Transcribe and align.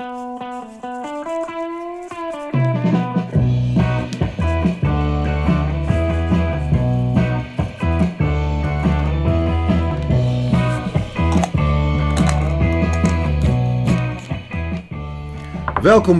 Welkom 0.00 0.40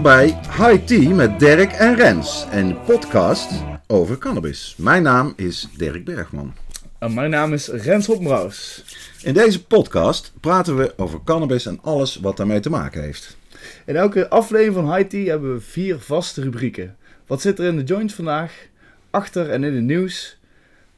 bij 0.01 0.39
High 0.57 0.85
Tea 0.85 1.15
met 1.15 1.39
Dirk 1.39 1.71
en 1.71 1.95
Rens, 1.95 2.45
een 2.51 2.81
podcast 2.81 3.51
over 3.87 4.17
cannabis. 4.17 4.75
Mijn 4.77 5.03
naam 5.03 5.33
is 5.35 5.67
Dirk 5.77 6.05
Bergman. 6.05 6.53
En 6.99 7.13
mijn 7.13 7.29
naam 7.29 7.53
is 7.53 7.67
Rens 7.67 8.05
Hoppenbrouws. 8.05 8.83
In 9.23 9.33
deze 9.33 9.65
podcast 9.65 10.33
praten 10.39 10.77
we 10.77 10.93
over 10.97 11.19
cannabis 11.23 11.65
en 11.65 11.79
alles 11.81 12.15
wat 12.15 12.37
daarmee 12.37 12.59
te 12.59 12.69
maken 12.69 13.01
heeft. 13.01 13.39
In 13.85 13.95
elke 13.95 14.29
aflevering 14.29 14.73
van 14.75 14.95
High 14.95 15.09
Tea 15.09 15.25
hebben 15.25 15.53
we 15.53 15.61
vier 15.61 15.99
vaste 15.99 16.41
rubrieken. 16.41 16.95
Wat 17.27 17.41
zit 17.41 17.59
er 17.59 17.65
in 17.65 17.77
de 17.77 17.83
joint 17.83 18.13
vandaag? 18.13 18.67
Achter 19.09 19.49
en 19.49 19.63
in 19.63 19.73
het 19.73 19.83
nieuws. 19.83 20.37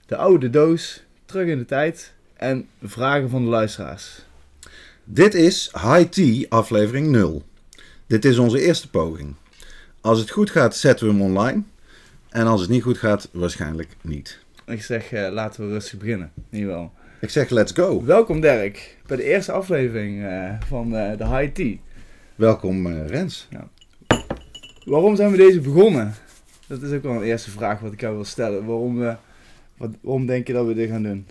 De 0.06 0.16
oude 0.16 0.50
doos. 0.50 1.04
Terug 1.26 1.48
in 1.48 1.58
de 1.58 1.66
tijd. 1.66 2.14
En 2.34 2.68
vragen 2.82 3.30
van 3.30 3.44
de 3.44 3.50
luisteraars. 3.50 4.26
Dit 5.04 5.34
is 5.34 5.72
High 5.74 6.10
Tea 6.10 6.46
aflevering 6.50 7.08
0. 7.08 7.44
Dit 8.08 8.26
is 8.26 8.38
onze 8.38 8.62
eerste 8.62 8.90
poging. 8.90 9.36
Als 10.02 10.20
het 10.20 10.30
goed 10.30 10.50
gaat, 10.50 10.76
zetten 10.76 11.08
we 11.08 11.14
hem 11.14 11.22
online. 11.22 11.64
En 12.30 12.48
als 12.48 12.62
het 12.62 12.70
niet 12.70 12.84
goed 12.84 12.98
gaat, 12.98 13.30
waarschijnlijk 13.32 13.90
niet. 14.02 14.40
Ik 14.66 14.84
zeg, 14.84 15.12
eh, 15.12 15.32
laten 15.32 15.68
we 15.68 15.74
rustig 15.74 16.00
beginnen. 16.00 16.32
In 16.50 16.58
ieder 16.58 16.74
geval. 16.74 16.94
Ik 17.20 17.30
zeg 17.30 17.50
let's 17.50 17.72
go. 17.72 18.04
Welkom 18.06 18.42
Dirk, 18.42 18.98
bij 19.06 19.18
de 19.18 19.24
eerste 19.24 19.52
aflevering 19.52 20.26
eh, 20.26 20.54
van 20.68 20.96
eh, 20.96 21.18
de 21.18 21.28
High 21.28 21.52
Tea. 21.54 21.78
Welkom 22.36 22.88
eh, 22.88 23.08
Rens. 23.08 23.48
Waarom 24.86 25.16
zijn 25.16 25.32
we 25.32 25.38
deze 25.38 25.60
begonnen? 25.60 26.14
Dat 26.68 26.82
is 26.82 26.92
ook 26.92 27.04
wel 27.04 27.12
een 27.12 27.22
eerste 27.22 27.50
vraag 27.50 27.80
wat 27.80 27.94
ik 27.94 28.02
jou 28.02 28.16
wil 28.16 28.26
stellen. 28.26 28.66
Waarom, 28.66 29.04
eh, 29.04 29.16
wat, 29.78 29.90
waarom 30.02 30.26
denk 30.26 30.48
je 30.48 30.54
dat 30.54 30.66
we 30.66 30.74
dit 30.74 30.90
gaan 30.90 31.04
doen? 31.04 31.26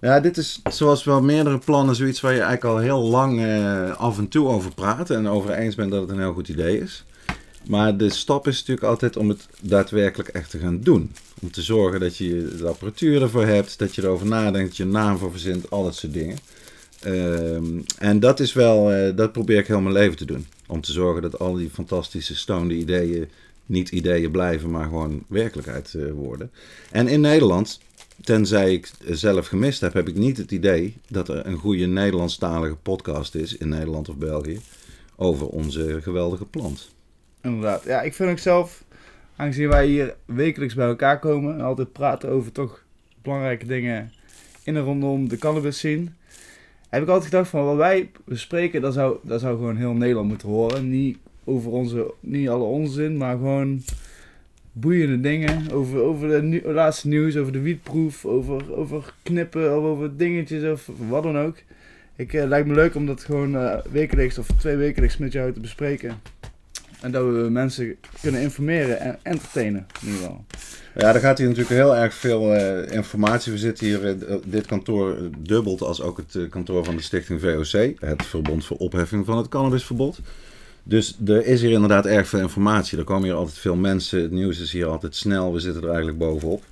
Ja, 0.00 0.20
dit 0.20 0.36
is 0.36 0.60
zoals 0.70 1.04
wel 1.04 1.22
meerdere 1.22 1.58
plannen 1.58 1.94
zoiets 1.94 2.20
waar 2.20 2.32
je 2.32 2.40
eigenlijk 2.40 2.64
al 2.64 2.78
heel 2.78 3.02
lang 3.02 3.40
eh, 3.40 3.96
af 3.96 4.18
en 4.18 4.28
toe 4.28 4.48
over 4.48 4.74
praat. 4.74 5.10
En 5.10 5.28
over 5.28 5.50
eens 5.50 5.74
bent 5.74 5.90
dat 5.90 6.00
het 6.00 6.10
een 6.10 6.18
heel 6.18 6.32
goed 6.32 6.48
idee 6.48 6.80
is. 6.80 7.04
Maar 7.68 7.96
de 7.96 8.10
stap 8.10 8.46
is 8.46 8.58
natuurlijk 8.58 8.86
altijd 8.86 9.16
om 9.16 9.28
het 9.28 9.48
daadwerkelijk 9.60 10.28
echt 10.28 10.50
te 10.50 10.58
gaan 10.58 10.80
doen. 10.80 11.12
Om 11.42 11.50
te 11.50 11.62
zorgen 11.62 12.00
dat 12.00 12.16
je 12.16 12.54
de 12.58 12.68
apparatuur 12.68 13.22
ervoor 13.22 13.46
hebt, 13.46 13.78
dat 13.78 13.94
je 13.94 14.02
erover 14.02 14.26
nadenkt, 14.26 14.68
dat 14.68 14.76
je 14.76 14.82
een 14.82 14.90
naam 14.90 15.18
voor 15.18 15.30
verzint, 15.30 15.70
al 15.70 15.82
dat 15.82 15.94
soort 15.94 16.12
dingen. 16.12 16.38
Ehm, 17.06 17.80
en 17.98 18.20
dat 18.20 18.40
is 18.40 18.52
wel, 18.52 18.92
eh, 18.92 19.16
dat 19.16 19.32
probeer 19.32 19.58
ik 19.58 19.66
heel 19.66 19.80
mijn 19.80 19.94
leven 19.94 20.16
te 20.16 20.24
doen. 20.24 20.46
Om 20.66 20.80
te 20.80 20.92
zorgen 20.92 21.22
dat 21.22 21.38
al 21.38 21.54
die 21.54 21.70
fantastische 21.70 22.36
stoned 22.36 22.72
ideeën 22.72 23.28
niet 23.66 23.88
ideeën 23.88 24.30
blijven, 24.30 24.70
maar 24.70 24.84
gewoon 24.84 25.24
werkelijkheid 25.28 25.94
eh, 25.94 26.12
worden. 26.12 26.50
En 26.90 27.08
in 27.08 27.20
Nederland, 27.20 27.80
tenzij 28.24 28.72
ik 28.72 28.90
zelf 29.08 29.46
gemist 29.46 29.80
heb, 29.80 29.92
heb 29.92 30.08
ik 30.08 30.14
niet 30.14 30.36
het 30.36 30.50
idee 30.50 30.96
dat 31.08 31.28
er 31.28 31.46
een 31.46 31.56
goede 31.56 31.86
Nederlandstalige 31.86 32.76
podcast 32.76 33.34
is 33.34 33.56
in 33.56 33.68
Nederland 33.68 34.08
of 34.08 34.16
België 34.16 34.60
over 35.16 35.46
onze 35.46 35.98
geweldige 36.02 36.44
plant. 36.44 36.90
Inderdaad. 37.42 37.84
Ja, 37.84 38.02
ik 38.02 38.14
vind 38.14 38.30
ook 38.30 38.38
zelf, 38.38 38.84
aangezien 39.36 39.68
wij 39.68 39.86
hier 39.86 40.14
wekelijks 40.24 40.74
bij 40.74 40.86
elkaar 40.86 41.18
komen 41.18 41.54
en 41.54 41.60
altijd 41.60 41.92
praten 41.92 42.28
over 42.28 42.52
toch 42.52 42.82
belangrijke 43.22 43.66
dingen 43.66 44.12
in 44.62 44.76
en 44.76 44.82
rondom 44.82 45.28
de 45.28 45.38
cannabis 45.38 45.76
scene, 45.76 46.06
heb 46.88 47.02
ik 47.02 47.08
altijd 47.08 47.30
gedacht 47.30 47.50
van 47.50 47.64
wat 47.64 47.76
wij 47.76 48.10
bespreken, 48.24 48.80
dat 48.80 48.94
zou, 48.94 49.16
dat 49.22 49.40
zou 49.40 49.56
gewoon 49.56 49.76
heel 49.76 49.92
Nederland 49.92 50.28
moeten 50.28 50.48
horen. 50.48 50.90
Niet 50.90 51.18
over 51.44 51.70
onze, 51.70 52.12
niet 52.20 52.48
alle 52.48 52.64
onzin, 52.64 53.16
maar 53.16 53.36
gewoon 53.36 53.82
boeiende 54.72 55.20
dingen 55.20 55.72
over, 55.72 56.00
over 56.00 56.28
de 56.28 56.62
laatste 56.64 57.08
nieuws, 57.08 57.36
over 57.36 57.52
de 57.52 57.60
wietproef, 57.60 58.24
over, 58.24 58.76
over 58.76 59.14
knippen 59.22 59.76
of 59.76 59.84
over 59.84 60.16
dingetjes 60.16 60.72
of 60.72 60.90
wat 61.08 61.22
dan 61.22 61.38
ook. 61.38 61.56
Ik 62.16 62.32
eh, 62.32 62.46
lijkt 62.46 62.68
me 62.68 62.74
leuk 62.74 62.94
om 62.94 63.06
dat 63.06 63.24
gewoon 63.24 63.56
eh, 63.56 63.78
wekelijks 63.90 64.38
of 64.38 64.46
twee 64.46 64.76
wekelijks 64.76 65.16
met 65.16 65.32
jou 65.32 65.52
te 65.52 65.60
bespreken. 65.60 66.20
En 67.00 67.10
dat 67.12 67.24
we 67.24 67.48
mensen 67.50 67.96
kunnen 68.20 68.40
informeren 68.40 69.00
en 69.00 69.18
entertainen 69.22 69.86
in 70.00 70.06
ieder 70.06 70.22
geval. 70.22 70.44
Ja, 70.94 71.12
daar 71.12 71.20
gaat 71.20 71.38
hier 71.38 71.48
natuurlijk 71.48 71.74
heel 71.74 71.96
erg 71.96 72.14
veel 72.14 72.54
eh, 72.54 72.96
informatie. 72.96 73.52
We 73.52 73.58
zitten 73.58 73.86
hier, 73.86 74.06
eh, 74.06 74.36
dit 74.44 74.66
kantoor 74.66 75.16
eh, 75.16 75.22
dubbelt 75.38 75.82
als 75.82 76.02
ook 76.02 76.16
het 76.16 76.48
kantoor 76.48 76.84
van 76.84 76.96
de 76.96 77.02
stichting 77.02 77.40
VOC, 77.40 78.00
het 78.00 78.26
Verbond 78.26 78.64
voor 78.64 78.76
Opheffing 78.76 79.26
van 79.26 79.36
het 79.36 79.48
Cannabisverbod. 79.48 80.18
Dus 80.82 81.16
er 81.26 81.46
is 81.46 81.60
hier 81.60 81.70
inderdaad 81.70 82.06
erg 82.06 82.28
veel 82.28 82.40
informatie. 82.40 82.98
Er 82.98 83.04
komen 83.04 83.24
hier 83.24 83.34
altijd 83.34 83.58
veel 83.58 83.76
mensen. 83.76 84.22
Het 84.22 84.30
nieuws 84.30 84.60
is 84.60 84.72
hier 84.72 84.86
altijd 84.86 85.16
snel. 85.16 85.52
We 85.52 85.60
zitten 85.60 85.82
er 85.82 85.88
eigenlijk 85.88 86.18
bovenop. 86.18 86.62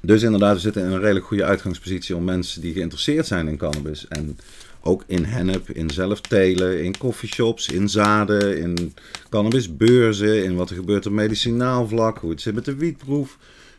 Dus 0.00 0.22
inderdaad, 0.22 0.54
we 0.54 0.60
zitten 0.60 0.82
in 0.84 0.90
een 0.90 1.00
redelijk 1.00 1.26
goede 1.26 1.44
uitgangspositie 1.44 2.16
om 2.16 2.24
mensen 2.24 2.60
die 2.60 2.72
geïnteresseerd 2.72 3.26
zijn 3.26 3.48
in 3.48 3.56
cannabis. 3.56 4.08
En 4.08 4.38
ook 4.80 5.04
in 5.06 5.24
hennep, 5.24 5.70
in 5.70 5.90
zelftelen, 5.90 6.84
in 6.84 6.98
coffeeshops, 6.98 7.68
in 7.68 7.88
zaden, 7.88 8.58
in 8.58 8.94
cannabisbeurzen, 9.28 10.44
in 10.44 10.56
wat 10.56 10.70
er 10.70 10.76
gebeurt 10.76 11.06
op 11.06 11.12
medicinaal 11.12 11.88
vlak, 11.88 12.18
hoe 12.18 12.30
het 12.30 12.40
zit 12.40 12.54
met 12.54 12.64
de 12.64 12.74
wietproef. 12.74 13.38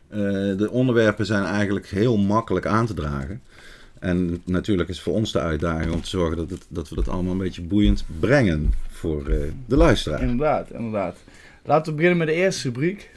Eh, 0.10 0.20
de 0.58 0.68
onderwerpen 0.72 1.26
zijn 1.26 1.44
eigenlijk 1.44 1.88
heel 1.88 2.18
makkelijk 2.18 2.66
aan 2.66 2.86
te 2.86 2.94
dragen. 2.94 3.42
En 4.00 4.42
natuurlijk 4.46 4.90
is 4.90 5.02
voor 5.02 5.14
ons 5.14 5.32
de 5.32 5.40
uitdaging 5.40 5.94
om 5.94 6.02
te 6.02 6.10
zorgen 6.10 6.38
dat, 6.38 6.50
het, 6.50 6.66
dat 6.70 6.90
we 6.90 6.96
dat 6.96 7.08
allemaal 7.08 7.32
een 7.32 7.38
beetje 7.38 7.62
boeiend 7.62 8.06
brengen 8.20 8.74
voor 8.90 9.28
eh, 9.28 9.38
de 9.66 9.76
luisteraar. 9.76 10.22
Inderdaad, 10.22 10.72
inderdaad. 10.72 11.18
Laten 11.64 11.92
we 11.92 11.98
beginnen 11.98 12.18
met 12.18 12.28
de 12.28 12.34
eerste 12.34 12.68
rubriek. 12.68 13.10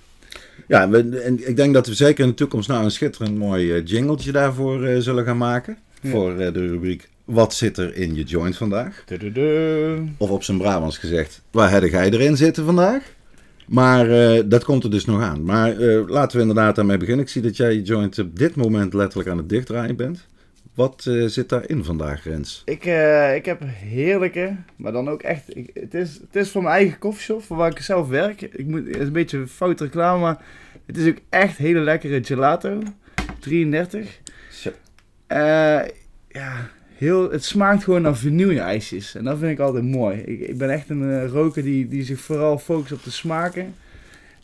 Ja, 0.68 0.88
we, 0.88 1.20
en 1.20 1.48
ik 1.48 1.56
denk 1.56 1.74
dat 1.74 1.86
we 1.86 1.94
zeker 1.94 2.24
in 2.24 2.30
de 2.30 2.36
toekomst 2.36 2.68
nou 2.68 2.84
een 2.84 2.90
schitterend 2.90 3.36
mooi 3.38 3.72
eh, 3.72 3.86
jingletje 3.86 4.32
daarvoor 4.32 5.02
zullen 5.02 5.24
gaan 5.24 5.36
maken. 5.36 5.78
Ja. 6.00 6.10
Voor 6.10 6.36
de 6.36 6.66
rubriek 6.66 7.08
Wat 7.24 7.54
zit 7.54 7.76
er 7.76 7.94
in 7.94 8.14
je 8.14 8.22
joint 8.22 8.56
vandaag? 8.56 9.02
Tududu. 9.06 10.08
Of 10.16 10.30
op 10.30 10.42
zijn 10.42 10.58
Brabants 10.58 10.98
gezegd, 10.98 11.42
waar 11.50 11.70
heb 11.70 11.82
jij 11.82 12.10
erin 12.10 12.36
zitten 12.36 12.64
vandaag? 12.64 13.12
Maar 13.66 14.10
eh, 14.10 14.42
dat 14.46 14.64
komt 14.64 14.84
er 14.84 14.90
dus 14.90 15.04
nog 15.04 15.22
aan. 15.22 15.44
Maar 15.44 15.78
eh, 15.78 16.08
laten 16.08 16.36
we 16.36 16.42
inderdaad 16.42 16.76
daarmee 16.76 16.96
beginnen. 16.96 17.24
Ik 17.24 17.30
zie 17.30 17.42
dat 17.42 17.56
jij 17.56 17.72
je 17.72 17.82
joint 17.82 18.18
op 18.18 18.38
dit 18.38 18.56
moment 18.56 18.94
letterlijk 18.94 19.28
aan 19.30 19.36
het 19.36 19.48
dichtdraaien 19.48 19.96
bent. 19.96 20.26
Wat 20.74 21.06
eh, 21.06 21.24
zit 21.26 21.48
daarin 21.48 21.84
vandaag, 21.84 22.24
Rens? 22.24 22.62
Ik, 22.64 22.84
ik 23.34 23.44
heb 23.44 23.62
heerlijke, 23.66 24.56
maar 24.76 24.92
dan 24.92 25.08
ook 25.08 25.22
echt. 25.22 25.56
Ik, 25.56 25.70
het, 25.74 25.94
is, 25.94 26.18
het 26.20 26.36
is 26.36 26.50
voor 26.50 26.62
mijn 26.62 26.74
eigen 26.74 26.98
koffieshop, 26.98 27.42
voor 27.42 27.56
waar 27.56 27.70
ik 27.70 27.78
zelf 27.78 28.08
werk. 28.08 28.40
Ik 28.40 28.66
moet, 28.66 28.86
het 28.86 28.96
is 28.96 29.06
een 29.06 29.12
beetje 29.12 29.46
fout 29.46 29.80
reclame, 29.80 30.20
maar 30.20 30.44
het 30.86 30.96
is 30.96 31.08
ook 31.08 31.18
echt 31.28 31.56
hele 31.56 31.80
lekkere 31.80 32.24
gelato. 32.24 32.82
33. 33.38 34.20
Zo. 34.50 34.70
Eh, 35.26 35.80
ja, 36.28 36.70
heel, 37.02 37.30
het 37.30 37.44
smaakt 37.44 37.84
gewoon 37.84 38.02
naar 38.02 38.16
vanille-ijsjes. 38.16 39.14
En 39.14 39.24
dat 39.24 39.38
vind 39.38 39.50
ik 39.50 39.58
altijd 39.58 39.84
mooi. 39.84 40.18
Ik, 40.18 40.40
ik 40.40 40.58
ben 40.58 40.70
echt 40.70 40.90
een 40.90 41.10
eh, 41.10 41.28
roker 41.28 41.62
die, 41.62 41.88
die 41.88 42.04
zich 42.04 42.20
vooral 42.20 42.58
focust 42.58 42.92
op 42.92 43.04
de 43.04 43.10
smaken. 43.10 43.74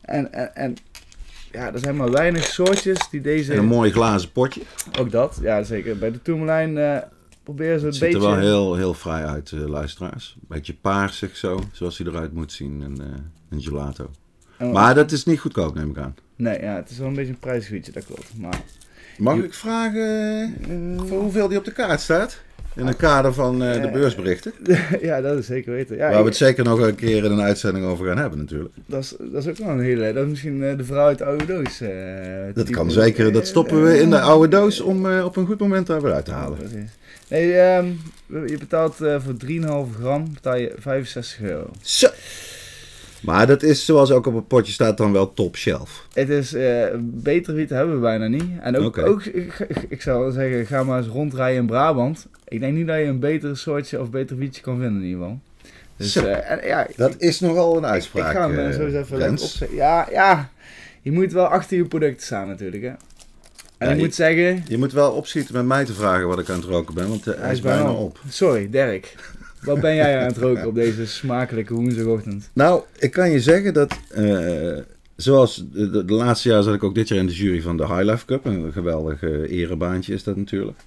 En, 0.01 0.33
en, 0.33 0.55
en 0.57 0.77
ja, 1.53 1.73
er 1.73 1.79
zijn 1.79 1.97
maar 1.97 2.11
weinig 2.11 2.45
soortjes 2.45 3.09
die 3.11 3.21
deze... 3.21 3.53
En 3.53 3.59
een 3.59 3.65
mooi 3.65 3.91
glazen 3.91 4.33
potje. 4.33 4.61
Ook 4.99 5.11
dat, 5.11 5.39
ja 5.43 5.63
zeker. 5.63 5.99
Bij 5.99 6.11
de 6.11 6.23
Tourmalijn 6.23 6.79
eh 6.79 6.99
proberen 7.43 7.81
ze 7.81 7.87
Het 7.87 7.95
een 7.95 8.01
ziet 8.01 8.13
beetje... 8.13 8.29
er 8.29 8.35
wel 8.35 8.45
heel, 8.45 8.77
heel 8.77 8.95
fraai 8.95 9.25
uit, 9.25 9.53
eh, 9.53 9.67
luisteraars. 9.67 10.37
Beetje 10.49 10.75
paarsig 10.75 11.37
zo, 11.37 11.61
zoals 11.73 11.99
hij 11.99 12.07
eruit 12.07 12.33
moet 12.33 12.53
zien. 12.53 12.81
Een, 12.81 13.01
eh, 13.01 13.07
een 13.51 13.63
gelato. 13.63 14.11
Oh, 14.61 14.73
Maar 14.73 14.95
dat 14.95 15.13
is 15.13 15.25
niet 15.25 15.41
goedkoop, 15.41 15.75
neem 15.75 15.91
ik 15.91 15.99
aan. 15.99 16.15
Nee, 16.37 16.61
ja, 16.61 16.75
het 16.77 16.91
is 16.91 16.99
wel 16.99 17.09
een 17.09 17.15
beetje 17.15 17.33
een 17.33 17.39
prijsgebiedje, 17.39 17.93
dat 17.93 18.07
klopt. 18.07 18.33
Maar, 18.37 18.61
Mag 19.19 19.37
ik 19.37 19.55
vragen 19.55 20.55
voor 21.07 21.21
hoeveel 21.21 21.49
die 21.49 21.59
op 21.59 21.65
de 21.65 21.73
kaart 21.73 22.01
staat? 22.01 22.41
In 22.79 22.87
het 22.87 22.97
kader 22.97 23.33
van 23.35 23.63
eh, 23.63 23.83
de 23.83 23.91
beursberichten. 23.91 24.53
ja, 25.01 25.21
dat 25.21 25.39
is 25.39 25.47
zeker 25.47 25.73
weten. 25.73 25.97
Ja, 25.97 26.11
Waar 26.11 26.19
we 26.23 26.29
het 26.29 26.37
zeker 26.37 26.65
nog 26.65 26.81
een 26.81 26.95
keer 26.95 27.25
in 27.25 27.31
een 27.33 27.41
uitzending 27.41 27.87
over 27.87 28.07
gaan 28.07 28.19
hebben 28.19 28.39
natuurlijk. 28.39 28.75
dat, 28.87 29.03
is, 29.03 29.15
dat 29.33 29.45
is 29.45 29.49
ook 29.51 29.57
wel 29.57 29.69
een 29.69 29.81
hele... 29.81 30.13
Dat 30.13 30.25
is 30.25 30.31
misschien 30.31 30.63
eh, 30.65 30.77
de 30.77 30.85
vrouw 30.85 31.07
uit 31.07 31.19
de 31.19 31.25
oude 31.25 31.47
doos. 31.47 31.81
eh, 31.81 31.91
Dat 32.55 32.71
kan 32.71 32.91
zeker, 32.91 33.33
dat 33.33 33.47
stoppen 33.47 33.83
we 33.85 34.01
in 34.01 34.11
de 34.11 34.21
oude 34.21 34.49
doos 34.49 34.81
om 34.81 35.21
op 35.21 35.37
een 35.37 35.47
goed 35.47 35.59
moment 35.61 35.87
daar 35.87 36.03
weer 36.03 36.13
uit 36.13 36.25
te 36.25 36.31
halen. 36.33 36.59
Nee, 37.29 37.55
ehm, 37.55 37.87
je 38.27 38.57
betaalt 38.59 38.95
voor 38.97 39.37
3,5 39.37 39.97
gram 40.01 40.33
betaal 40.35 40.57
je 40.57 40.73
65 40.79 41.41
euro. 41.41 41.71
Zo. 41.83 42.09
Maar 43.23 43.47
dat 43.47 43.63
is 43.63 43.85
zoals 43.85 44.11
ook 44.11 44.27
op 44.27 44.35
het 44.35 44.49
potje 44.49 44.73
staat 44.73 44.97
dan 44.97 45.13
wel 45.13 45.33
top 45.35 45.57
shelf. 45.57 46.07
Het 46.13 46.29
is 46.29 46.55
eh, 46.55 46.85
beter 47.01 47.55
wiet 47.55 47.71
hebben 47.71 47.95
we 47.95 48.01
bijna 48.01 48.27
niet. 48.27 48.45
En 48.61 48.77
ook, 48.77 48.99
ook 48.99 49.25
ik, 49.25 49.67
ik- 49.89 50.03
zou 50.03 50.33
zeggen, 50.33 50.67
ga 50.67 50.83
maar 50.83 50.99
eens 50.99 51.07
rondrijden 51.07 51.61
in 51.61 51.67
Brabant. 51.67 52.27
Ik 52.49 52.61
denk 52.61 52.75
niet 52.77 52.87
dat 52.87 52.97
je 52.99 53.05
een 53.05 53.19
beter 53.21 53.57
soortje 53.57 54.01
of 54.01 54.11
beter 54.11 54.37
wietje 54.37 54.63
kan 54.63 54.79
vinden 54.81 55.01
in 55.03 55.07
ieder 55.09 55.21
geval. 55.23 55.39
Dus 55.97 56.13
Zo. 56.13 56.25
eh, 56.25 56.51
en, 56.51 56.67
ja, 56.67 56.87
Dat 56.97 57.15
ik- 57.15 57.21
is 57.21 57.41
nogal 57.41 57.77
een 57.77 57.87
uitspraak. 57.87 58.31
Ik 58.33 58.37
ga 58.37 58.49
hem 58.49 58.59
eh, 58.59 58.67
eh, 58.69 58.75
zo 58.75 58.87
eens 58.87 58.95
even 58.95 59.31
opzetten. 59.31 59.77
Ja, 59.77 60.07
ja, 60.11 60.51
je 61.03 61.13
moet 61.13 61.33
wel 61.33 61.47
achter 61.47 61.77
je 61.77 61.85
product 61.85 62.23
staan 62.23 62.49
natuurlijk 62.49 62.83
hè. 62.83 62.89
En 62.89 62.97
Ja, 63.87 63.89
ik 63.93 63.97
je- 63.99 64.05
moet 64.05 64.15
zeggen, 64.15 64.65
Je 64.69 64.79
moet 64.79 64.93
wel 64.93 65.11
opschieten 65.13 65.55
met 65.55 65.65
mij 65.67 65.85
te 65.85 65.93
vragen 65.93 66.29
wat 66.29 66.39
ik 66.39 66.49
aan 66.49 66.57
het 66.57 66.65
roken 66.65 66.95
ben, 66.95 67.09
want 67.09 67.25
hij 67.25 67.53
is 67.53 67.61
bijna 67.61 67.91
op. 67.93 68.19
Sorry, 68.29 68.71
Dirk. 68.71 69.15
Wat 69.63 69.81
ben 69.81 69.95
jij 69.95 70.19
aan 70.19 70.27
het 70.27 70.37
roken 70.37 70.67
op 70.67 70.75
deze 70.75 71.07
smakelijke 71.07 71.75
woensdagochtend? 71.75 72.51
Nou, 72.53 72.83
ik 72.99 73.11
kan 73.11 73.31
je 73.31 73.41
zeggen 73.41 73.75
dat, 73.75 73.99
eh, 74.11 74.77
zoals 75.17 75.65
de, 75.73 76.05
de, 76.05 76.13
laatste 76.13 76.49
jaar 76.49 76.63
zat 76.63 76.75
ik 76.75 76.85
ook 76.85 76.95
dit 76.95 77.09
jaar 77.09 77.19
in 77.19 77.27
de 77.27 77.35
jury 77.35 77.63
van 77.63 77.77
de 77.77 77.87
High 77.87 78.03
Life 78.03 78.25
Cup. 78.25 78.45
Een 78.45 78.73
geweldig 78.73 79.23
erebaantje 79.23 80.15
is 80.15 80.23
dat 80.23 80.37
natuurlijk. 80.37 80.79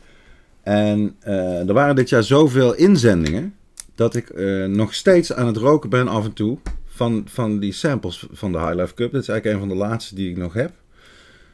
En 0.63 1.15
eh, 1.19 1.67
er 1.67 1.73
waren 1.73 1.95
dit 1.95 2.09
jaar 2.09 2.23
zoveel 2.23 2.75
inzendingen 2.75 3.55
dat 3.95 4.15
ik 4.15 4.29
eh, 4.29 4.65
nog 4.65 4.93
steeds 4.93 5.33
aan 5.33 5.47
het 5.47 5.57
roken 5.57 5.89
ben 5.89 6.07
af 6.07 6.25
en 6.25 6.33
toe 6.33 6.57
van, 6.85 7.23
van 7.25 7.59
die 7.59 7.71
samples 7.71 8.27
van 8.31 8.51
de 8.51 8.57
High 8.57 8.75
Life 8.75 8.93
Cup. 8.93 9.11
Dat 9.11 9.21
is 9.21 9.27
eigenlijk 9.27 9.61
een 9.61 9.67
van 9.67 9.77
de 9.77 9.83
laatste 9.83 10.15
die 10.15 10.29
ik 10.29 10.37
nog 10.37 10.53
heb. 10.53 10.71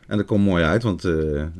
En 0.07 0.18
dat 0.18 0.25
komt 0.25 0.44
mooi 0.45 0.63
uit, 0.63 0.83
want 0.83 1.06
eh, 1.06 1.12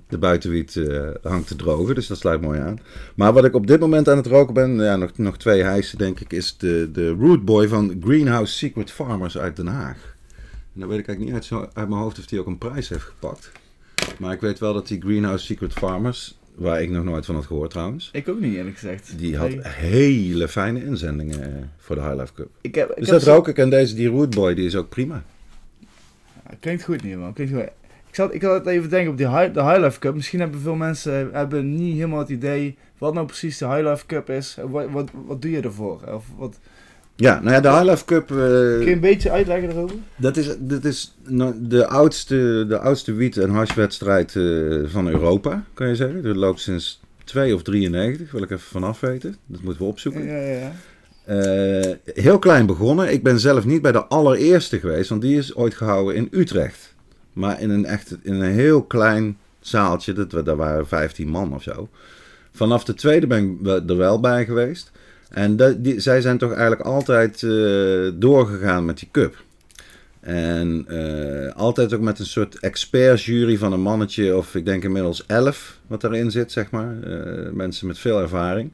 de 0.10 0.18
buitenwiet 0.20 0.76
eh, 0.76 1.10
hangt 1.24 1.48
te 1.48 1.56
drogen, 1.56 1.96
dus 1.96 2.08
dat 2.08 2.18
sluit 2.18 2.42
mooi 2.42 2.60
aan. 2.60 2.80
Maar 3.16 3.34
wat 3.34 3.46
ik 3.46 3.54
op 3.54 3.68
dit 3.68 3.80
moment 3.80 4.10
aan 4.10 4.18
het 4.18 4.26
roken 4.28 4.54
ben, 4.54 4.76
ja, 4.76 4.96
nog, 4.96 5.18
nog 5.18 5.38
twee 5.38 5.64
hijsen 5.64 5.98
denk 5.98 6.20
ik, 6.20 6.34
is 6.34 6.58
de, 6.58 6.90
de 6.94 7.10
Root 7.10 7.46
Boy 7.46 7.68
van 7.68 7.98
Greenhouse 8.04 8.54
Secret 8.54 8.92
Farmers 8.92 9.38
uit 9.38 9.56
Den 9.56 9.68
Haag. 9.68 10.16
En 10.74 10.80
dan 10.80 10.90
weet 10.90 11.00
ik 11.00 11.08
eigenlijk 11.08 11.20
niet 11.20 11.34
uit, 11.34 11.46
zo, 11.46 11.70
uit 11.80 11.90
mijn 11.90 12.02
hoofd 12.02 12.20
of 12.20 12.26
die 12.26 12.40
ook 12.40 12.46
een 12.48 12.58
prijs 12.58 12.90
heeft 12.90 13.04
gepakt. 13.04 13.52
Maar 14.20 14.34
ik 14.34 14.42
weet 14.42 14.60
wel 14.60 14.74
dat 14.74 14.88
die 14.88 15.02
Greenhouse 15.02 15.46
Secret 15.46 15.74
Farmers, 15.74 16.38
waar 16.56 16.82
ik 16.82 16.90
nog 16.90 17.04
nooit 17.04 17.26
van 17.26 17.36
had 17.36 17.46
gehoord 17.46 17.70
trouwens, 17.70 18.10
Ik 18.14 18.28
ook 18.30 18.40
niet, 18.40 18.56
eerlijk 18.56 18.78
gezegd. 18.78 19.14
die 19.18 19.38
had 19.38 19.50
Nee. 19.50 19.60
hele 19.64 20.48
fijne 20.48 20.84
inzendingen 20.86 21.44
eh, 21.58 21.64
voor 21.78 21.96
de 21.96 22.02
High 22.02 22.16
Life 22.20 22.34
Cup. 22.34 22.50
Ik 22.62 22.76
heb, 22.76 22.90
ik 22.90 22.96
Dus 22.96 23.06
heb 23.06 23.16
dat 23.16 23.24
zo- 23.24 23.34
rook 23.34 23.48
ik 23.48 23.58
en 23.58 23.70
deze, 23.70 23.96
die 23.96 24.08
Root 24.10 24.36
Boy, 24.36 24.54
die 24.56 24.66
is 24.66 24.76
ook 24.76 24.90
prima. 24.90 25.24
Ja, 26.50 26.56
Klinkt 26.60 26.84
goed 26.84 27.04
niet, 27.04 27.18
man. 27.18 27.34
Klinkt 27.34 27.54
goed. 27.54 27.70
Ik 28.18 28.24
zat, 28.24 28.34
ik 28.34 28.42
had 28.42 28.68
even 28.68 28.90
denken 28.90 29.12
op 29.12 29.18
die 29.18 29.30
high, 29.30 29.54
de 29.54 29.64
High 29.64 29.80
Life 29.80 30.00
Cup. 30.00 30.16
Misschien 30.16 30.40
hebben 30.40 30.60
veel 30.60 30.76
mensen 30.76 31.14
eh, 31.14 31.34
hebben 31.34 31.76
niet 31.76 31.96
helemaal 31.96 32.20
het 32.20 32.30
idee 32.30 32.78
wat 32.98 33.14
nou 33.14 33.26
precies 33.26 33.58
de 33.58 33.68
High 33.68 33.90
Life 33.90 34.06
Cup 34.06 34.30
is. 34.30 34.58
Wat, 34.70 34.90
wat, 34.92 35.10
wat 35.26 35.42
doe 35.42 35.52
je 35.52 35.62
ervoor? 35.62 36.02
Of 36.14 36.26
wat, 36.38 36.60
Ja, 37.16 37.40
nou 37.40 37.56
ja, 37.56 37.62
de 37.62 37.70
High 37.70 37.84
Life 37.84 38.06
Cup... 38.06 38.32
eh, 38.32 38.38
kun 38.38 38.86
je 38.86 38.92
een 38.92 39.00
beetje 39.00 39.32
uitleggen 39.32 39.70
erover? 39.70 39.96
Dat 40.16 40.38
is, 40.38 40.56
dat 40.60 40.86
is 40.86 41.18
nou, 41.28 41.54
de, 41.60 41.88
oudste, 41.88 42.66
de 42.68 42.80
oudste 42.80 43.14
wiet- 43.14 43.38
en 43.38 43.50
hashwedstrijd 43.50 44.36
eh, 44.36 44.44
van 44.86 45.08
Europa, 45.08 45.64
kan 45.74 45.88
je 45.88 45.96
zeggen. 45.96 46.24
Dat 46.24 46.36
loopt 46.36 46.60
sinds 46.60 47.02
2 47.24 47.56
of 47.56 47.62
93, 47.62 48.32
wil 48.32 48.44
ik 48.44 48.52
even 48.52 48.64
vanaf 48.64 49.00
weten. 49.00 49.36
Dat 49.46 49.62
moeten 49.62 49.82
we 49.82 49.90
opzoeken. 49.90 50.26
Ja, 50.26 50.38
ja, 50.38 50.72
ja. 51.26 51.96
Heel 52.04 52.40
klein 52.40 52.66
begonnen. 52.66 53.12
Ik 53.12 53.24
ben 53.24 53.40
zelf 53.40 53.66
niet 53.66 53.82
bij 53.82 53.92
de 53.92 54.06
allereerste 54.06 54.80
geweest, 54.80 55.10
want 55.10 55.22
die 55.22 55.38
is 55.38 55.56
ooit 55.56 55.74
gehouden 55.74 56.16
in 56.16 56.28
Utrecht. 56.32 56.96
Maar 57.38 57.62
in 57.62 57.70
een, 57.70 57.86
echt, 57.86 58.18
in 58.22 58.34
een 58.34 58.52
heel 58.52 58.84
klein 58.84 59.38
zaaltje, 59.60 60.14
dat, 60.14 60.46
daar 60.46 60.56
waren 60.56 60.88
15 60.88 61.28
man 61.28 61.54
of 61.54 61.64
zo. 61.64 61.90
Vanaf 62.52 62.84
de 62.84 62.94
tweede 62.94 63.28
ben 63.28 63.60
ik 63.62 63.90
er 63.90 63.98
wel 63.98 64.20
bij 64.20 64.46
geweest. 64.46 64.92
En 65.30 65.82
die, 65.82 66.00
zij 66.00 66.22
zijn 66.22 66.38
toch 66.38 66.52
eigenlijk 66.52 66.82
altijd 66.82 67.44
eh, 67.44 68.12
doorgegaan 68.14 68.86
met 68.86 69.00
die 69.00 69.10
cup. 69.12 69.44
En 70.20 70.86
eh, 70.88 71.56
altijd 71.56 71.94
ook 71.94 72.02
met 72.02 72.20
een 72.20 72.26
soort 72.26 72.60
expertjury 72.60 73.58
van 73.58 73.74
een 73.74 73.82
mannetje, 73.82 74.38
of 74.38 74.56
ik 74.56 74.66
denk 74.66 74.84
inmiddels 74.84 75.26
elf, 75.26 75.80
wat 75.88 76.02
daarin 76.02 76.32
zit, 76.32 76.52
zeg 76.52 76.72
maar. 76.72 77.02
Eh, 77.02 77.52
mensen 77.52 77.88
met 77.88 78.00
veel 78.00 78.22
ervaring. 78.22 78.72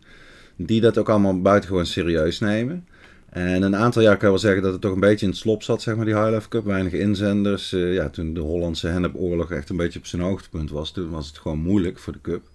Die 0.56 0.82
dat 0.82 0.98
ook 0.98 1.10
allemaal 1.10 1.42
buitengewoon 1.42 1.86
serieus 1.86 2.40
nemen. 2.40 2.88
En 3.34 3.62
een 3.62 3.76
aantal 3.76 4.02
jaar 4.02 4.18
kan 4.18 4.26
je 4.26 4.34
wel 4.34 4.44
zeggen 4.44 4.62
dat 4.62 4.72
het 4.72 4.82
toch 4.82 4.94
een 4.94 5.00
beetje 5.00 5.26
in 5.26 5.32
het 5.32 5.42
slop 5.42 5.64
zat, 5.64 5.82
zeg 5.82 5.96
maar, 5.96 6.06
die 6.06 6.16
High 6.16 6.30
Life 6.30 6.50
Cup. 6.50 6.66
Weinig 6.66 6.94
inzenders. 6.94 7.74
Eh, 7.74 7.94
ja, 7.94 8.10
toen 8.10 8.34
de 8.34 8.40
Hollandse 8.40 8.88
hennepoorlog 8.88 9.52
echt 9.52 9.70
een 9.70 9.78
beetje 9.78 10.00
op 10.00 10.06
zijn 10.06 10.22
hoogtepunt 10.22 10.70
was, 10.70 10.92
toen 10.92 11.10
was 11.10 11.28
het 11.28 11.38
gewoon 11.38 11.60
moeilijk 11.60 12.00
voor 12.00 12.14
de 12.14 12.22
cup. 12.22 12.50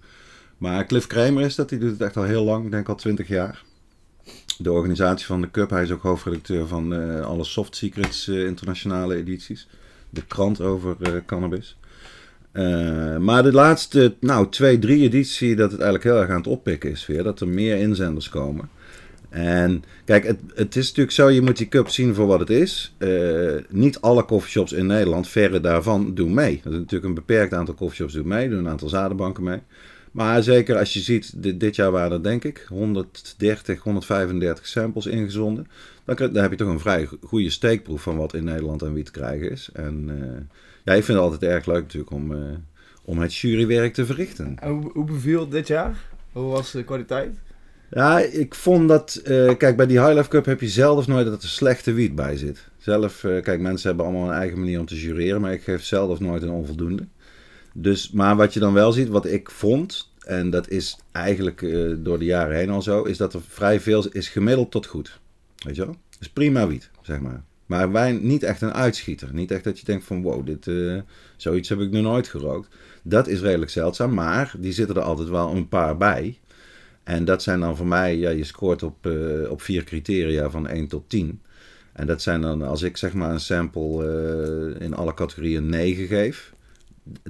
Maar 0.58 0.86
Cliff 0.86 1.06
Kramer 1.06 1.44
is 1.44 1.54
dat, 1.54 1.68
die 1.68 1.78
doet 1.78 1.90
het 1.90 2.00
echt 2.00 2.16
al 2.16 2.22
heel 2.22 2.44
lang, 2.44 2.64
ik 2.64 2.70
denk 2.70 2.88
al 2.88 2.94
twintig 2.94 3.28
jaar. 3.28 3.62
De 4.58 4.72
organisatie 4.72 5.26
van 5.26 5.40
de 5.40 5.50
cup, 5.50 5.70
hij 5.70 5.82
is 5.82 5.90
ook 5.90 6.02
hoofdredacteur 6.02 6.66
van 6.66 6.94
eh, 6.94 7.20
alle 7.20 7.44
Soft 7.44 7.76
Secrets 7.76 8.28
eh, 8.28 8.46
internationale 8.46 9.14
edities. 9.14 9.68
De 10.10 10.22
krant 10.26 10.60
over 10.60 10.96
cannabis. 11.26 11.78
Maar 13.18 13.42
de 13.42 13.52
laatste, 13.52 14.14
nou, 14.20 14.48
twee, 14.48 14.78
drie 14.78 15.00
je 15.00 15.56
dat 15.56 15.70
het 15.70 15.80
eigenlijk 15.80 16.04
heel 16.04 16.20
erg 16.20 16.30
aan 16.30 16.36
het 16.36 16.46
oppikken 16.46 16.90
is 16.90 17.06
weer. 17.06 17.22
Dat 17.22 17.40
er 17.40 17.48
meer 17.48 17.76
inzenders 17.76 18.28
komen. 18.28 18.68
En 19.28 19.84
kijk, 20.04 20.24
het, 20.26 20.40
het 20.54 20.76
is 20.76 20.86
natuurlijk 20.86 21.16
zo, 21.16 21.28
je 21.28 21.42
moet 21.42 21.56
die 21.56 21.68
cup 21.68 21.88
zien 21.88 22.14
voor 22.14 22.26
wat 22.26 22.40
het 22.40 22.50
is. 22.50 22.94
Eh, 22.98 23.54
niet 23.68 24.00
alle 24.00 24.24
coffeeshops 24.24 24.72
in 24.72 24.86
Nederland, 24.86 25.28
verre 25.28 25.60
daarvan, 25.60 26.14
doen 26.14 26.34
mee. 26.34 26.60
Er 26.64 26.70
is 26.70 26.78
natuurlijk 26.78 27.04
een 27.04 27.14
beperkt 27.14 27.52
aantal 27.54 27.74
coffeeshops 27.74 28.12
doen 28.12 28.28
mee, 28.28 28.48
doen 28.48 28.58
een 28.58 28.68
aantal 28.68 28.88
zadenbanken 28.88 29.42
mee. 29.42 29.58
Maar 30.12 30.42
zeker 30.42 30.76
als 30.76 30.92
je 30.92 31.00
ziet, 31.00 31.42
dit, 31.60 31.76
jaar 31.76 31.90
waren 31.90 32.12
er 32.12 32.22
denk 32.22 32.44
ik 32.44 32.66
130, 32.68 33.82
135 33.82 34.66
samples 34.66 35.06
ingezonden. 35.06 35.66
Dan, 36.04 36.36
heb 36.36 36.50
je 36.50 36.56
toch 36.56 36.68
een 36.68 36.80
vrij 36.80 37.06
go- 37.06 37.16
goede 37.22 37.50
steekproef 37.50 38.02
van 38.02 38.16
wat 38.16 38.34
in 38.34 38.44
Nederland 38.44 38.82
aan 38.82 38.94
wie 38.94 39.04
te 39.04 39.10
krijgen 39.10 39.50
is. 39.50 39.68
En 39.72 40.04
eh, 40.08 40.40
ja, 40.84 40.92
ik 40.92 41.04
vind 41.04 41.18
het 41.18 41.26
altijd 41.30 41.42
erg 41.42 41.66
leuk 41.66 41.82
natuurlijk 41.82 42.12
om, 42.12 42.34
eh, 42.34 42.40
om 43.04 43.18
het 43.18 43.34
jurywerk 43.34 43.94
te 43.94 44.06
verrichten. 44.06 44.56
En 44.60 44.70
hoe, 44.70 44.90
hoe 44.92 45.04
beviel 45.04 45.48
dit 45.48 45.66
jaar? 45.66 45.96
Hoe 46.32 46.50
was 46.50 46.70
de 46.70 46.84
kwaliteit? 46.84 47.36
Ja, 47.90 48.18
ik 48.18 48.54
vond 48.54 48.88
dat... 48.88 49.14
eh, 49.24 49.56
kijk, 49.56 49.76
bij 49.76 49.86
die 49.86 50.00
High 50.00 50.14
Life 50.14 50.28
Cup 50.28 50.44
heb 50.44 50.60
je 50.60 50.68
zelf 50.68 51.06
nooit 51.06 51.26
dat 51.26 51.42
er 51.42 51.48
slechte 51.48 51.92
wiet 51.92 52.14
bij 52.14 52.36
zit. 52.36 52.68
Zelf, 52.78 53.24
eh, 53.24 53.42
kijk, 53.42 53.60
mensen 53.60 53.88
hebben 53.88 54.06
allemaal 54.06 54.28
een 54.28 54.38
eigen 54.38 54.58
manier 54.58 54.80
om 54.80 54.86
te 54.86 55.00
jureren, 55.00 55.40
maar 55.40 55.52
ik 55.52 55.62
geef 55.62 55.84
zelf 55.84 56.20
nooit 56.20 56.42
een 56.42 56.50
onvoldoende. 56.50 57.06
Dus, 57.74 58.10
maar 58.10 58.36
wat 58.36 58.54
je 58.54 58.60
dan 58.60 58.72
wel 58.72 58.92
ziet, 58.92 59.08
wat 59.08 59.26
ik 59.26 59.50
vond, 59.50 60.12
en 60.18 60.50
dat 60.50 60.68
is 60.68 60.98
eigenlijk 61.12 61.62
eh, 61.62 61.90
door 61.98 62.18
de 62.18 62.24
jaren 62.24 62.56
heen 62.56 62.70
al 62.70 62.82
zo, 62.82 63.02
is 63.02 63.16
dat 63.16 63.34
er 63.34 63.40
vrij 63.48 63.80
veel 63.80 64.08
is 64.08 64.28
gemiddeld 64.28 64.70
tot 64.70 64.86
goed. 64.86 65.20
Weet 65.64 65.76
je 65.76 65.84
wel? 65.84 65.96
Dus 66.18 66.28
prima 66.28 66.66
wiet, 66.66 66.90
zeg 67.02 67.20
maar. 67.20 67.42
Maar 67.66 67.92
wijn 67.92 68.26
niet 68.26 68.42
echt 68.42 68.62
een 68.62 68.74
uitschieter. 68.74 69.28
Niet 69.32 69.50
echt 69.50 69.64
dat 69.64 69.78
je 69.78 69.84
denkt 69.84 70.04
van 70.04 70.22
wow, 70.22 70.46
dit, 70.46 70.70
zoiets 71.36 71.68
heb 71.68 71.80
ik 71.80 71.90
nog 71.90 72.02
nooit 72.02 72.28
gerookt. 72.28 72.68
Dat 73.02 73.28
is 73.28 73.40
redelijk 73.40 73.70
zeldzaam, 73.70 74.14
maar 74.14 74.54
die 74.58 74.72
zitten 74.72 74.96
er 74.96 75.02
altijd 75.02 75.28
wel 75.28 75.54
een 75.54 75.68
paar 75.68 75.96
bij. 75.96 76.38
En 77.08 77.24
dat 77.24 77.42
zijn 77.42 77.60
dan 77.60 77.76
voor 77.76 77.86
mij, 77.86 78.16
ja, 78.16 78.30
je 78.30 78.44
scoort 78.44 78.82
op, 78.82 79.06
eh, 79.06 79.50
op 79.50 79.62
vier 79.62 79.84
criteria 79.84 80.50
van 80.50 80.68
1 80.68 80.86
tot 80.86 81.08
10. 81.08 81.40
En 81.92 82.06
dat 82.06 82.22
zijn 82.22 82.40
dan, 82.40 82.62
als 82.62 82.82
ik 82.82 82.96
zeg 82.96 83.14
maar 83.14 83.30
een 83.30 83.40
sample 83.40 84.06
eh, 84.76 84.84
in 84.84 84.94
alle 84.94 85.14
categorieën 85.14 85.68
9 85.68 86.06
geef. 86.06 86.54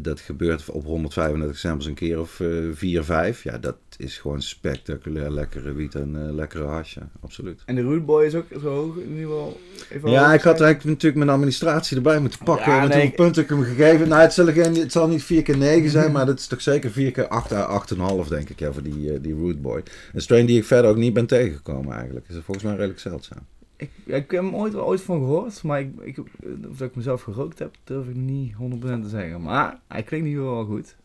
Dat 0.00 0.20
gebeurt 0.20 0.68
op 0.70 0.84
135 0.84 1.58
samples 1.58 1.86
een 1.86 1.94
keer 1.94 2.20
of 2.20 2.40
eh 2.40 2.48
4, 2.72 3.04
5. 3.04 3.42
Ja, 3.42 3.58
dat 3.58 3.76
is 3.96 4.18
gewoon 4.18 4.42
spectaculair 4.42 5.30
lekkere 5.30 5.72
wiet 5.72 5.94
en 5.94 6.26
eh, 6.26 6.34
lekkere 6.34 6.64
hasje, 6.64 7.00
absoluut. 7.20 7.62
En 7.66 7.74
de 7.74 7.82
Root 7.82 8.06
Boy 8.06 8.24
is 8.24 8.34
ook 8.34 8.46
zo 8.60 8.68
hoog 8.68 8.96
in 8.96 9.08
ieder 9.08 9.22
geval. 9.22 9.60
even 9.90 10.10
Ja, 10.10 10.34
ik 10.34 10.42
had 10.42 10.60
eigenlijk 10.60 10.84
natuurlijk 10.84 11.16
mijn 11.16 11.28
administratie 11.36 11.96
erbij 11.96 12.20
moeten 12.20 12.38
pakken. 12.44 12.72
Ja, 12.72 12.78
nee, 12.78 12.86
hoeveel 12.88 13.02
ik- 13.08 13.16
punten 13.16 13.42
ik 13.42 13.48
hem 13.48 13.62
gegeven. 13.62 14.08
Nou, 14.08 14.20
het 14.22 14.32
zal, 14.32 14.46
geen, 14.46 14.74
het 14.76 14.92
zal 14.92 15.08
niet 15.08 15.22
4 15.22 15.42
keer 15.42 15.56
9 15.58 15.90
zijn, 15.90 16.12
maar 16.12 16.26
dat 16.26 16.38
is 16.38 16.46
toch 16.46 16.60
zeker 16.60 16.90
4 16.90 17.10
keer 17.10 17.28
8 17.28 17.52
à 17.52 17.84
8,5 18.22 18.28
denk 18.28 18.48
ik, 18.48 18.58
ja, 18.58 18.72
voor 18.72 18.82
die, 18.82 19.12
eh, 19.12 19.18
die 19.22 19.34
Root 19.34 19.62
Boy. 19.62 19.82
Een 20.12 20.20
strain 20.20 20.46
die 20.46 20.58
ik 20.58 20.64
verder 20.64 20.90
ook 20.90 20.96
niet 20.96 21.12
ben 21.12 21.26
tegengekomen 21.26 21.94
eigenlijk. 21.96 22.28
Is 22.28 22.34
volgens 22.44 22.66
mij 22.66 22.74
redelijk 22.76 23.00
zeldzaam. 23.00 23.46
Ik, 23.80 23.90
ik 24.04 24.30
heb 24.30 24.30
hem 24.30 24.54
ooit 24.54 24.74
ooit 24.74 25.00
van 25.00 25.18
gehoord, 25.18 25.62
maar 25.62 25.80
ik, 25.80 25.90
ik, 26.00 26.18
of 26.18 26.76
dat 26.78 26.88
ik 26.88 26.94
mezelf 26.96 27.22
gerookt 27.22 27.58
heb, 27.58 27.74
durf 27.84 28.08
ik 28.08 28.14
niet 28.14 28.52
100% 28.52 28.56
te 28.80 29.08
zeggen. 29.08 29.42
Maar 29.42 29.78
hij 29.88 30.02
klinkt 30.02 30.26
niet 30.26 30.36
wel 30.36 30.64
goed. 30.64 30.96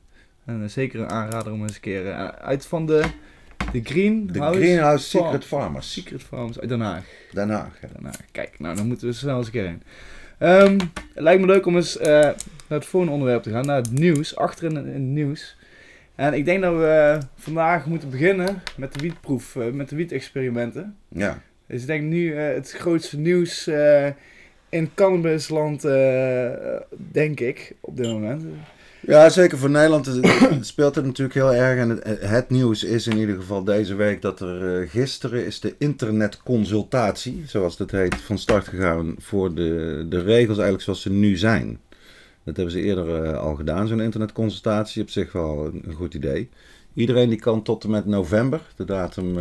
En 0.46 0.64
eh, 0.64 0.70
zeker 0.70 1.00
een 1.00 1.10
aanrader 1.10 1.54
om 1.54 1.62
eens 1.62 1.76
een 1.76 1.82
keer 1.82 2.10
eh, 2.10 2.28
uit 2.28 2.66
van 2.66 2.86
de, 2.86 3.04
de 3.72 3.82
Green 3.84 4.28
De 4.28 4.40
House 4.40 4.60
Greenhouse 4.60 5.10
Farm- 5.10 5.26
Secret 5.26 5.46
Farmers. 5.46 5.92
Secret 5.94 6.24
Farms 6.24 6.60
uit 6.60 6.70
Den 6.70 6.82
Haag. 6.82 7.06
Den 7.32 7.50
Haag. 7.50 7.78
ja. 7.82 7.88
Den 7.88 8.04
Haag. 8.06 8.18
Kijk, 8.32 8.60
nou 8.60 8.76
dan 8.76 8.88
moeten 8.88 9.08
we 9.08 9.14
snel 9.14 9.38
eens 9.38 9.46
een 9.46 9.52
keer 9.52 9.66
heen. 9.66 9.84
Ehm, 10.38 10.78
het 11.14 11.24
lijkt 11.24 11.42
me 11.42 11.48
leuk 11.48 11.66
om 11.66 11.76
eens 11.76 11.98
eh, 11.98 12.10
naar 12.10 12.36
het 12.68 12.86
volgende 12.86 13.14
onderwerp 13.16 13.44
te 13.44 13.50
gaan, 13.52 13.66
naar 13.66 13.76
het 13.78 13.92
nieuws, 13.92 14.36
achter 14.36 14.64
in, 14.64 14.78
in 14.78 14.86
het 14.94 15.02
nieuws. 15.02 15.58
En 16.16 16.34
ik 16.34 16.46
denk 16.46 16.62
dat 16.62 16.74
we 16.76 17.18
vandaag 17.36 17.86
moeten 17.86 18.10
beginnen 18.10 18.62
met 18.78 18.94
de 18.94 19.00
wietproef, 19.00 19.56
met 19.74 19.90
de 19.90 19.96
wietexperimenten. 19.96 20.96
Ja. 21.08 21.42
Dus 21.68 21.82
ik 21.82 21.88
denk 21.88 22.04
nu 22.04 22.36
eh, 22.36 22.54
het 22.54 22.72
grootste 22.72 23.18
nieuws 23.18 23.68
eh, 23.68 24.08
in 24.70 24.90
cannabisland, 24.94 25.86
eh, 25.86 26.50
denk 27.12 27.40
ik, 27.40 27.76
op 27.80 27.98
dit 27.98 28.08
moment. 28.08 28.44
Ja, 29.00 29.30
zeker 29.30 29.58
voor 29.58 29.70
Nederland 29.70 30.20
speelt 30.62 30.96
het 30.96 31.06
natuurlijk 31.06 31.36
heel 31.36 31.54
erg. 31.54 31.80
En 31.80 32.00
het, 32.28 32.50
nieuws 32.50 32.84
is 32.84 33.08
in 33.08 33.18
ieder 33.18 33.36
geval 33.36 33.64
deze 33.64 33.96
week 33.96 34.22
dat 34.22 34.40
er 34.40 34.88
gisteren 34.88 35.46
is 35.46 35.60
de 35.60 35.76
internetconsultatie, 35.78 37.44
zoals 37.48 37.78
dat 37.78 37.92
heet, 37.92 38.16
van 38.16 38.38
start 38.38 38.68
gegaan 38.68 39.16
voor 39.20 39.56
de, 39.56 40.06
de 40.10 40.22
regels 40.22 40.58
eigenlijk 40.58 40.84
zoals 40.84 41.02
ze 41.02 41.12
nu 41.12 41.38
zijn. 41.38 41.80
Dat 42.44 42.56
hebben 42.56 42.74
ze 42.74 42.82
eerder 42.82 43.36
al 43.38 43.56
gedaan, 43.56 43.88
zo'n 43.88 44.02
internetconsultatie. 44.02 45.02
Op 45.02 45.10
zich 45.10 45.32
wel 45.32 45.66
een, 45.66 45.82
een 45.86 45.94
goed 45.94 46.14
idee. 46.14 46.50
Iedereen 46.94 47.30
die 47.30 47.40
kan 47.40 47.64
tot 47.64 47.84
en 47.84 47.90
met 47.90 48.06
november, 48.06 48.62
de 48.76 48.86
datum 48.86 49.38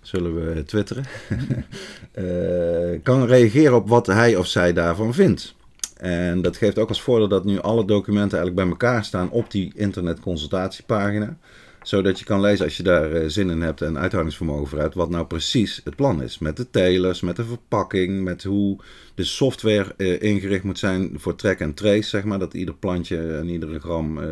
zullen 0.00 0.54
we 0.54 0.64
twitteren, 0.64 1.04
eh, 2.12 3.02
kan 3.02 3.26
reageren 3.26 3.76
op 3.76 3.88
wat 3.88 4.06
hij 4.06 4.36
of 4.36 4.46
zij 4.46 4.72
daarvan 4.72 5.14
vindt. 5.14 5.54
En 5.96 6.42
dat 6.42 6.56
geeft 6.56 6.78
ook 6.78 6.88
als 6.88 7.02
voordeel 7.02 7.28
dat 7.28 7.44
nu 7.44 7.58
alle 7.58 7.84
documenten 7.84 8.38
eigenlijk 8.38 8.54
bij 8.54 8.66
elkaar 8.78 9.04
staan 9.04 9.30
op 9.30 9.50
die 9.50 9.72
internetconsultatiepagina. 9.74 11.36
Zodat 11.82 12.18
je 12.18 12.24
kan 12.24 12.40
lezen 12.40 12.64
als 12.64 12.76
je 12.76 12.82
daar 12.82 13.12
eh, 13.12 13.28
zin 13.28 13.50
in 13.50 13.60
hebt 13.60 13.82
en 13.82 13.98
uithoudingsvermogen 13.98 14.66
voor 14.66 14.78
hebt, 14.78 14.94
wat 14.94 15.10
nou 15.10 15.26
precies 15.26 15.80
het 15.84 15.96
plan 15.96 16.22
is. 16.22 16.38
Met 16.38 16.56
de 16.56 16.70
telers, 16.70 17.20
met 17.20 17.36
de 17.36 17.44
verpakking, 17.44 18.22
met 18.22 18.42
hoe 18.42 18.78
de 19.14 19.24
software 19.24 19.94
eh, 19.96 20.22
ingericht 20.22 20.64
moet 20.64 20.78
zijn 20.78 21.12
voor 21.14 21.34
track 21.34 21.58
en 21.58 21.74
trace, 21.74 22.08
zeg 22.08 22.24
maar. 22.24 22.38
Dat 22.38 22.54
ieder 22.54 22.74
plantje 22.74 23.36
en 23.36 23.48
iedere 23.48 23.80
gram 23.80 24.18
eh, 24.18 24.28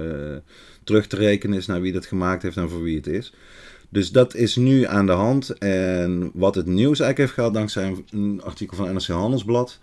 terug 0.85 1.07
te 1.07 1.17
rekenen 1.17 1.59
is 1.59 1.67
naar 1.67 1.81
wie 1.81 1.93
dat 1.93 2.07
gemaakt 2.07 2.43
heeft 2.43 2.57
en 2.57 2.69
voor 2.69 2.83
wie 2.83 2.97
het 2.97 3.07
is. 3.07 3.35
Dus 3.89 4.13
dat 4.13 4.35
is 4.35 4.57
nu 4.57 4.85
aan 4.85 5.07
de 5.07 5.13
hand. 5.13 5.59
En 5.59 6.31
wat 6.35 6.55
het 6.55 6.67
nieuws 6.67 7.01
eigenlijk 7.01 7.19
heeft 7.19 7.33
gehad, 7.33 7.55
dankzij 7.55 8.05
een 8.11 8.41
artikel 8.45 8.77
van 8.77 8.93
NRC 8.93 9.07
Handelsblad, 9.07 9.79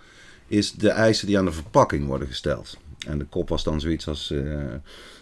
is 0.47 0.71
de 0.71 0.89
eisen 0.89 1.27
die 1.27 1.37
aan 1.37 1.45
de 1.45 1.51
verpakking 1.51 2.07
worden 2.07 2.27
gesteld. 2.27 2.77
En 3.07 3.17
de 3.17 3.25
kop 3.25 3.49
was 3.49 3.63
dan 3.63 3.79
zoiets 3.79 4.07
als 4.07 4.31
uh, 4.31 4.63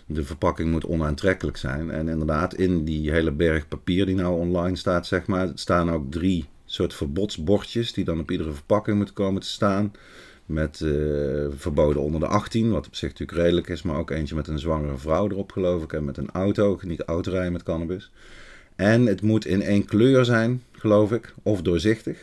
de 0.05 0.23
verpakking 0.23 0.71
moet 0.71 0.85
onaantrekkelijk 0.85 1.57
zijn. 1.57 1.91
En 1.91 2.07
inderdaad, 2.07 2.53
in 2.53 2.83
die 2.85 3.11
hele 3.11 3.31
berg 3.31 3.67
papier 3.67 4.05
die 4.05 4.15
nou 4.15 4.39
online 4.39 4.75
staat, 4.75 5.07
zeg 5.07 5.27
maar, 5.27 5.51
staan 5.55 5.91
ook 5.91 6.11
drie 6.11 6.45
soort 6.65 6.93
verbodsbordjes 6.93 7.93
die 7.93 8.05
dan 8.05 8.19
op 8.19 8.31
iedere 8.31 8.53
verpakking 8.53 8.97
moeten 8.97 9.15
komen 9.15 9.41
te 9.41 9.47
staan. 9.47 9.91
Met 10.45 10.79
uh, 10.79 11.45
verboden 11.55 12.01
onder 12.01 12.19
de 12.19 12.27
18, 12.27 12.71
wat 12.71 12.87
op 12.87 12.95
zich 12.95 13.09
natuurlijk 13.09 13.37
redelijk 13.37 13.67
is, 13.67 13.81
maar 13.81 13.97
ook 13.97 14.09
eentje 14.09 14.35
met 14.35 14.47
een 14.47 14.59
zwangere 14.59 14.97
vrouw 14.97 15.29
erop, 15.29 15.51
geloof 15.51 15.83
ik. 15.83 15.93
En 15.93 16.05
met 16.05 16.17
een 16.17 16.31
auto, 16.31 16.79
niet 16.81 17.01
autorijden 17.01 17.51
met 17.51 17.63
cannabis. 17.63 18.11
En 18.75 19.05
het 19.05 19.21
moet 19.21 19.45
in 19.45 19.61
één 19.61 19.85
kleur 19.85 20.25
zijn, 20.25 20.63
geloof 20.71 21.11
ik, 21.11 21.33
of 21.43 21.61
doorzichtig. 21.61 22.17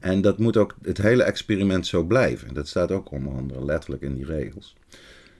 En 0.00 0.20
dat 0.20 0.38
moet 0.38 0.56
ook 0.56 0.74
het 0.82 0.98
hele 0.98 1.22
experiment 1.22 1.86
zo 1.86 2.02
blijven. 2.02 2.54
Dat 2.54 2.68
staat 2.68 2.90
ook 2.90 3.10
onder 3.10 3.32
andere 3.32 3.64
letterlijk 3.64 4.02
in 4.02 4.14
die 4.14 4.24
regels. 4.24 4.76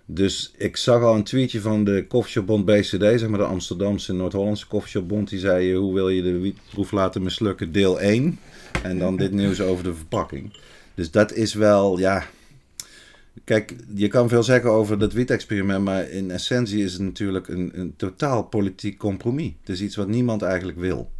Dus 0.06 0.52
ik 0.56 0.76
zag 0.76 1.02
al 1.02 1.14
een 1.14 1.24
tweetje 1.24 1.60
van 1.60 1.84
de 1.84 2.04
Koffieshopbond 2.08 2.64
BCD, 2.64 3.00
zeg 3.00 3.28
maar 3.28 3.38
de 3.38 3.44
Amsterdamse 3.44 4.12
Noord-Hollandse 4.12 4.66
Koffieshopbond. 4.66 5.28
Die 5.28 5.38
zei, 5.38 5.74
hoe 5.74 5.94
wil 5.94 6.08
je 6.08 6.22
de 6.22 6.38
wietproef 6.38 6.90
laten 6.90 7.22
mislukken, 7.22 7.72
deel 7.72 8.00
1. 8.00 8.38
En 8.82 8.98
dan 8.98 9.16
dit 9.16 9.32
nieuws 9.32 9.60
over 9.60 9.84
de 9.84 9.94
verpakking. 9.94 10.56
Dus 10.94 11.10
dat 11.10 11.32
is 11.32 11.54
wel, 11.54 11.98
ja... 11.98 12.26
Kijk, 13.44 13.76
je 13.94 14.08
kan 14.08 14.28
veel 14.28 14.42
zeggen 14.42 14.70
over 14.70 14.98
dat 14.98 15.12
wiet-experiment, 15.12 15.84
maar 15.84 16.10
in 16.10 16.30
essentie 16.30 16.84
is 16.84 16.92
het 16.92 17.02
natuurlijk 17.02 17.48
een, 17.48 17.70
een 17.74 17.96
totaal 17.96 18.42
politiek 18.44 18.98
compromis. 18.98 19.52
Het 19.60 19.68
is 19.68 19.82
iets 19.82 19.96
wat 19.96 20.08
niemand 20.08 20.42
eigenlijk 20.42 20.78
wil. 20.78 21.10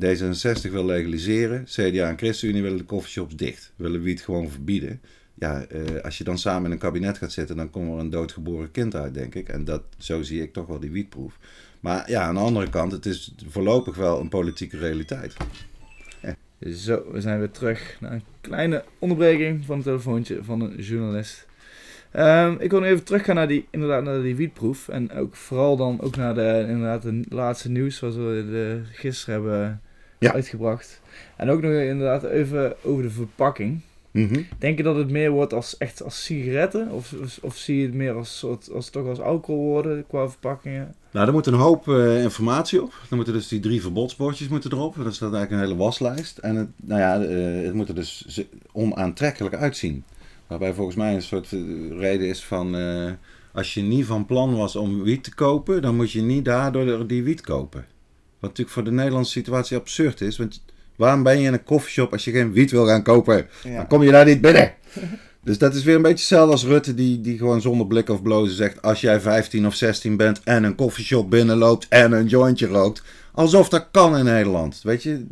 D66 0.00 0.70
wil 0.70 0.84
legaliseren, 0.84 1.64
CDA 1.64 2.08
en 2.08 2.18
ChristenUnie 2.18 2.62
willen 2.62 2.78
de 2.78 2.84
coffeeshops 2.84 3.36
dicht, 3.36 3.72
willen 3.76 4.02
wiet 4.02 4.22
gewoon 4.22 4.50
verbieden. 4.50 5.00
Ja, 5.34 5.64
eh, 5.64 6.02
als 6.02 6.18
je 6.18 6.24
dan 6.24 6.38
samen 6.38 6.64
in 6.64 6.70
een 6.70 6.78
kabinet 6.78 7.18
gaat 7.18 7.32
zitten, 7.32 7.56
dan 7.56 7.70
komt 7.70 7.92
er 7.92 7.98
een 7.98 8.10
doodgeboren 8.10 8.70
kind 8.70 8.94
uit, 8.94 9.14
denk 9.14 9.34
ik. 9.34 9.48
En 9.48 9.64
dat, 9.64 9.82
zo 9.98 10.22
zie 10.22 10.42
ik 10.42 10.52
toch 10.52 10.66
wel 10.66 10.80
die 10.80 10.90
wietproef. 10.90 11.38
Maar 11.80 12.10
ja, 12.10 12.22
aan 12.22 12.34
de 12.34 12.40
andere 12.40 12.70
kant, 12.70 12.92
het 12.92 13.06
is 13.06 13.34
voorlopig 13.46 13.96
wel 13.96 14.20
een 14.20 14.28
politieke 14.28 14.78
realiteit. 14.78 15.36
Zo, 16.60 17.12
we 17.12 17.20
zijn 17.20 17.38
weer 17.38 17.50
terug 17.50 17.96
naar 18.00 18.12
een 18.12 18.24
kleine 18.40 18.84
onderbreking 18.98 19.64
van 19.64 19.76
het 19.76 19.84
telefoontje 19.84 20.44
van 20.44 20.60
een 20.60 20.76
journalist. 20.76 21.45
Um, 22.12 22.56
ik 22.60 22.70
wil 22.70 22.80
nu 22.80 22.86
even 22.86 23.04
teruggaan 23.04 23.34
naar 23.34 23.48
die, 23.48 23.66
inderdaad, 23.70 24.02
naar 24.02 24.22
die 24.22 24.36
wietproef. 24.36 24.88
En 24.88 25.12
ook 25.12 25.36
vooral 25.36 25.76
dan 25.76 26.00
ook 26.00 26.16
naar 26.16 26.34
de, 26.34 26.64
inderdaad, 26.68 27.02
de 27.02 27.24
laatste 27.28 27.70
nieuws 27.70 27.96
zoals 27.96 28.14
we 28.14 28.46
de, 28.50 28.80
gisteren 28.92 29.34
hebben 29.34 29.80
ja. 30.18 30.32
uitgebracht. 30.32 31.00
En 31.36 31.50
ook 31.50 31.62
nog 31.62 31.72
inderdaad 31.72 32.24
even 32.24 32.74
over 32.82 33.02
de 33.02 33.10
verpakking. 33.10 33.80
Mm 34.16 34.46
Denk 34.58 34.76
je 34.76 34.82
dat 34.82 34.96
het 34.96 35.10
meer 35.10 35.30
wordt 35.30 35.52
als 35.52 35.76
echt 35.76 36.02
als 36.02 36.24
sigaretten? 36.24 36.90
Of, 36.90 37.14
of, 37.42 37.56
zie 37.56 37.76
je 37.76 37.86
het 37.86 37.94
meer 37.94 38.14
als, 38.14 38.38
soort, 38.38 38.70
als 38.72 38.90
toch 38.90 39.06
als 39.06 39.20
alcohol 39.20 39.64
worden 39.64 40.04
qua 40.08 40.28
verpakkingen? 40.28 40.94
Nou, 41.10 41.26
er 41.26 41.32
moet 41.32 41.46
een 41.46 41.54
hoop 41.54 41.86
uh, 41.86 42.22
informatie 42.22 42.82
op. 42.82 42.92
Dan 43.08 43.16
moeten 43.16 43.34
dus 43.34 43.48
die 43.48 43.60
drie 43.60 43.80
verbodsbordjes 43.80 44.48
moeten 44.48 44.72
erop. 44.72 44.94
Dat 44.96 45.12
is 45.12 45.20
eigenlijk 45.20 45.50
een 45.50 45.58
hele 45.58 45.76
waslijst. 45.76 46.38
En 46.38 46.56
het, 46.56 46.68
nou 46.76 47.00
ja, 47.00 47.20
uh, 47.20 47.64
het 47.64 47.74
moet 47.74 47.88
er 47.88 47.94
dus 47.94 48.44
onaantrekkelijk 48.72 49.54
uitzien. 49.54 50.04
Waarbij 50.46 50.74
volgens 50.74 50.96
mij 50.96 51.14
een 51.14 51.22
soort 51.22 51.52
eh, 51.52 51.60
reden 51.98 52.28
is 52.28 52.44
van... 52.44 52.76
Uh, 52.76 53.10
als 53.52 53.74
je 53.74 53.82
niet 53.82 54.06
van 54.06 54.26
plan 54.26 54.56
was 54.56 54.76
om 54.76 55.02
wiet 55.02 55.24
te 55.24 55.34
kopen... 55.34 55.82
dan 55.82 55.96
moet 55.96 56.12
je 56.12 56.22
niet 56.22 56.44
daardoor 56.44 57.06
die 57.06 57.22
wiet 57.22 57.40
kopen. 57.40 57.86
Wat 58.38 58.50
natuurlijk 58.50 58.70
voor 58.70 58.84
de 58.84 58.90
Nederlandse 58.90 59.32
situatie 59.32 59.76
absurd 59.76 60.20
is. 60.20 60.36
Want 60.36 60.64
waarom 60.96 61.22
ben 61.22 61.40
je 61.40 61.46
in 61.46 61.52
een 61.52 61.64
koffieshop 61.64 62.12
als 62.12 62.24
je 62.24 62.30
geen 62.30 62.52
wiet 62.52 62.70
wil 62.70 62.86
gaan 62.86 63.02
kopen? 63.02 63.46
Ja. 63.64 63.76
Dan 63.76 63.86
kom 63.86 64.02
je 64.02 64.10
daar 64.10 64.24
niet 64.24 64.40
binnen. 64.40 64.74
Dus 65.46 65.58
dat 65.58 65.74
is 65.74 65.84
weer 65.84 65.94
een 65.94 66.02
beetje 66.02 66.16
hetzelfde 66.16 66.52
als 66.52 66.64
Rutte 66.64 66.94
die, 66.94 67.20
die 67.20 67.38
gewoon 67.38 67.60
zonder 67.60 67.86
blik 67.86 68.08
of 68.08 68.22
blozen 68.22 68.56
zegt... 68.56 68.82
als 68.82 69.00
jij 69.00 69.20
15 69.20 69.66
of 69.66 69.74
16 69.74 70.16
bent 70.16 70.40
en 70.44 70.64
een 70.64 70.74
koffieshop 70.74 71.30
binnenloopt 71.30 71.86
en 71.88 72.12
een 72.12 72.26
jointje 72.26 72.66
rookt... 72.66 73.02
alsof 73.32 73.68
dat 73.68 73.88
kan 73.90 74.16
in 74.16 74.24
Nederland. 74.24 74.80
Weet 74.82 75.02
je, 75.02 75.26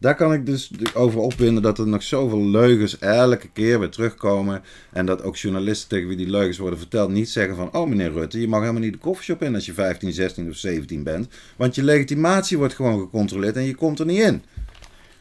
daar 0.00 0.14
kan 0.14 0.32
ik 0.32 0.46
dus 0.46 0.70
over 0.94 1.20
opwinden 1.20 1.62
dat 1.62 1.78
er 1.78 1.86
nog 1.86 2.02
zoveel 2.02 2.46
leugens 2.46 2.98
elke 2.98 3.48
keer 3.48 3.78
weer 3.78 3.88
terugkomen. 3.88 4.62
En 4.92 5.06
dat 5.06 5.22
ook 5.22 5.36
journalisten 5.36 5.88
tegen 5.88 6.08
wie 6.08 6.16
die 6.16 6.30
leugens 6.30 6.58
worden 6.58 6.78
verteld 6.78 7.10
niet 7.10 7.28
zeggen 7.28 7.56
van... 7.56 7.74
Oh 7.74 7.88
meneer 7.88 8.12
Rutte, 8.12 8.40
je 8.40 8.48
mag 8.48 8.60
helemaal 8.60 8.82
niet 8.82 8.92
de 8.92 8.98
koffieshop 8.98 9.42
in 9.42 9.54
als 9.54 9.66
je 9.66 9.72
15, 9.72 10.12
16 10.12 10.48
of 10.48 10.56
17 10.56 11.02
bent. 11.02 11.28
Want 11.56 11.74
je 11.74 11.82
legitimatie 11.82 12.58
wordt 12.58 12.74
gewoon 12.74 13.00
gecontroleerd 13.00 13.56
en 13.56 13.64
je 13.64 13.74
komt 13.74 13.98
er 13.98 14.06
niet 14.06 14.20
in. 14.20 14.42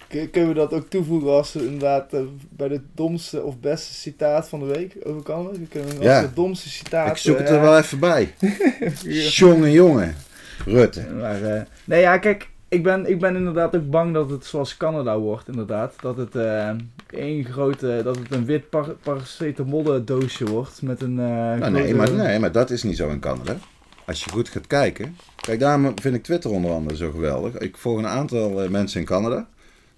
Kunnen 0.08 0.50
we 0.50 0.56
dat 0.56 0.74
ook 0.74 0.90
toevoegen 0.90 1.30
als 1.30 1.56
inderdaad 1.56 2.14
uh, 2.14 2.22
bij 2.50 2.68
de 2.68 2.82
domste 2.96 3.44
of 3.44 3.60
beste 3.60 3.94
citaat 3.94 4.50
van 4.50 4.60
de 4.60 4.66
week 4.66 4.96
over 5.04 5.22
kan? 5.22 5.68
Kunnen 5.70 5.98
we 5.98 6.04
ja. 6.04 6.22
de 6.22 6.34
domste 6.34 6.70
citaat... 6.70 7.10
Ik 7.10 7.18
zoek 7.18 7.38
het 7.38 7.50
er 7.50 7.56
uh, 7.56 7.62
wel 7.62 7.78
even 7.78 8.00
bij. 8.00 8.34
Jongen, 9.40 9.72
jongen. 9.72 10.16
Rutte. 10.66 11.08
Maar, 11.20 11.42
uh, 11.42 11.62
nee 11.86 12.02
ja, 12.02 12.18
kijk 12.18 12.49
ik 12.70 12.84
ben, 12.84 13.10
ik 13.10 13.20
ben 13.20 13.36
inderdaad 13.36 13.76
ook 13.76 13.90
bang 13.90 14.14
dat 14.14 14.30
het 14.30 14.46
zoals 14.46 14.78
Canada 14.78 15.20
wordt, 15.20 15.48
inderdaad. 15.48 15.96
Dat 16.02 16.18
het 16.18 16.36
uh, 16.36 16.70
één 17.10 17.46
grote, 17.46 18.02
dat 18.04 18.18
het 18.18 18.32
een 18.32 18.46
wit 18.46 18.70
par 18.70 18.96
paracetamol 19.04 20.06
doosje 20.06 20.46
wordt 20.46 20.82
met 20.82 21.02
een... 21.02 21.12
Uh, 21.12 21.18
nou, 21.18 21.72
nee, 21.72 21.96
maar, 21.96 22.12
nee, 22.12 22.40
maar 22.40 22.52
dat 22.52 22.70
is 22.70 22.84
niet 22.84 22.98
zo 22.98 23.10
in 23.10 23.20
Canada. 23.20 23.58
Als 24.06 24.24
je 24.24 24.30
goed 24.30 24.50
gaat 24.50 24.68
kijken. 24.68 25.16
Kijk, 25.36 25.60
daarom 25.60 26.00
vind 26.02 26.16
ik 26.16 26.24
Twitter 26.24 26.52
onder 26.52 26.72
andere 26.72 26.96
zo 26.96 27.12
geweldig. 27.12 27.58
Ik 27.58 27.78
volg 27.78 27.98
een 27.98 28.08
aantal 28.08 28.64
uh, 28.64 28.70
mensen 28.70 29.00
in 29.00 29.06
Canada. 29.06 29.48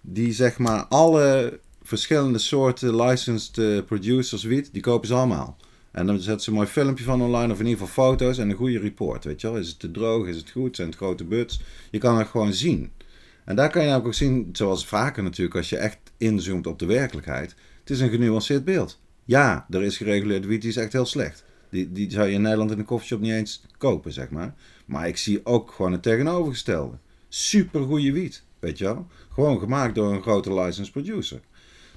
Die 0.01 0.33
zeg 0.33 0.57
maar 0.57 0.85
alle 0.89 1.59
verschillende 1.83 2.37
soorten 2.37 2.95
licensed 2.95 3.85
producers 3.85 4.43
wiet, 4.43 4.69
die 4.73 4.81
kopen 4.81 5.07
ze 5.07 5.13
allemaal. 5.13 5.57
En 5.91 6.05
dan 6.05 6.19
zetten 6.19 6.43
ze 6.43 6.49
een 6.49 6.55
mooi 6.55 6.67
filmpje 6.67 7.03
van 7.03 7.21
online, 7.21 7.53
of 7.53 7.59
in 7.59 7.65
ieder 7.65 7.85
geval 7.85 8.05
foto's 8.05 8.37
en 8.37 8.49
een 8.49 8.55
goede 8.55 8.79
report. 8.79 9.23
Weet 9.23 9.41
je 9.41 9.47
wel, 9.47 9.59
is 9.59 9.67
het 9.67 9.79
te 9.79 9.91
droog, 9.91 10.27
is 10.27 10.37
het 10.37 10.51
goed, 10.51 10.75
zijn 10.75 10.87
het 10.87 10.97
grote 10.97 11.23
buts? 11.23 11.61
Je 11.91 11.97
kan 11.97 12.17
het 12.17 12.27
gewoon 12.27 12.53
zien. 12.53 12.91
En 13.45 13.55
daar 13.55 13.69
kan 13.69 13.85
je 13.85 13.95
ook 13.95 14.13
zien, 14.13 14.49
zoals 14.51 14.85
vaker 14.85 15.23
natuurlijk, 15.23 15.55
als 15.55 15.69
je 15.69 15.77
echt 15.77 15.97
inzoomt 16.17 16.67
op 16.67 16.79
de 16.79 16.85
werkelijkheid. 16.85 17.55
Het 17.79 17.89
is 17.89 17.99
een 17.99 18.09
genuanceerd 18.09 18.65
beeld. 18.65 18.99
Ja, 19.25 19.65
er 19.69 19.83
is 19.83 19.97
gereguleerd 19.97 20.45
wiet, 20.45 20.61
die 20.61 20.69
is 20.69 20.77
echt 20.77 20.93
heel 20.93 21.05
slecht. 21.05 21.43
Die, 21.69 21.91
die 21.91 22.11
zou 22.11 22.27
je 22.27 22.33
in 22.33 22.41
Nederland 22.41 22.71
in 22.71 22.79
een 22.79 22.85
koffieshop 22.85 23.19
niet 23.19 23.31
eens 23.31 23.63
kopen, 23.77 24.11
zeg 24.11 24.29
maar. 24.29 24.53
Maar 24.85 25.07
ik 25.07 25.17
zie 25.17 25.45
ook 25.45 25.71
gewoon 25.71 25.91
het 25.91 26.03
tegenovergestelde. 26.03 26.97
Super 27.29 27.83
goede 27.83 28.11
wiet, 28.11 28.43
weet 28.59 28.77
je 28.77 28.83
wel. 28.83 29.07
Gewoon 29.33 29.59
gemaakt 29.59 29.95
door 29.95 30.13
een 30.13 30.21
grote 30.21 30.53
licensed 30.53 30.91
producer. 30.91 31.39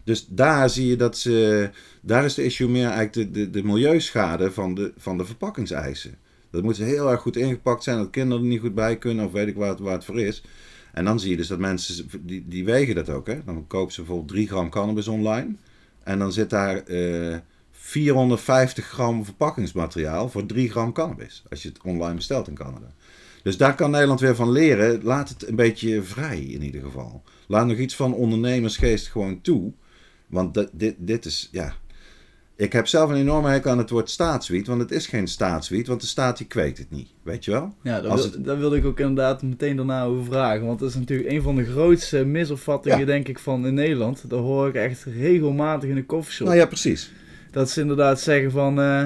Dus 0.04 0.26
daar 0.26 0.70
zie 0.70 0.86
je 0.86 0.96
dat 0.96 1.18
ze. 1.18 1.70
Daar 2.00 2.24
is 2.24 2.34
de 2.34 2.44
issue 2.44 2.68
meer 2.68 2.88
eigenlijk 2.88 3.14
de, 3.14 3.30
de, 3.30 3.50
de 3.50 3.64
milieuschade 3.64 4.52
van 4.52 4.74
de, 4.74 4.92
van 4.96 5.18
de 5.18 5.24
verpakkingseisen. 5.24 6.14
Dat 6.50 6.62
moet 6.62 6.76
heel 6.76 7.10
erg 7.10 7.20
goed 7.20 7.36
ingepakt 7.36 7.82
zijn, 7.82 7.98
dat 7.98 8.10
kinderen 8.10 8.42
er 8.42 8.48
niet 8.48 8.60
goed 8.60 8.74
bij 8.74 8.96
kunnen, 8.98 9.24
of 9.24 9.32
weet 9.32 9.48
ik 9.48 9.56
waar 9.56 9.68
het, 9.68 9.78
waar 9.78 9.92
het 9.92 10.04
voor 10.04 10.20
is. 10.20 10.42
En 10.92 11.04
dan 11.04 11.20
zie 11.20 11.30
je 11.30 11.36
dus 11.36 11.46
dat 11.46 11.58
mensen, 11.58 12.08
die, 12.20 12.44
die 12.48 12.64
wegen 12.64 12.94
dat 12.94 13.08
ook. 13.08 13.26
Hè? 13.26 13.44
Dan 13.44 13.66
kopen 13.66 13.92
ze 13.92 14.00
bijvoorbeeld 14.00 14.28
3 14.28 14.46
gram 14.46 14.70
cannabis 14.70 15.08
online. 15.08 15.54
En 16.02 16.18
dan 16.18 16.32
zit 16.32 16.50
daar 16.50 16.82
uh, 16.86 17.34
eh, 17.34 17.40
450 17.70 18.84
gram 18.86 19.24
verpakkingsmateriaal 19.24 20.28
voor 20.28 20.46
3 20.46 20.70
gram 20.70 20.92
cannabis. 20.92 21.42
Als 21.50 21.62
je 21.62 21.68
het 21.68 21.82
online 21.82 22.14
bestelt 22.14 22.48
in 22.48 22.54
Canada. 22.54 22.86
Dus 23.42 23.56
daar 23.56 23.74
kan 23.74 23.90
Nederland 23.90 24.20
weer 24.20 24.34
van 24.34 24.50
leren. 24.50 25.02
Laat 25.02 25.28
het 25.28 25.48
een 25.48 25.56
beetje 25.56 26.02
vrij 26.02 26.40
in 26.40 26.62
ieder 26.62 26.82
geval. 26.82 27.22
Laat 27.46 27.66
nog 27.66 27.76
iets 27.76 27.96
van 27.96 28.14
ondernemersgeest 28.14 29.08
gewoon 29.08 29.40
toe. 29.40 29.72
Want 30.34 30.68
dit, 30.72 30.94
dit 30.98 31.24
is, 31.24 31.48
ja... 31.52 31.74
Ik 32.56 32.72
heb 32.72 32.86
zelf 32.86 33.10
een 33.10 33.16
enorme 33.16 33.48
hekel 33.48 33.70
aan 33.70 33.78
het 33.78 33.90
woord 33.90 34.10
staatswiet, 34.10 34.66
want 34.66 34.80
het 34.80 34.90
is 34.90 35.06
geen 35.06 35.26
staatswiet, 35.26 35.86
want 35.86 36.00
de 36.00 36.06
staat 36.06 36.38
die 36.38 36.46
kweekt 36.46 36.78
het 36.78 36.90
niet, 36.90 37.08
weet 37.22 37.44
je 37.44 37.50
wel? 37.50 37.74
Ja, 37.82 38.00
daar, 38.00 38.14
wil, 38.14 38.24
het... 38.24 38.44
daar 38.44 38.58
wilde 38.58 38.76
ik 38.76 38.84
ook 38.84 39.00
inderdaad 39.00 39.42
meteen 39.42 39.76
daarna 39.76 40.04
over 40.04 40.24
vragen, 40.24 40.66
want 40.66 40.78
dat 40.78 40.88
is 40.88 40.94
natuurlijk 40.94 41.30
een 41.30 41.42
van 41.42 41.56
de 41.56 41.64
grootste 41.64 42.24
misopvattingen, 42.24 43.06
denk 43.06 43.28
ik, 43.28 43.38
van 43.38 43.66
in 43.66 43.74
Nederland. 43.74 44.30
Dat 44.30 44.40
hoor 44.40 44.68
ik 44.68 44.74
echt 44.74 45.04
regelmatig 45.04 45.88
in 45.88 45.94
de 45.94 46.04
koffieshop. 46.04 46.46
Nou 46.46 46.58
ja, 46.58 46.66
precies. 46.66 47.12
Dat 47.50 47.70
ze 47.70 47.80
inderdaad 47.80 48.20
zeggen 48.20 48.50
van, 48.50 48.80
uh, 48.80 49.04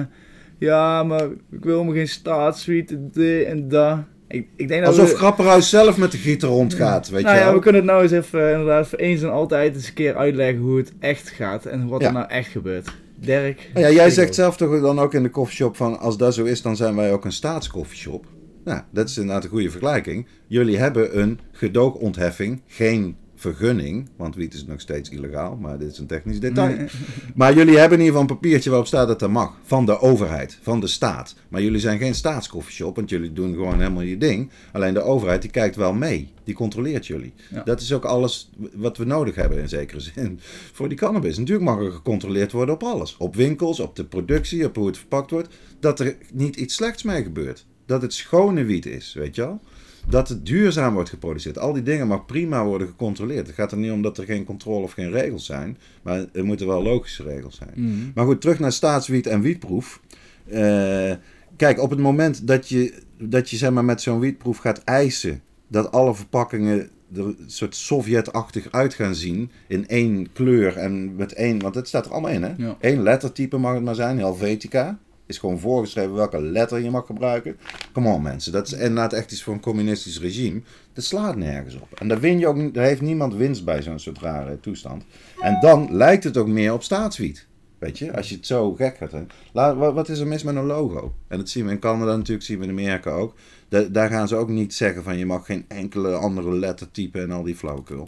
ja, 0.57 1.03
maar 1.03 1.29
ik 1.51 1.63
wil 1.63 1.83
me 1.83 1.93
geen 1.93 2.07
staatswiet, 2.07 2.95
dit 3.13 3.45
en 3.45 3.67
dat. 3.67 3.99
Ik, 4.29 4.47
ik 4.55 4.67
denk 4.67 4.85
dat 4.85 4.89
Alsof 4.93 5.11
we... 5.11 5.17
Grapperhaus 5.17 5.69
zelf 5.69 5.97
met 5.97 6.11
de 6.11 6.17
gieter 6.17 6.49
rondgaat, 6.49 7.09
weet 7.09 7.23
nou 7.23 7.35
je 7.35 7.41
ja, 7.41 7.53
we 7.53 7.59
kunnen 7.59 7.81
het 7.81 7.91
nou 7.91 8.03
eens 8.03 8.11
even 8.11 8.39
uh, 8.39 8.51
inderdaad 8.51 8.87
voor 8.87 8.99
eens 8.99 9.21
en 9.21 9.31
altijd 9.31 9.75
eens 9.75 9.87
een 9.87 9.93
keer 9.93 10.15
uitleggen 10.15 10.61
hoe 10.61 10.77
het 10.77 10.93
echt 10.99 11.29
gaat 11.29 11.65
en 11.65 11.87
wat 11.87 12.03
er 12.03 12.11
nou 12.11 12.27
echt 12.27 12.51
gebeurt. 12.51 12.89
Dirk. 13.15 13.69
Ja, 13.73 13.89
jij 13.89 14.09
zegt 14.09 14.35
zelf 14.35 14.57
toch 14.57 14.81
dan 14.81 14.99
ook 14.99 15.13
in 15.13 15.23
de 15.23 15.29
koffieshop 15.29 15.75
van 15.75 15.99
als 15.99 16.17
dat 16.17 16.33
zo 16.33 16.43
is, 16.43 16.61
dan 16.61 16.75
zijn 16.75 16.95
wij 16.95 17.13
ook 17.13 17.25
een 17.25 17.31
staatskoffieshop. 17.31 18.25
Nou, 18.63 18.81
dat 18.91 19.09
is 19.09 19.17
inderdaad 19.17 19.43
een 19.43 19.49
goede 19.49 19.69
vergelijking. 19.69 20.27
Jullie 20.47 20.77
hebben 20.77 21.19
een 21.19 21.39
gedoogontheffing, 21.51 22.61
geen 22.67 23.15
vergunning, 23.39 24.09
want 24.15 24.35
wiet 24.35 24.53
is 24.53 24.65
nog 24.65 24.81
steeds 24.81 25.09
illegaal, 25.09 25.55
maar 25.55 25.77
dit 25.77 25.91
is 25.91 25.97
een 25.97 26.07
technisch 26.07 26.39
detail. 26.39 26.75
Nee. 26.75 26.87
Maar 27.35 27.53
jullie 27.53 27.77
hebben 27.77 27.97
in 27.97 28.05
ieder 28.05 28.19
geval 28.19 28.21
een 28.21 28.35
papiertje 28.35 28.69
waarop 28.69 28.87
staat 28.87 29.07
dat 29.07 29.19
dat 29.19 29.29
mag. 29.29 29.57
Van 29.63 29.85
de 29.85 29.99
overheid, 29.99 30.59
van 30.61 30.79
de 30.79 30.87
staat. 30.87 31.35
Maar 31.47 31.61
jullie 31.61 31.79
zijn 31.79 31.97
geen 31.97 32.15
staatskoffieshop, 32.15 32.95
want 32.95 33.09
jullie 33.09 33.33
doen 33.33 33.53
gewoon 33.53 33.77
helemaal 33.77 34.03
je 34.03 34.17
ding. 34.17 34.49
Alleen 34.71 34.93
de 34.93 35.01
overheid 35.01 35.41
die 35.41 35.51
kijkt 35.51 35.75
wel 35.75 35.93
mee. 35.93 36.31
Die 36.43 36.55
controleert 36.55 37.07
jullie. 37.07 37.33
Ja. 37.49 37.63
Dat 37.63 37.81
is 37.81 37.93
ook 37.93 38.05
alles 38.05 38.49
wat 38.73 38.97
we 38.97 39.05
nodig 39.05 39.35
hebben 39.35 39.59
in 39.59 39.69
zekere 39.69 39.99
zin. 39.99 40.39
Voor 40.77 40.89
die 40.89 40.97
cannabis. 40.97 41.37
Natuurlijk 41.37 41.65
mag 41.65 41.79
er 41.79 41.91
gecontroleerd 41.91 42.51
worden 42.51 42.75
op 42.75 42.83
alles. 42.83 43.17
Op 43.17 43.35
winkels, 43.35 43.79
op 43.79 43.95
de 43.95 44.05
productie, 44.05 44.65
op 44.65 44.75
hoe 44.75 44.87
het 44.87 44.97
verpakt 44.97 45.31
wordt. 45.31 45.49
Dat 45.79 45.99
er 45.99 46.15
niet 46.33 46.55
iets 46.55 46.75
slechts 46.75 47.03
mee 47.03 47.23
gebeurt. 47.23 47.65
Dat 47.85 48.01
het 48.01 48.13
schone 48.13 48.63
wiet 48.63 48.85
is, 48.85 49.13
weet 49.13 49.35
je 49.35 49.41
wel. 49.41 49.61
Dat 50.09 50.29
het 50.29 50.45
duurzaam 50.45 50.93
wordt 50.93 51.09
geproduceerd. 51.09 51.57
Al 51.57 51.73
die 51.73 51.83
dingen 51.83 52.07
mag 52.07 52.25
prima 52.25 52.65
worden 52.65 52.87
gecontroleerd. 52.87 53.47
Het 53.47 53.55
gaat 53.55 53.71
er 53.71 53.77
niet 53.77 53.91
om 53.91 54.01
dat 54.01 54.17
er 54.17 54.25
geen 54.25 54.45
controle 54.45 54.83
of 54.83 54.91
geen 54.91 55.11
regels 55.11 55.45
zijn. 55.45 55.77
Maar 56.01 56.25
er 56.33 56.45
moeten 56.45 56.67
wel 56.67 56.83
logische 56.83 57.23
regels 57.23 57.55
zijn. 57.55 57.71
Mhm. 57.75 58.11
Maar 58.15 58.25
goed, 58.25 58.41
terug 58.41 58.59
naar 58.59 58.71
staatswiet 58.71 59.27
en 59.27 59.41
wietproef. 59.41 60.01
Eh, 60.49 61.13
kijk, 61.55 61.81
op 61.81 61.89
het 61.89 61.99
moment 61.99 62.47
dat 62.47 62.69
je, 62.69 62.93
dat 63.17 63.49
je 63.49 63.57
zeg 63.57 63.71
maar, 63.71 63.85
met 63.85 64.01
zo'n 64.01 64.19
wietproef 64.19 64.57
gaat 64.57 64.83
eisen 64.83 65.41
dat 65.67 65.91
alle 65.91 66.15
verpakkingen 66.15 66.89
er 67.15 67.25
een 67.25 67.37
soort 67.45 67.75
Sovjet-achtig 67.75 68.71
uit 68.71 68.93
gaan 68.93 69.15
zien 69.15 69.51
in 69.67 69.87
één 69.87 70.31
kleur 70.33 70.77
en 70.77 71.15
met 71.15 71.33
één, 71.33 71.59
want 71.59 71.75
het 71.75 71.87
staat 71.87 72.05
er 72.05 72.11
allemaal 72.11 72.31
in 72.31 72.43
hè. 72.43 72.53
Ja. 72.57 72.77
Eén 72.79 73.03
lettertype 73.03 73.57
mag 73.57 73.73
het 73.73 73.83
maar 73.83 73.95
zijn, 73.95 74.17
Helvetica. 74.17 74.99
Is 75.29 75.37
gewoon 75.37 75.59
voorgeschreven 75.59 76.13
welke 76.13 76.41
letter 76.41 76.79
je 76.79 76.89
mag 76.89 77.05
gebruiken. 77.05 77.57
Come 77.93 78.09
on 78.13 78.21
mensen, 78.21 78.51
dat 78.51 78.67
is 78.67 78.73
inderdaad 78.73 79.13
echt 79.13 79.31
iets 79.31 79.43
voor 79.43 79.53
een 79.53 79.59
communistisch 79.59 80.19
regime. 80.19 80.61
Dat 80.93 81.03
slaat 81.03 81.35
nergens 81.35 81.75
op. 81.75 81.87
En 81.99 82.07
daar, 82.07 82.19
win 82.19 82.39
je 82.39 82.47
ook, 82.47 82.73
daar 82.73 82.85
heeft 82.85 83.01
niemand 83.01 83.33
winst 83.33 83.65
bij 83.65 83.81
zo'n 83.81 83.99
soort 83.99 84.19
rare 84.19 84.59
toestand. 84.59 85.03
En 85.39 85.57
dan 85.59 85.87
lijkt 85.91 86.23
het 86.23 86.37
ook 86.37 86.47
meer 86.47 86.73
op 86.73 86.83
staatswiet. 86.83 87.47
Weet 87.79 87.97
je, 87.97 88.15
als 88.15 88.29
je 88.29 88.35
het 88.35 88.45
zo 88.45 88.73
gek 88.73 88.97
gaat. 88.97 89.13
Laat, 89.53 89.75
wat, 89.75 90.09
is 90.09 90.19
er 90.19 90.27
mis 90.27 90.43
met 90.43 90.55
een 90.55 90.65
logo? 90.65 91.13
En 91.27 91.37
dat 91.37 91.49
zien 91.49 91.65
we 91.65 91.71
in 91.71 91.79
Canada 91.79 92.15
natuurlijk, 92.15 92.45
zien 92.45 92.57
we 92.59 92.63
in 92.63 92.69
Amerika 92.69 93.11
ook. 93.11 93.35
Da- 93.69 93.87
daar 93.91 94.09
gaan 94.09 94.27
ze 94.27 94.35
ook 94.35 94.49
niet 94.49 94.73
zeggen 94.73 95.03
van 95.03 95.17
je 95.17 95.25
mag 95.25 95.45
geen 95.45 95.65
enkele 95.67 96.13
andere 96.13 96.51
lettertype 96.53 97.21
en 97.21 97.31
al 97.31 97.43
die 97.43 97.55
flauwekul. 97.55 98.07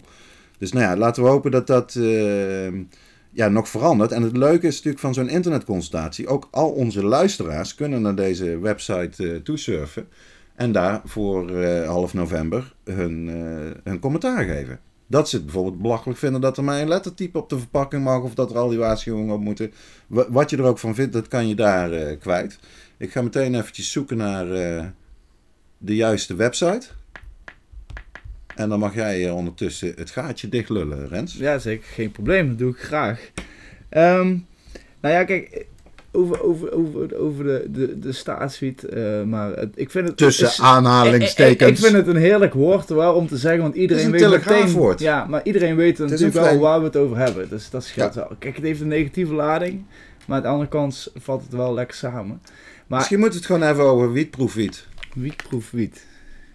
Dus 0.58 0.72
nou 0.72 0.84
ja, 0.84 0.96
laten 0.96 1.22
we 1.22 1.28
hopen 1.28 1.50
dat 1.50 1.66
dat 1.66 1.94
eh, 1.94 2.72
ja, 3.32 3.48
nog 3.48 3.68
verandert. 3.68 4.12
En 4.12 4.22
het 4.22 4.36
leuke 4.36 4.66
is 4.66 4.74
natuurlijk 4.74 5.02
van 5.02 5.14
zo'n 5.14 5.28
internetconsultatie, 5.28 6.26
ook 6.28 6.48
al 6.50 6.70
onze 6.70 7.04
luisteraars 7.04 7.74
kunnen 7.74 8.02
naar 8.02 8.14
deze 8.14 8.58
website 8.58 9.32
eh 9.32 9.40
toesurfen. 9.40 10.08
En 10.54 10.72
daar 10.72 11.00
voor 11.04 11.50
eh, 11.50 11.86
half 11.88 12.14
november 12.14 12.74
hun, 12.84 13.28
eh, 13.28 13.80
hun 13.84 13.98
commentaar 13.98 14.44
geven. 14.44 14.80
Dat 15.06 15.28
ze 15.28 15.36
het 15.36 15.44
bijvoorbeeld 15.44 15.82
belachelijk 15.82 16.18
vinden 16.18 16.40
dat 16.40 16.56
er 16.56 16.64
maar 16.64 16.80
een 16.80 16.88
lettertype 16.88 17.38
op 17.38 17.48
de 17.48 17.58
verpakking 17.58 18.04
mag. 18.04 18.22
Of 18.22 18.34
dat 18.34 18.50
er 18.50 18.58
al 18.58 18.68
die 18.68 18.78
waarschuwingen 18.78 19.34
op 19.34 19.40
moeten. 19.40 19.72
Wa- 20.06 20.30
Wat 20.30 20.50
je 20.50 20.56
er 20.56 20.62
ook 20.64 20.78
van 20.78 20.94
vindt, 20.94 21.12
dat 21.12 21.28
kan 21.28 21.48
je 21.48 21.54
daar 21.54 22.16
kwijt. 22.16 22.58
Ik 22.96 23.12
ga 23.12 23.22
meteen 23.22 23.54
eventjes 23.54 23.92
zoeken 23.92 24.16
naar 24.16 24.46
de 25.78 25.94
juiste 25.94 26.34
website. 26.34 26.86
En 28.56 28.68
dan 28.68 28.78
mag 28.78 28.94
jij 28.94 29.26
eh, 29.26 29.36
ondertussen 29.36 29.92
het 29.96 30.10
gaatje 30.10 30.48
dicht 30.48 30.68
lullen, 30.68 31.08
Rens. 31.08 31.34
Ja, 31.38 31.58
zeker. 31.58 31.84
Geen 31.86 32.10
probleem. 32.10 32.48
Dat 32.48 32.58
doe 32.58 32.70
ik 32.70 32.78
graag. 32.78 33.30
Ehm, 33.88 34.26
nou 35.00 35.14
ja, 35.14 35.24
kijk. 35.24 35.64
Over, 36.14 36.42
over, 36.42 36.72
over, 36.72 37.16
over 37.18 37.44
de, 37.44 37.66
de, 37.70 37.98
de 37.98 38.12
staatswiet. 38.12 38.84
eh, 38.84 39.22
maar 39.22 39.50
het, 39.50 39.68
ik 39.74 39.90
vind 39.90 40.08
het... 40.08 40.16
Tussen 40.16 40.46
is- 40.46 40.60
aanhalingstekens. 40.60 41.70
Ik, 41.70 41.76
vind 41.86 41.92
het 41.96 42.06
een 42.06 42.16
heerlijk 42.22 42.54
woord 42.54 42.88
wel 42.88 43.14
om 43.14 43.26
te 43.28 43.36
zeggen, 43.36 43.62
want 43.62 43.74
iedereen 43.74 44.04
Het 44.04 44.14
is 44.14 44.20
weet 44.20 44.30
een 44.30 44.30
meteen... 44.30 44.46
telegraafwoord. 44.52 45.00
Ja, 45.00 45.24
maar 45.24 45.40
iedereen 45.44 45.76
weet 45.76 45.98
natuurlijk 45.98 46.32
wel 46.34 46.58
waar 46.58 46.78
we 46.78 46.84
het 46.84 46.96
over 46.96 47.16
hebben. 47.16 47.48
Dus 47.48 47.70
dat 47.70 47.84
scheelt 47.84 48.14
wel. 48.14 48.30
Kijk, 48.38 48.54
het 48.56 48.64
heeft 48.64 48.80
een 48.80 48.88
negatieve 48.88 49.34
lading, 49.34 49.84
maar 50.26 50.36
aan 50.36 50.42
de 50.42 50.48
andere 50.48 50.68
kant 50.70 51.12
valt 51.14 51.42
het 51.42 51.52
wel 51.52 51.74
lekker 51.74 51.96
samen. 51.96 52.40
Maar 52.86 52.98
Misschien 52.98 53.18
moeten 53.20 53.40
we 53.40 53.46
het 53.46 53.54
gewoon 53.56 53.72
even 53.72 53.84
over 53.84 54.12
wietproefwiet. 54.12 54.86
wietproef 55.14 55.70
wiet. 55.70 56.06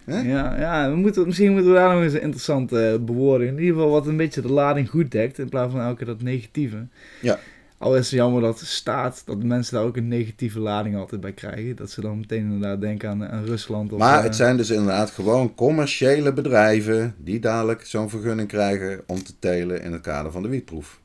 Hè? 0.08 0.20
Ja, 0.20 0.58
ja 0.58 0.90
we 0.90 0.96
moeten, 0.96 1.26
misschien 1.26 1.52
moeten 1.52 1.70
we 1.70 1.76
daar 1.76 1.94
nog 1.94 2.02
eens 2.02 2.12
een 2.12 2.20
interessante 2.20 2.88
eh, 2.88 2.98
bewoording. 3.04 3.50
In 3.50 3.58
ieder 3.58 3.74
geval 3.74 3.90
wat 3.90 4.06
een 4.06 4.16
beetje 4.16 4.40
de 4.40 4.52
lading 4.52 4.88
goed 4.90 5.10
dekt, 5.10 5.38
in 5.38 5.48
plaats 5.48 5.72
van 5.72 5.80
elke 5.82 6.04
dat 6.04 6.22
negatieve. 6.22 6.86
Ja. 7.20 7.38
Al 7.78 7.96
is 7.96 8.10
het 8.10 8.18
jammer 8.18 8.42
dat 8.42 8.58
staat, 8.58 9.22
dat 9.26 9.42
mensen 9.42 9.74
daar 9.76 9.84
ook 9.84 9.96
een 9.96 10.08
negatieve 10.08 10.58
lading 10.60 10.96
altijd 10.96 11.20
bij 11.20 11.32
krijgen. 11.32 11.76
Dat 11.76 11.90
ze 11.90 12.00
dan 12.00 12.18
meteen 12.18 12.40
inderdaad 12.42 12.80
denken 12.80 13.08
aan, 13.08 13.28
aan 13.28 13.44
Rusland. 13.44 13.92
Of, 13.92 13.98
Maar 13.98 14.18
eh, 14.18 14.24
het 14.24 14.36
zijn 14.36 14.56
dus 14.56 14.70
inderdaad 14.70 15.10
gewoon 15.10 15.54
commerciële 15.54 16.32
bedrijven 16.32 17.14
die 17.18 17.40
dadelijk 17.40 17.86
zo'n 17.86 18.10
vergunning 18.10 18.48
krijgen 18.48 19.00
om 19.06 19.22
te 19.22 19.32
telen 19.38 19.82
in 19.82 19.92
het 19.92 20.00
kader 20.00 20.32
van 20.32 20.42
de 20.42 20.48
wietproef. 20.48 21.00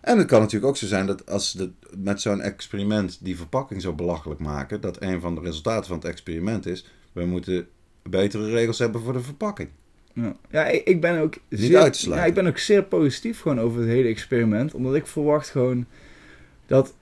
En 0.00 0.18
het 0.18 0.26
kan 0.26 0.40
natuurlijk 0.40 0.66
ook 0.70 0.76
zo 0.76 0.86
zijn 0.86 1.06
dat 1.06 1.30
als 1.30 1.50
ze 1.50 1.56
de- 1.56 1.70
met 1.96 2.20
zo'n 2.20 2.40
experiment 2.40 3.18
die 3.20 3.36
verpakking 3.36 3.82
zo 3.82 3.92
belachelijk 3.92 4.40
maken, 4.40 4.80
dat 4.80 5.02
een 5.02 5.20
van 5.20 5.34
de 5.34 5.40
resultaten 5.40 5.86
van 5.86 5.96
het 5.96 6.06
experiment 6.06 6.66
is, 6.66 6.86
we 7.12 7.24
moeten 7.24 7.66
betere 8.10 8.50
regels 8.50 8.78
hebben 8.78 9.00
voor 9.00 9.12
de 9.12 9.20
verpakking. 9.20 9.68
Ja, 10.12 10.36
ja 10.50 10.64
ik, 10.66 10.84
ik 10.84 11.00
ben 11.00 11.20
ook 11.20 11.34
Niet 11.48 11.60
zeer, 11.60 11.78
uit 11.78 11.92
te 11.92 11.98
sluiten. 11.98 12.22
ja, 12.24 12.34
ik 12.34 12.42
ben 12.42 12.46
ook 12.52 12.58
zeer 12.58 12.82
positief 12.82 13.40
gewoon 13.40 13.60
over 13.60 13.80
het 13.80 13.88
hele 13.88 14.08
experiment. 14.08 14.74
Omdat 14.74 14.94
ik 14.94 15.06
verwacht 15.06 15.48
gewoon 15.50 15.86
dat 16.66 16.94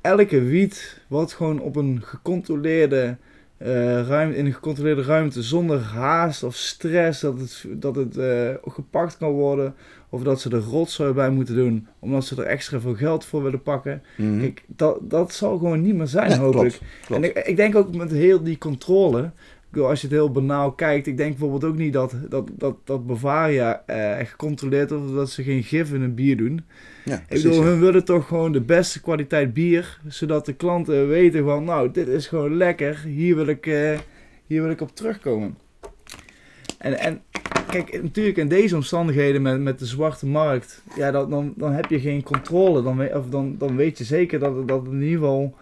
elke 0.00 0.42
wiet 0.42 1.00
wordt 1.08 1.32
gewoon 1.32 1.60
op 1.60 1.76
een 1.76 2.00
gecontroleerde 2.04 3.16
eh, 3.56 4.06
ruimte, 4.08 4.36
in 4.38 4.46
een 4.46 4.52
gecontroleerde 4.52 5.02
ruimte 5.02 5.42
zonder 5.42 5.80
haast 5.80 6.42
of 6.42 6.54
stress 6.56 7.20
dat 7.20 7.40
het, 7.40 7.64
dat 7.68 7.96
het 7.96 8.16
eh, 8.16 8.54
gepakt 8.66 9.16
kan 9.18 9.30
worden. 9.30 9.74
Of 10.08 10.22
dat 10.22 10.40
ze 10.40 10.50
er 10.50 10.60
rotzooi 10.60 11.12
bij 11.12 11.30
moeten 11.30 11.54
doen 11.54 11.86
omdat 11.98 12.24
ze 12.24 12.36
er 12.42 12.46
extra 12.48 12.80
veel 12.80 12.94
geld 12.94 13.24
voor 13.24 13.42
willen 13.42 13.62
pakken. 13.62 14.02
Kijk, 14.16 14.64
dat, 14.66 14.98
dat 15.10 15.34
zal 15.34 15.58
gewoon 15.58 15.82
niet 15.82 15.94
meer 15.94 16.06
zijn 16.06 16.28
Nee, 16.28 16.38
hopelijk. 16.38 16.68
klopt, 16.78 17.06
klopt. 17.06 17.22
En 17.22 17.28
ik, 17.36 17.46
ik 17.46 17.56
denk 17.56 17.76
ook 17.76 17.94
met 17.94 18.10
heel 18.10 18.42
die 18.42 18.58
controle. 18.58 19.30
Bedoel, 19.70 19.88
als 19.88 20.00
je 20.00 20.06
het 20.06 20.16
heel 20.16 20.30
banaal 20.30 20.72
kijkt, 20.72 21.06
ik 21.06 21.16
denk 21.16 21.30
bijvoorbeeld 21.30 21.64
ook 21.64 21.76
niet 21.78 21.92
dat, 21.92 22.14
dat, 22.28 22.50
dat, 22.52 22.76
dat 22.84 23.06
Bavaria 23.06 23.82
eh, 23.86 24.18
echt 24.18 24.36
controleert 24.36 24.92
of 24.92 25.10
dat 25.10 25.30
ze 25.30 25.42
geen 25.42 25.62
gif 25.62 25.92
in 25.92 26.02
een 26.02 26.14
bier 26.14 26.36
doen. 26.36 26.64
Ja, 27.04 27.14
Ik 27.16 27.26
precies, 27.26 27.44
bedoel, 27.48 27.62
ja. 27.62 27.68
hun 27.68 27.80
willen 27.80 28.04
toch 28.04 28.26
gewoon 28.26 28.52
de 28.52 28.60
beste 28.60 29.00
kwaliteit 29.00 29.52
bier, 29.54 30.00
zodat 30.06 30.46
de 30.46 30.52
klanten 30.52 31.08
weten 31.08 31.44
van, 31.44 31.64
nou, 31.64 31.90
dit 31.90 32.08
is 32.08 32.26
gewoon 32.26 32.56
lekker, 32.56 33.02
hier 33.04 33.36
wil 33.36 33.46
ik, 33.46 33.66
eh, 33.66 33.98
hier 34.46 34.62
wil 34.62 34.70
ik 34.70 34.80
op 34.80 34.94
terugkomen. 34.96 35.56
En, 36.78 36.98
en 36.98 37.20
kijk, 37.70 38.02
natuurlijk 38.02 38.36
in 38.36 38.48
deze 38.48 38.74
omstandigheden 38.76 39.42
met, 39.42 39.60
met 39.60 39.78
de 39.78 39.86
zwarte 39.86 40.26
markt, 40.26 40.82
ja, 40.96 41.10
dat, 41.10 41.30
dan, 41.30 41.54
dan 41.56 41.72
heb 41.72 41.90
je 41.90 42.00
geen 42.00 42.22
controle. 42.22 42.82
Dan, 42.82 42.96
weet- 42.96 43.14
of 43.14 43.28
dan, 43.28 43.54
dan 43.58 43.76
weet 43.76 43.98
je 43.98 44.04
zeker 44.04 44.38
dat, 44.38 44.68
dat 44.68 44.82
het 44.82 44.92
in 44.92 45.02
ieder 45.02 45.18
geval, 45.18 45.54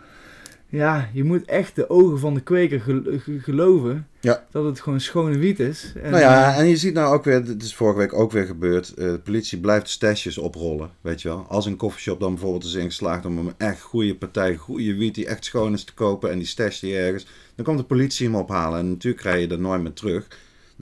ja, 0.75 1.11
je 1.13 1.25
moet 1.25 1.45
echt 1.45 1.77
de 1.77 1.91
ogen 1.91 2.19
van 2.19 2.35
de 2.35 2.41
kweker 2.41 2.81
gel- 2.81 3.03
ge- 3.05 3.41
geloven 3.41 4.07
Ja. 4.21 4.45
dat 4.51 4.65
het 4.65 4.81
gewoon 4.81 5.01
schone 5.01 5.39
wiet 5.39 5.61
is. 5.61 5.93
En, 6.03 6.11
Nou 6.11 6.23
ja, 6.23 6.55
en 6.57 6.67
je 6.67 6.77
ziet 6.77 6.95
nou 6.95 7.15
ook 7.15 7.25
weer, 7.25 7.45
dit 7.45 7.63
is 7.63 7.75
vorige 7.75 7.99
week 7.99 8.13
ook 8.13 8.33
weer 8.33 8.47
gebeurd, 8.47 8.95
eh, 8.95 9.07
de 9.11 9.19
politie 9.19 9.59
blijft 9.61 9.89
stashes 9.89 10.39
oprollen, 10.39 10.91
weet 11.01 11.23
je 11.23 11.29
wel. 11.29 11.47
Als 11.49 11.67
een 11.67 11.77
koffieshop 11.77 12.21
dan 12.21 12.33
bijvoorbeeld 12.33 12.65
is 12.65 12.75
ingeslaagd 12.75 13.27
om 13.27 13.39
een 13.39 13.53
echt 13.57 13.81
goede 13.81 14.15
partij, 14.15 14.57
goede 14.57 14.95
wiet 14.95 15.15
die 15.15 15.27
echt 15.27 15.45
schoon 15.45 15.73
is 15.73 15.85
te 15.85 15.95
kopen 15.95 16.31
en 16.31 16.39
die 16.39 16.47
stash 16.47 16.81
die 16.81 16.97
ergens, 16.97 17.27
dan 17.55 17.65
komt 17.65 17.79
de 17.79 17.85
politie 17.85 18.27
hem 18.27 18.37
ophalen 18.37 18.79
en 18.79 18.89
natuurlijk 18.89 19.23
krijg 19.23 19.41
je 19.41 19.47
dat 19.49 19.59
nooit 19.59 19.83
meer 19.83 19.93
terug. 19.93 20.27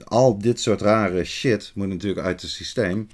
Al 0.03 0.37
dit 0.37 0.59
soort 0.59 0.81
rare 0.81 1.23
shit 1.23 1.71
moet 1.75 1.87
natuurlijk 1.87 2.25
uit 2.25 2.41
het 2.41 2.49
systeem. 2.51 3.07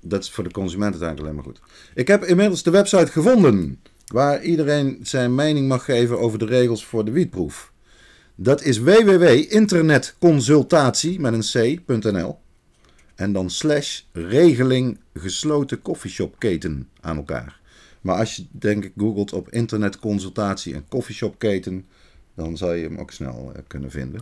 Dat 0.00 0.22
is 0.22 0.30
voor 0.30 0.44
de 0.44 0.50
consument 0.50 0.90
uiteindelijk 0.90 1.20
alleen 1.28 1.44
maar 1.44 1.54
goed. 1.54 1.60
Ik 1.94 2.08
heb 2.08 2.24
inmiddels 2.24 2.62
de 2.62 2.70
website 2.70 3.12
gevonden 3.12 3.80
waar 4.12 4.42
iedereen 4.42 4.98
zijn 5.02 5.34
mening 5.34 5.68
mag 5.68 5.84
geven 5.84 6.18
over 6.18 6.38
de 6.38 6.46
regels 6.46 6.86
voor 6.86 7.04
de 7.04 7.10
wietproef. 7.10 7.72
Dat 8.34 8.62
is 8.62 8.78
www.internetconsultatie 8.78 11.20
met 11.20 11.54
een 11.54 11.80
c.nl 11.86 12.38
en 13.14 13.32
dan 13.32 13.50
slash 13.50 14.00
regeling 14.12 14.98
gesloten 15.14 15.82
koffieshopketen 15.82 16.88
aan 17.00 17.16
elkaar. 17.16 17.60
Maar 18.00 18.18
als 18.18 18.36
je 18.36 18.46
denk 18.50 18.84
ik 18.84 18.92
googelt 18.96 19.32
op 19.32 19.50
internetconsultatie 19.50 20.74
en 20.74 20.88
koffieshopketen, 20.88 21.86
dan 22.34 22.56
zal 22.56 22.72
je 22.72 22.82
hem 22.82 22.98
ook 22.98 23.10
snel 23.10 23.52
eh, 23.54 23.62
kunnen 23.66 23.90
vinden. 23.90 24.20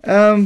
Ehm, 0.00 0.44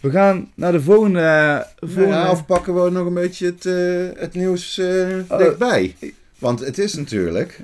we 0.00 0.10
gaan 0.10 0.50
naar 0.54 0.72
de 0.72 0.80
volgende... 0.80 1.66
volgende... 1.80 2.08
Ja, 2.08 2.30
of 2.30 2.46
pakken 2.46 2.84
we 2.84 2.90
nog 2.90 3.06
een 3.06 3.14
beetje 3.14 3.46
het, 3.46 3.66
eh, 3.66 4.20
het 4.22 4.34
nieuws 4.34 4.78
eh, 4.78 5.16
Oh. 5.28 5.38
dichtbij? 5.38 5.96
Want 6.38 6.60
het 6.60 6.78
is 6.78 6.94
natuurlijk 6.94 7.60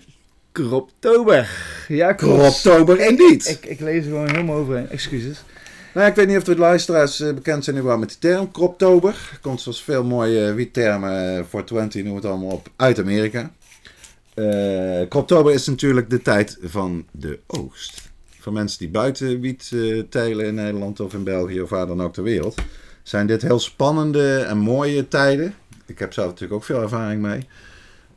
Kroptober. 0.54 1.50
Ja. 1.88 2.12
Kroptober 2.12 3.00
indeed. 3.00 3.48
Ik, 3.48 3.66
ik 3.66 3.80
lees 3.80 4.04
er 4.04 4.10
gewoon 4.10 4.30
helemaal 4.30 4.56
overheen. 4.56 4.88
Excuses. 4.88 5.42
Nou, 5.94 6.08
ik 6.08 6.14
weet 6.14 6.26
niet 6.26 6.36
of 6.36 6.44
de 6.44 6.56
luisteraars 6.56 7.20
eh, 7.20 7.34
bekend 7.34 7.64
zijn 7.64 7.84
wel 7.84 7.98
met 7.98 8.08
die 8.08 8.18
term 8.18 8.50
Kroptober. 8.50 9.38
Komt 9.40 9.60
zoals 9.60 9.82
veel 9.82 10.04
mooie 10.04 10.48
uh, 10.48 10.54
wiettermen, 10.54 11.38
uh, 11.38 11.44
420 11.48 12.04
noem 12.04 12.14
het 12.14 12.24
allemaal 12.24 12.50
op, 12.50 12.68
uit 12.76 12.98
Amerika. 12.98 13.50
Uh, 14.34 15.08
Kroptober 15.08 15.52
is 15.52 15.66
natuurlijk 15.66 16.10
de 16.10 16.22
tijd 16.22 16.58
van 16.62 17.06
de 17.10 17.38
oogst. 17.46 18.10
Voor 18.38 18.52
mensen 18.52 18.78
die 18.78 18.88
buiten 18.88 19.40
wiet 19.40 19.70
uh, 19.74 20.02
telen 20.08 20.46
in 20.46 20.54
Nederland 20.54 21.00
of 21.00 21.14
in 21.14 21.24
België 21.24 21.60
of 21.60 21.70
waar 21.70 21.86
dan 21.86 22.02
ook 22.02 22.14
ter 22.14 22.22
wereld, 22.22 22.54
zijn 23.02 23.26
dit 23.26 23.42
heel 23.42 23.58
spannende 23.58 24.38
en 24.38 24.58
mooie 24.58 25.08
tijden. 25.08 25.54
Ik 25.86 25.98
heb 25.98 26.12
zelf 26.12 26.26
natuurlijk 26.26 26.54
ook 26.54 26.64
veel 26.64 26.82
ervaring 26.82 27.22
mee. 27.22 27.46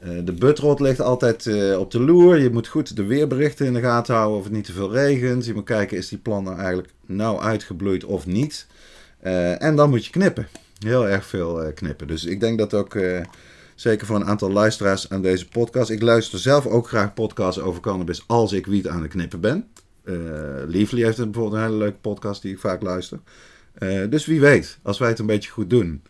Uh, 0.04 0.26
de 0.26 0.34
butrot 0.34 0.80
ligt 0.80 1.02
altijd 1.02 1.46
uh, 1.46 1.80
op 1.80 1.92
de 1.92 2.00
loer. 2.00 2.38
Je 2.38 2.50
moet 2.50 2.68
goed 2.68 2.96
de 2.96 3.06
weerberichten 3.06 3.66
in 3.66 3.74
de 3.74 3.80
gaten 3.80 4.16
houden 4.16 4.38
of 4.38 4.44
het 4.44 4.54
niet 4.54 4.66
te 4.66 4.72
veel 4.72 4.92
regent. 4.92 5.46
Je 5.46 5.54
moet 5.54 5.64
kijken, 5.64 5.98
is 5.98 6.08
die 6.08 6.18
plant 6.18 6.46
nou 6.46 6.58
eigenlijk 6.58 6.90
nou 7.06 7.40
uitgebloeid 7.40 8.04
of 8.04 8.26
niet? 8.26 8.68
Uh, 9.24 9.62
en 9.62 9.76
dan 9.76 9.90
moet 9.90 10.06
je 10.06 10.12
knippen. 10.12 10.48
Heel 10.80 11.08
erg 11.08 11.26
veel 11.26 11.72
knippen. 11.74 12.08
Dus 12.08 12.26
ik 12.26 12.40
denk 12.40 12.58
dat 12.58 12.74
ook, 12.74 12.98
zeker 13.76 14.08
voor 14.08 14.16
een 14.16 14.26
aantal 14.26 14.52
luisteraars 14.52 15.10
aan 15.10 15.22
deze 15.22 15.48
podcast... 15.48 15.90
Ik 15.90 16.02
luister 16.02 16.40
zelf 16.40 16.66
ook 16.66 16.88
graag 16.88 17.14
podcasts 17.14 17.62
over 17.62 17.82
cannabis 17.82 18.24
als 18.28 18.52
ik 18.52 18.66
wiet 18.66 18.88
aan 18.88 19.02
het 19.02 19.12
knippen 19.12 19.40
ben. 19.40 19.68
Liefly 20.68 21.04
heeft 21.04 21.18
bijvoorbeeld 21.18 21.54
een 21.54 21.62
hele 21.62 21.78
leuke 21.78 21.98
podcast 21.98 22.42
die 22.42 22.52
ik 22.52 22.60
vaak 22.60 22.82
luister. 22.82 23.20
Dus 24.10 24.26
wie 24.26 24.40
weet, 24.40 24.78
als 24.82 24.98
wij 24.98 25.10
het 25.10 25.20
een 25.20 25.26
beetje 25.26 25.52
goed 25.52 25.70
doen, 25.70 26.02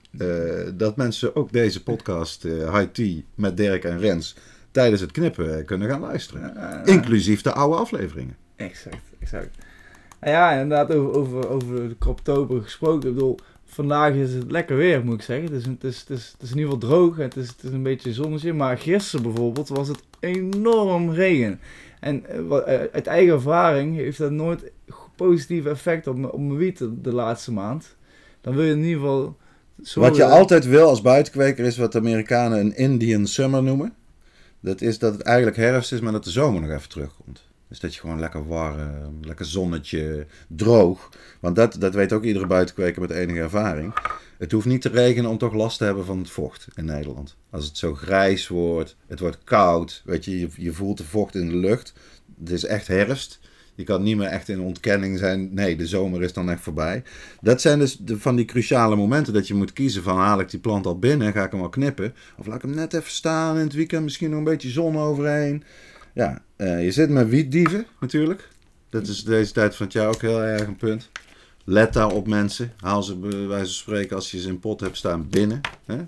dat 0.75 0.95
mensen 0.95 1.35
ook 1.35 1.51
deze 1.51 1.83
podcast 1.83 2.45
uh, 2.45 2.73
High 2.73 2.91
Tea 2.91 3.21
met 3.35 3.57
Dirk 3.57 3.83
en 3.83 3.99
Rens 3.99 4.35
tijdens 4.71 5.01
het 5.01 5.11
knippen 5.11 5.65
kunnen 5.65 5.89
gaan 5.89 6.01
luisteren. 6.01 6.85
Inclusief 6.85 7.41
de 7.41 7.53
oude 7.53 7.75
afleveringen. 7.75 8.35
Exact, 8.55 9.03
exact. 9.19 9.57
Nou 10.19 10.33
ja, 10.33 10.51
inderdaad, 10.51 10.93
over, 10.93 11.19
over, 11.19 11.49
over 11.49 11.89
de 11.89 11.95
kroptober 11.99 12.61
gesproken. 12.61 13.09
Ik 13.09 13.15
bedoel, 13.15 13.37
vandaag 13.65 14.13
is 14.13 14.33
het 14.33 14.51
lekker 14.51 14.75
weer, 14.75 15.03
moet 15.03 15.13
ik 15.13 15.21
zeggen. 15.21 15.53
Het 15.53 15.55
is, 15.55 15.65
het 15.65 15.83
is, 15.83 15.99
het 15.99 16.09
is, 16.09 16.31
het 16.31 16.41
is 16.41 16.51
in 16.51 16.57
ieder 16.57 16.73
geval 16.73 16.89
droog, 16.89 17.17
het 17.17 17.35
is, 17.35 17.47
het 17.47 17.63
is 17.63 17.71
een 17.71 17.83
beetje 17.83 18.13
zonnetje. 18.13 18.53
Maar 18.53 18.77
gisteren 18.77 19.25
bijvoorbeeld 19.25 19.69
was 19.69 19.87
het 19.87 20.03
enorm 20.19 21.11
regen. 21.11 21.59
En 21.99 22.25
uit 22.91 23.07
eigen 23.07 23.33
ervaring 23.33 23.95
heeft 23.95 24.17
dat 24.17 24.31
nooit 24.31 24.71
positief 25.15 25.65
effect 25.65 26.07
op, 26.07 26.33
op 26.33 26.39
mijn 26.39 26.57
wiet 26.57 26.83
de, 27.03 27.13
laatste 27.13 27.53
maand. 27.53 27.95
Dan 28.41 28.55
wil 28.55 28.63
je 28.63 28.71
in 28.71 28.83
ieder 28.83 28.99
geval... 28.99 29.37
Wat 29.93 30.15
je 30.15 30.25
altijd 30.25 30.65
wil 30.65 30.87
als 30.87 31.01
buitenkweker 31.01 31.65
is 31.65 31.77
wat 31.77 31.91
de 31.91 31.97
Amerikanen 31.97 32.59
een 32.59 32.75
Indian 32.75 33.27
Summer 33.27 33.63
noemen. 33.63 33.93
Dat 34.59 34.81
is 34.81 34.99
dat 34.99 35.13
het 35.13 35.21
eigenlijk 35.21 35.57
herfst 35.57 35.91
is, 35.91 35.99
maar 35.99 36.11
dat 36.11 36.23
de 36.23 36.29
zomer 36.29 36.61
nog 36.61 36.71
even 36.71 36.89
terugkomt. 36.89 37.45
Dus 37.67 37.79
dat 37.79 37.93
je 37.93 37.99
gewoon 37.99 38.19
lekker 38.19 38.47
warm, 38.47 39.19
lekker 39.21 39.45
zonnetje, 39.45 40.25
droog. 40.47 41.09
Want 41.39 41.55
dat, 41.55 41.75
dat 41.79 41.93
weet 41.93 42.13
ook 42.13 42.23
iedere 42.23 42.47
buitenkweker 42.47 43.01
met 43.01 43.11
enige 43.11 43.39
ervaring. 43.39 43.93
Het 44.37 44.51
hoeft 44.51 44.65
niet 44.65 44.81
te 44.81 44.89
regenen 44.89 45.29
om 45.29 45.37
toch 45.37 45.53
last 45.53 45.77
te 45.77 45.83
hebben 45.83 46.05
van 46.05 46.17
het 46.17 46.29
vocht 46.29 46.67
in 46.75 46.85
Nederland. 46.85 47.35
Als 47.49 47.65
het 47.65 47.77
zo 47.77 47.93
grijs 47.93 48.47
wordt, 48.47 48.95
het 49.07 49.19
wordt 49.19 49.37
koud, 49.43 50.01
weet 50.05 50.25
je, 50.25 50.39
je, 50.39 50.47
je 50.55 50.73
voelt 50.73 50.97
de 50.97 51.03
vocht 51.03 51.35
in 51.35 51.47
de 51.47 51.55
lucht. 51.55 51.93
Het 52.39 52.51
is 52.51 52.65
echt 52.65 52.87
herfst. 52.87 53.39
Je 53.77 53.83
kan 53.83 54.03
niet 54.03 54.17
meer 54.17 54.27
echt 54.27 54.49
in 54.49 54.59
ontkenning 54.59 55.17
zijn. 55.17 55.53
Nee, 55.53 55.75
de 55.75 55.87
zomer 55.87 56.23
is 56.23 56.33
dan 56.33 56.49
echt 56.49 56.61
voorbij. 56.61 57.03
Dat 57.41 57.61
zijn 57.61 57.79
dus 57.79 57.97
de, 57.97 58.19
van 58.19 58.35
die 58.35 58.45
cruciale 58.45 58.95
momenten 58.95 59.33
dat 59.33 59.47
je 59.47 59.53
moet 59.53 59.73
kiezen 59.73 60.03
van 60.03 60.17
haal 60.17 60.39
ik 60.39 60.49
die 60.49 60.59
plant 60.59 60.85
al 60.85 60.99
binnen, 60.99 61.31
ga 61.31 61.43
ik 61.43 61.51
hem 61.51 61.61
al 61.61 61.69
knippen. 61.69 62.13
Of 62.37 62.45
laat 62.45 62.55
ik 62.55 62.61
hem 62.61 62.75
net 62.75 62.93
even 62.93 63.11
staan 63.11 63.57
in 63.57 63.63
het 63.63 63.73
weekend, 63.73 64.03
misschien 64.03 64.29
nog 64.29 64.39
een 64.39 64.45
beetje 64.45 64.69
zon 64.69 64.97
overheen. 64.97 65.63
Ja, 66.13 66.41
uh, 66.57 66.83
je 66.83 66.91
zit 66.91 67.09
met 67.09 67.29
wietdieven 67.29 67.85
natuurlijk. 67.99 68.49
Dat 68.89 69.07
is 69.07 69.23
deze 69.23 69.51
tijd 69.51 69.75
van 69.75 69.85
het 69.85 69.95
jaar 69.95 70.07
ook 70.07 70.21
heel 70.21 70.43
erg 70.43 70.67
een 70.67 70.75
punt. 70.75 71.09
Let 71.63 71.93
daar 71.93 72.11
op 72.11 72.27
mensen. 72.27 72.73
Haal 72.77 73.03
ze 73.03 73.15
bij 73.15 73.47
wijze 73.47 73.65
van 73.65 73.73
spreken 73.73 74.15
als 74.15 74.31
je 74.31 74.39
ze 74.39 74.47
in 74.47 74.59
pot 74.59 74.79
hebt 74.79 74.97
staan 74.97 75.27
binnen. 75.29 75.61
Hè? 75.85 75.95
Ja, 75.95 76.05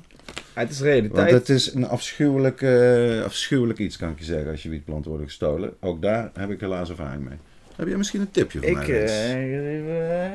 het 0.54 0.72
is 0.72 0.82
realiteit. 0.82 1.32
Want 1.32 1.48
het 1.48 1.50
is 1.50 1.74
een 1.74 1.88
afschuwelijk, 1.88 2.62
uh, 2.62 3.24
afschuwelijk 3.24 3.80
iets, 3.80 3.98
kan 3.98 4.10
ik 4.10 4.20
je 4.20 4.26
zeggen, 4.26 4.52
als 4.52 4.64
je 4.64 4.70
wietplanten 4.70 5.10
worden 5.10 5.28
gestolen. 5.28 5.74
Ook 5.80 6.02
daar 6.02 6.32
heb 6.34 6.50
ik 6.50 6.60
helaas 6.60 6.90
ervaring 6.90 7.24
mee. 7.24 7.38
Heb 7.80 7.88
jij 7.88 7.98
misschien 7.98 8.22
een 8.22 8.32
tipje 8.32 8.60
voor 8.60 8.68
ik, 8.68 8.76
mij? 8.76 8.88
Uh, 8.88 10.34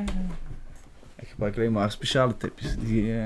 ik 1.16 1.28
gebruik 1.28 1.56
alleen 1.56 1.72
maar 1.72 1.90
speciale 1.90 2.36
tipjes. 2.36 2.76
Die, 2.78 3.02
uh... 3.02 3.24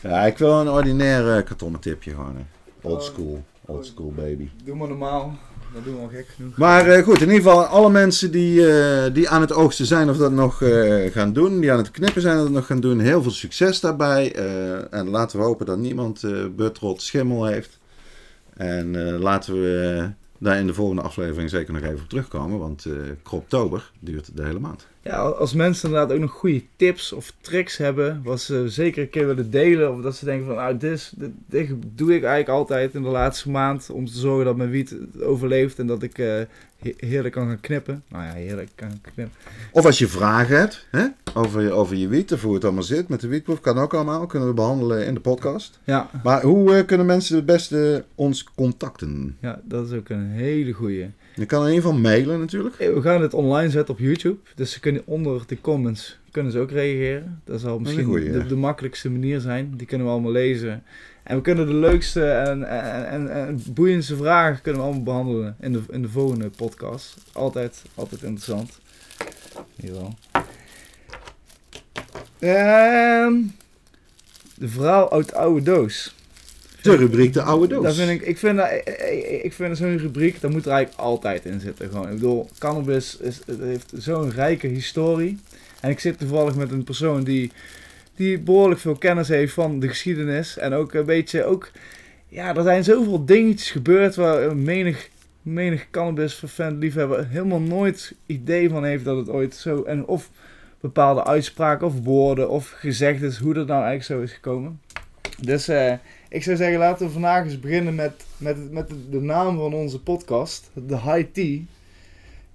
Ja, 0.00 0.26
ik 0.26 0.38
wil 0.38 0.60
een 0.60 0.68
ordinair 0.68 1.36
uh, 1.36 1.44
kartonnen 1.44 1.80
tipje 1.80 2.10
gewoon. 2.10 2.36
Old 2.80 3.02
school. 3.02 3.44
Old 3.64 3.86
school 3.86 4.12
baby. 4.16 4.48
Doe 4.64 4.76
maar 4.76 4.88
normaal. 4.88 5.38
Dat 5.74 5.84
doen 5.84 5.94
we 5.94 6.00
al 6.00 6.08
gek 6.08 6.26
genoeg. 6.34 6.56
Maar 6.56 7.02
goed, 7.02 7.20
in 7.20 7.30
ieder 7.30 7.42
geval 7.42 7.64
alle 7.64 7.90
mensen 7.90 8.30
die, 8.30 8.62
die 9.12 9.28
aan 9.28 9.40
het 9.40 9.52
oogsten 9.52 9.86
zijn 9.86 10.10
of 10.10 10.16
dat 10.16 10.32
nog 10.32 10.62
gaan 11.12 11.32
doen. 11.32 11.60
Die 11.60 11.72
aan 11.72 11.78
het 11.78 11.90
knippen 11.90 12.22
zijn 12.22 12.36
of 12.36 12.42
dat 12.42 12.52
nog 12.52 12.66
gaan 12.66 12.80
doen. 12.80 13.00
Heel 13.00 13.22
veel 13.22 13.30
succes 13.30 13.80
daarbij. 13.80 14.34
en 14.90 15.08
laten 15.08 15.38
we 15.38 15.44
hopen 15.44 15.66
dat 15.66 15.78
niemand 15.78 16.22
butrot 16.56 17.02
schimmel 17.02 17.44
heeft. 17.44 17.78
En 18.56 19.18
laten 19.18 19.54
we 19.54 20.08
daar 20.38 20.58
in 20.58 20.66
de 20.66 20.74
volgende 20.74 21.02
aflevering 21.02 21.50
zeker 21.50 21.72
nog 21.72 21.82
even 21.82 22.00
op 22.02 22.08
terugkomen. 22.08 22.58
Want 22.58 22.84
uh, 22.84 22.94
duurt 24.00 24.36
de 24.36 24.44
hele 24.44 24.60
maand. 24.60 24.86
Ja, 25.04 25.16
als 25.16 25.54
mensen 25.54 25.88
inderdaad 25.88 26.14
ook 26.16 26.20
nog 26.20 26.30
goede 26.30 26.62
tips 26.76 27.12
of 27.12 27.32
tricks 27.40 27.76
hebben. 27.76 28.20
Wat 28.22 28.40
ze 28.40 28.68
zeker 28.68 29.02
een 29.02 29.10
keer 29.10 29.26
willen 29.26 29.50
delen. 29.50 29.92
Of 29.92 30.00
dat 30.00 30.16
ze 30.16 30.24
denken 30.24 30.46
van 30.46 30.54
nou 30.54 30.76
dit, 30.76 31.12
dit, 31.16 31.30
dit 31.46 31.70
doe 31.94 32.14
ik 32.14 32.22
eigenlijk 32.22 32.48
altijd 32.48 32.94
in 32.94 33.02
de 33.02 33.08
laatste 33.08 33.50
maand. 33.50 33.90
Om 33.90 34.06
te 34.06 34.18
zorgen 34.18 34.44
dat 34.44 34.56
mijn 34.56 34.70
wiet 34.70 34.96
overleeft. 35.20 35.78
En 35.78 35.86
dat 35.86 36.02
ik 36.02 36.18
uh, 36.18 36.34
heerlijk 36.96 37.34
kan 37.34 37.46
gaan 37.46 37.60
knippen. 37.60 38.02
Nou 38.08 38.24
ja, 38.24 38.32
heerlijk 38.32 38.70
kan 38.74 38.88
gaan 38.88 39.00
knippen. 39.14 39.36
Of 39.72 39.84
als 39.84 39.98
je 39.98 40.08
vragen 40.08 40.58
hebt 40.58 40.86
hè, 40.90 41.06
over, 41.34 41.62
je, 41.62 41.72
over 41.72 41.96
je 41.96 42.08
wiet. 42.08 42.32
Of 42.32 42.42
hoe 42.42 42.54
het 42.54 42.64
allemaal 42.64 42.82
zit 42.82 43.08
met 43.08 43.20
de 43.20 43.28
wietproef. 43.28 43.60
Kan 43.60 43.78
ook 43.78 43.94
allemaal. 43.94 44.26
Kunnen 44.26 44.48
we 44.48 44.54
behandelen 44.54 45.06
in 45.06 45.14
de 45.14 45.20
podcast. 45.20 45.80
Ja. 45.84 46.10
Maar 46.22 46.42
hoe 46.42 46.78
uh, 46.78 46.86
kunnen 46.86 47.06
mensen 47.06 47.36
het 47.36 47.46
beste 47.46 48.04
ons 48.14 48.44
contacten? 48.54 49.36
Ja, 49.40 49.60
dat 49.64 49.86
is 49.86 49.98
ook 49.98 50.08
een 50.08 50.30
hele 50.30 50.72
goeie. 50.72 51.06
Je 51.34 51.46
kan 51.46 51.60
in 51.62 51.68
ieder 51.68 51.82
geval 51.82 51.98
mailen 51.98 52.38
natuurlijk. 52.38 52.76
We 52.76 53.02
gaan 53.02 53.22
het 53.22 53.34
online 53.34 53.70
zetten 53.70 53.94
op 53.94 54.00
YouTube. 54.00 54.38
Dus 54.54 54.72
ze 54.72 54.80
kunnen 54.80 55.02
onder 55.04 55.42
de 55.46 55.60
comments 55.60 56.18
kunnen 56.34 56.52
ze 56.52 56.58
ook 56.58 56.70
reageren. 56.70 57.40
Dat 57.44 57.60
zal 57.60 57.78
misschien 57.78 58.04
goeie, 58.04 58.30
de, 58.30 58.46
de, 58.46 58.56
makkelijkste 58.56 59.10
manier 59.10 59.40
zijn. 59.40 59.76
Die 59.76 59.86
kunnen 59.86 60.06
we 60.06 60.12
allemaal 60.12 60.32
lezen. 60.32 60.82
En 61.22 61.36
we 61.36 61.42
kunnen 61.42 61.66
de 61.66 61.74
leukste 61.74 62.30
en, 62.30 62.68
en, 62.68 63.08
en, 63.08 63.46
en 63.46 63.62
boeiendste 63.74 64.16
vragen 64.16 64.62
kunnen 64.62 64.80
we 64.80 64.86
allemaal 64.86 65.04
behandelen 65.04 65.56
in 65.60 65.72
de, 65.72 65.82
in 65.90 66.02
de 66.02 66.08
volgende 66.08 66.50
podcast. 66.50 67.16
Altijd, 67.32 67.82
altijd 67.94 68.22
interessant. 68.22 68.80
Jawel. 69.74 70.14
En 72.38 73.56
de 74.54 74.68
vrouw 74.68 75.10
uit 75.10 75.28
de 75.28 75.34
oude 75.36 75.62
doos. 75.62 76.14
De 76.84 76.96
rubriek 76.96 77.32
De 77.32 77.42
Oude 77.42 77.66
Doos. 77.66 77.84
Dat 77.84 77.94
vind 77.94 78.10
ik, 78.10 78.22
ik 78.22 78.38
vind, 78.38 78.56
dat, 78.56 78.70
ik 79.42 79.52
vind 79.52 79.76
zo'n 79.76 79.98
rubriek, 79.98 80.40
daar 80.40 80.50
moet 80.50 80.66
er 80.66 80.72
eigenlijk 80.72 81.00
altijd 81.00 81.44
in 81.44 81.60
zitten. 81.60 81.88
Gewoon. 81.88 82.08
Ik 82.08 82.14
bedoel, 82.14 82.48
cannabis 82.58 83.16
is, 83.16 83.40
heeft 83.60 83.92
zo'n 83.96 84.30
rijke 84.30 84.66
historie. 84.66 85.38
En 85.80 85.90
ik 85.90 86.00
zit 86.00 86.18
toevallig 86.18 86.56
met 86.56 86.70
een 86.70 86.84
persoon 86.84 87.24
die, 87.24 87.52
die 88.16 88.38
behoorlijk 88.38 88.80
veel 88.80 88.94
kennis 88.94 89.28
heeft 89.28 89.52
van 89.52 89.80
de 89.80 89.88
geschiedenis. 89.88 90.58
En 90.58 90.72
ook 90.72 90.92
een 90.94 91.04
beetje, 91.04 91.44
ook, 91.44 91.70
ja, 92.28 92.56
er 92.56 92.62
zijn 92.62 92.84
zoveel 92.84 93.24
dingetjes 93.24 93.70
gebeurd 93.70 94.14
waar 94.14 94.56
menig, 94.56 95.08
menig 95.42 95.90
cannabis 95.90 96.42
fan 96.48 96.78
liefhebber 96.78 97.28
helemaal 97.28 97.60
nooit 97.60 98.14
idee 98.26 98.68
van 98.68 98.84
heeft 98.84 99.04
dat 99.04 99.16
het 99.16 99.28
ooit 99.28 99.54
zo, 99.54 99.82
en 99.82 100.06
of 100.06 100.30
bepaalde 100.80 101.24
uitspraken 101.24 101.86
of 101.86 101.94
woorden 102.02 102.50
of 102.50 102.70
gezegdes, 102.70 103.38
hoe 103.38 103.54
dat 103.54 103.66
nou 103.66 103.84
eigenlijk 103.84 104.20
zo 104.20 104.20
is 104.20 104.32
gekomen. 104.32 104.80
Dus 105.40 105.68
uh, 105.68 105.92
ik 106.28 106.42
zou 106.42 106.56
zeggen, 106.56 106.78
laten 106.78 107.06
we 107.06 107.12
vandaag 107.12 107.44
eens 107.44 107.60
beginnen 107.60 107.94
met, 107.94 108.24
met, 108.36 108.72
met 108.72 108.90
de 109.10 109.20
naam 109.20 109.56
van 109.56 109.74
onze 109.74 110.00
podcast, 110.00 110.70
de 110.86 111.00
High 111.00 111.32
Tea. 111.32 111.60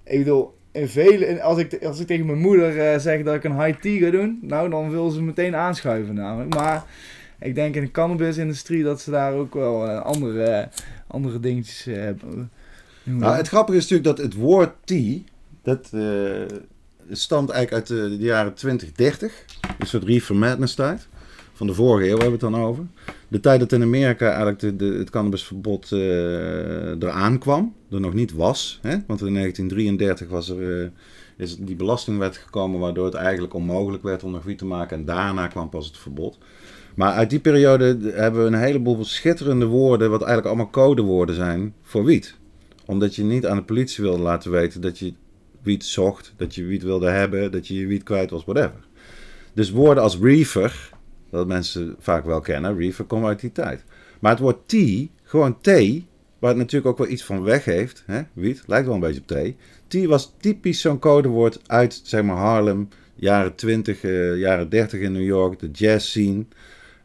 Ik 0.04 0.18
bedoel, 0.18 0.54
in 0.72 0.88
vele, 0.88 1.42
als, 1.42 1.58
ik, 1.58 1.84
als 1.84 2.00
ik 2.00 2.06
tegen 2.06 2.26
mijn 2.26 2.38
moeder 2.38 2.92
uh, 2.92 2.98
zeg 2.98 3.22
dat 3.22 3.34
ik 3.34 3.44
een 3.44 3.64
High 3.64 3.80
Tea 3.80 3.98
ga 3.98 4.10
doen, 4.10 4.38
nou 4.42 4.70
dan 4.70 4.90
wil 4.90 5.10
ze 5.10 5.22
meteen 5.22 5.56
aanschuiven 5.56 6.14
namelijk. 6.14 6.54
Maar 6.54 6.84
ik 7.38 7.54
denk 7.54 7.74
in 7.74 7.82
de 7.82 7.90
cannabisindustrie 7.90 8.82
dat 8.82 9.00
ze 9.00 9.10
daar 9.10 9.32
ook 9.32 9.54
wel 9.54 9.86
uh, 9.86 10.00
andere, 10.00 10.68
andere 11.06 11.40
dingetjes 11.40 11.84
hebben. 11.84 12.50
Nou, 13.02 13.36
het 13.36 13.48
grappige 13.48 13.78
is 13.78 13.88
natuurlijk 13.88 14.16
dat 14.16 14.26
het 14.26 14.34
woord 14.34 14.72
tea, 14.84 15.18
dat 15.62 15.90
stamt 17.10 17.50
eigenlijk 17.50 17.90
uit 17.90 18.10
de, 18.10 18.16
jaren 18.18 18.54
2030. 18.54 19.44
Een 19.78 19.86
soort 19.86 20.04
reefer 20.04 20.36
madness 20.36 20.74
tijd 20.74 21.08
van 21.60 21.68
de 21.68 21.74
vorige 21.74 22.04
eeuw 22.04 22.18
hebben 22.18 22.38
we 22.38 22.46
het 22.46 22.54
dan 22.54 22.64
over. 22.64 22.84
De 23.28 23.40
tijd 23.40 23.60
dat 23.60 23.72
in 23.72 23.82
Amerika 23.82 24.26
eigenlijk 24.26 24.78
de, 24.78 24.84
het 24.84 25.10
cannabisverbod 25.10 25.90
uh, 25.90 26.00
eraan 27.02 27.38
kwam, 27.38 27.74
er 27.90 28.00
nog 28.00 28.14
niet 28.14 28.32
was. 28.32 28.78
Hè? 28.82 28.96
Want 29.06 29.20
in 29.20 29.34
1933 29.34 30.28
was 30.28 30.48
er, 30.48 30.82
uh, 30.82 30.88
is 31.36 31.56
die 31.56 31.76
belastingwet 31.76 32.36
gekomen 32.36 32.80
waardoor 32.80 33.04
het 33.04 33.14
eigenlijk 33.14 33.54
onmogelijk 33.54 34.02
werd 34.02 34.24
om 34.24 34.30
nog 34.30 34.44
wiet 34.44 34.58
te 34.58 34.64
maken. 34.64 34.96
En 34.96 35.04
daarna 35.04 35.46
kwam 35.46 35.68
pas 35.68 35.86
het 35.86 35.98
verbod. 35.98 36.38
Maar 36.94 37.12
uit 37.12 37.30
die 37.30 37.40
periode 37.40 37.98
hebben 38.12 38.40
we 38.40 38.46
een 38.46 38.62
heleboel 38.62 39.04
schitterende 39.04 39.66
woorden, 39.66 40.10
wat 40.10 40.22
eigenlijk 40.22 40.48
allemaal 40.48 40.72
codewoorden 40.72 41.34
zijn 41.34 41.74
voor 41.82 42.04
wiet. 42.04 42.34
Omdat 42.84 43.14
je 43.14 43.22
niet 43.22 43.46
aan 43.46 43.56
de 43.56 43.62
politie 43.62 44.04
wilde 44.04 44.22
laten 44.22 44.50
weten 44.50 44.80
dat 44.80 44.98
je 44.98 45.12
wiet 45.62 45.84
zocht, 45.84 46.32
dat 46.36 46.54
je 46.54 46.64
wiet 46.64 46.82
wilde 46.82 47.10
hebben, 47.10 47.52
dat 47.52 47.66
je 47.66 47.74
je 47.74 47.86
wiet 47.86 48.02
kwijt 48.02 48.30
was, 48.30 48.44
whatever. 48.44 48.88
Dus 49.52 49.70
woorden 49.70 50.02
als 50.02 50.18
reefer, 50.18 50.90
dat 51.30 51.46
mensen 51.46 51.96
vaak 51.98 52.24
wel 52.24 52.40
kennen, 52.40 52.76
reefer 52.76 53.04
komen 53.04 53.28
uit 53.28 53.40
die 53.40 53.52
tijd. 53.52 53.84
Maar 54.20 54.30
het 54.30 54.40
woord 54.40 54.68
tea, 54.68 55.06
gewoon 55.22 55.60
thee, 55.60 56.06
waar 56.38 56.50
het 56.50 56.58
natuurlijk 56.58 56.90
ook 56.90 56.98
wel 56.98 57.08
iets 57.08 57.24
van 57.24 57.42
weg 57.42 57.64
heeft, 57.64 58.02
hè, 58.06 58.22
wiet, 58.32 58.62
lijkt 58.66 58.86
wel 58.86 58.94
een 58.94 59.00
beetje 59.00 59.20
op 59.20 59.26
thee. 59.26 59.56
Tea 59.86 60.08
was 60.08 60.34
typisch 60.40 60.80
zo'n 60.80 60.98
codewoord 60.98 61.60
uit, 61.66 62.00
zeg 62.04 62.22
maar, 62.22 62.36
Harlem, 62.36 62.88
jaren 63.14 63.54
20, 63.54 64.02
uh, 64.02 64.38
jaren 64.38 64.68
30 64.68 65.00
in 65.00 65.12
New 65.12 65.24
York, 65.24 65.58
de 65.58 65.70
jazz 65.70 66.08
scene. 66.08 66.44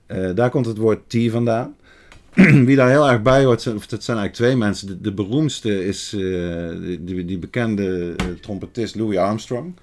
Uh, 0.07 0.35
daar 0.35 0.49
komt 0.49 0.65
het 0.65 0.77
woord 0.77 0.99
tea 1.07 1.29
vandaan. 1.29 1.75
Wie 2.67 2.75
daar 2.75 2.89
heel 2.89 3.09
erg 3.09 3.21
bij 3.21 3.43
hoort, 3.43 3.63
dat 3.63 4.03
zijn 4.03 4.17
eigenlijk 4.17 4.33
twee 4.33 4.55
mensen. 4.55 5.01
De, 5.01 5.13
beroemdste 5.13 5.85
is 5.85 6.13
uh, 6.13 6.69
die, 6.99 7.25
die, 7.25 7.39
bekende 7.39 8.15
trompetist 8.41 8.95
Louis 8.95 9.17
Armstrong. 9.17 9.73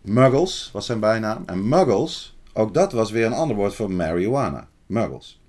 Muggles 0.00 0.70
was 0.72 0.86
zijn 0.86 1.00
bijnaam. 1.00 1.42
En 1.46 1.68
Muggles, 1.68 2.35
ook 2.56 2.74
dat 2.74 2.92
was 2.92 3.10
weer 3.10 3.26
een 3.26 3.32
ander 3.32 3.56
woord 3.56 3.74
voor 3.74 3.90
marijuana. 3.90 4.68
Muggles. 4.86 5.40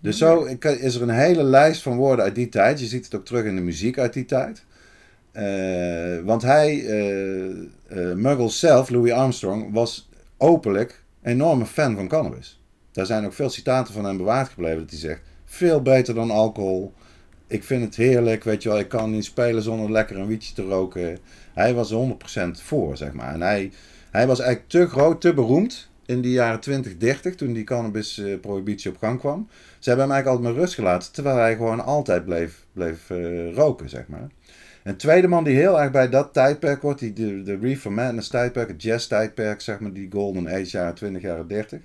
Dus 0.00 0.18
zo 0.18 0.44
is 0.60 0.94
er 0.94 1.02
een 1.02 1.08
hele 1.08 1.42
lijst 1.42 1.82
van 1.82 1.96
woorden 1.96 2.24
uit 2.24 2.34
die 2.34 2.48
tijd. 2.48 2.80
Je 2.80 2.86
ziet 2.86 3.04
het 3.04 3.14
ook 3.14 3.24
terug 3.24 3.44
in 3.44 3.56
de 3.56 3.62
muziek 3.62 3.98
uit 3.98 4.12
die 4.12 4.24
tijd. 4.24 4.64
Uh, 5.32 6.24
want 6.24 6.42
hij, 6.42 6.74
uh, 6.74 7.46
uh, 7.88 8.14
Muggles 8.14 8.58
zelf, 8.58 8.88
Louis 8.90 9.12
Armstrong, 9.12 9.72
was 9.72 10.08
openlijk 10.36 11.02
een 11.22 11.32
enorme 11.32 11.66
fan 11.66 11.94
van 11.94 12.08
cannabis. 12.08 12.60
Daar 12.92 13.06
zijn 13.06 13.24
ook 13.24 13.32
veel 13.32 13.50
citaten 13.50 13.94
van 13.94 14.04
hem 14.04 14.16
bewaard 14.16 14.48
gebleven. 14.48 14.78
Dat 14.78 14.90
hij 14.90 14.98
zegt, 14.98 15.20
veel 15.44 15.82
beter 15.82 16.14
dan 16.14 16.30
alcohol. 16.30 16.92
Ik 17.46 17.64
vind 17.64 17.84
het 17.84 17.96
heerlijk, 17.96 18.44
weet 18.44 18.62
je 18.62 18.68
wel. 18.68 18.78
Ik 18.78 18.88
kan 18.88 19.10
niet 19.10 19.24
spelen 19.24 19.62
zonder 19.62 19.90
lekker 19.90 20.16
een 20.18 20.26
wietje 20.26 20.54
te 20.54 20.62
roken. 20.62 21.18
Hij 21.54 21.74
was 21.74 21.92
100% 21.92 21.96
voor, 22.50 22.96
zeg 22.96 23.12
maar. 23.12 23.34
En 23.34 23.40
hij, 23.40 23.72
hij 24.10 24.26
was 24.26 24.40
eigenlijk 24.40 24.70
te 24.70 24.86
groot, 24.86 25.20
te 25.20 25.34
beroemd 25.34 25.87
in 26.08 26.20
die 26.20 26.32
jaren 26.32 26.60
20, 26.60 26.96
30, 26.96 27.34
toen 27.34 27.52
die 27.52 27.64
cannabisprohibitie 27.64 28.90
op 28.90 28.96
gang 28.96 29.18
kwam. 29.18 29.48
Ze 29.78 29.88
hebben 29.88 30.06
hem 30.06 30.14
eigenlijk 30.14 30.26
altijd 30.26 30.54
maar 30.54 30.64
rust 30.64 30.74
gelaten, 30.74 31.12
terwijl 31.12 31.36
hij 31.36 31.56
gewoon 31.56 31.84
altijd 31.84 32.24
bleef, 32.24 32.64
bleef 32.72 33.10
uh, 33.10 33.54
roken, 33.54 33.88
zeg 33.88 34.06
maar. 34.06 34.28
Een 34.82 34.96
tweede 34.96 35.28
man 35.28 35.44
die 35.44 35.56
heel 35.56 35.80
erg 35.80 35.90
bij 35.90 36.08
dat 36.08 36.32
tijdperk 36.32 36.82
wordt, 36.82 37.00
die, 37.00 37.12
de, 37.12 37.42
de 37.42 37.58
Reefer 37.60 37.92
Madness 37.92 38.28
tijdperk, 38.28 38.68
het 38.68 38.82
jazz 38.82 39.06
tijdperk, 39.06 39.60
zeg 39.60 39.80
maar, 39.80 39.92
die 39.92 40.08
golden 40.10 40.48
age 40.48 40.64
jaren 40.70 40.94
20, 40.94 41.22
jaren 41.22 41.48
30, 41.48 41.80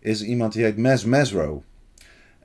is 0.00 0.22
iemand 0.22 0.52
die 0.52 0.64
heet 0.64 0.76
Mes 0.76 1.04
Mesro. 1.04 1.62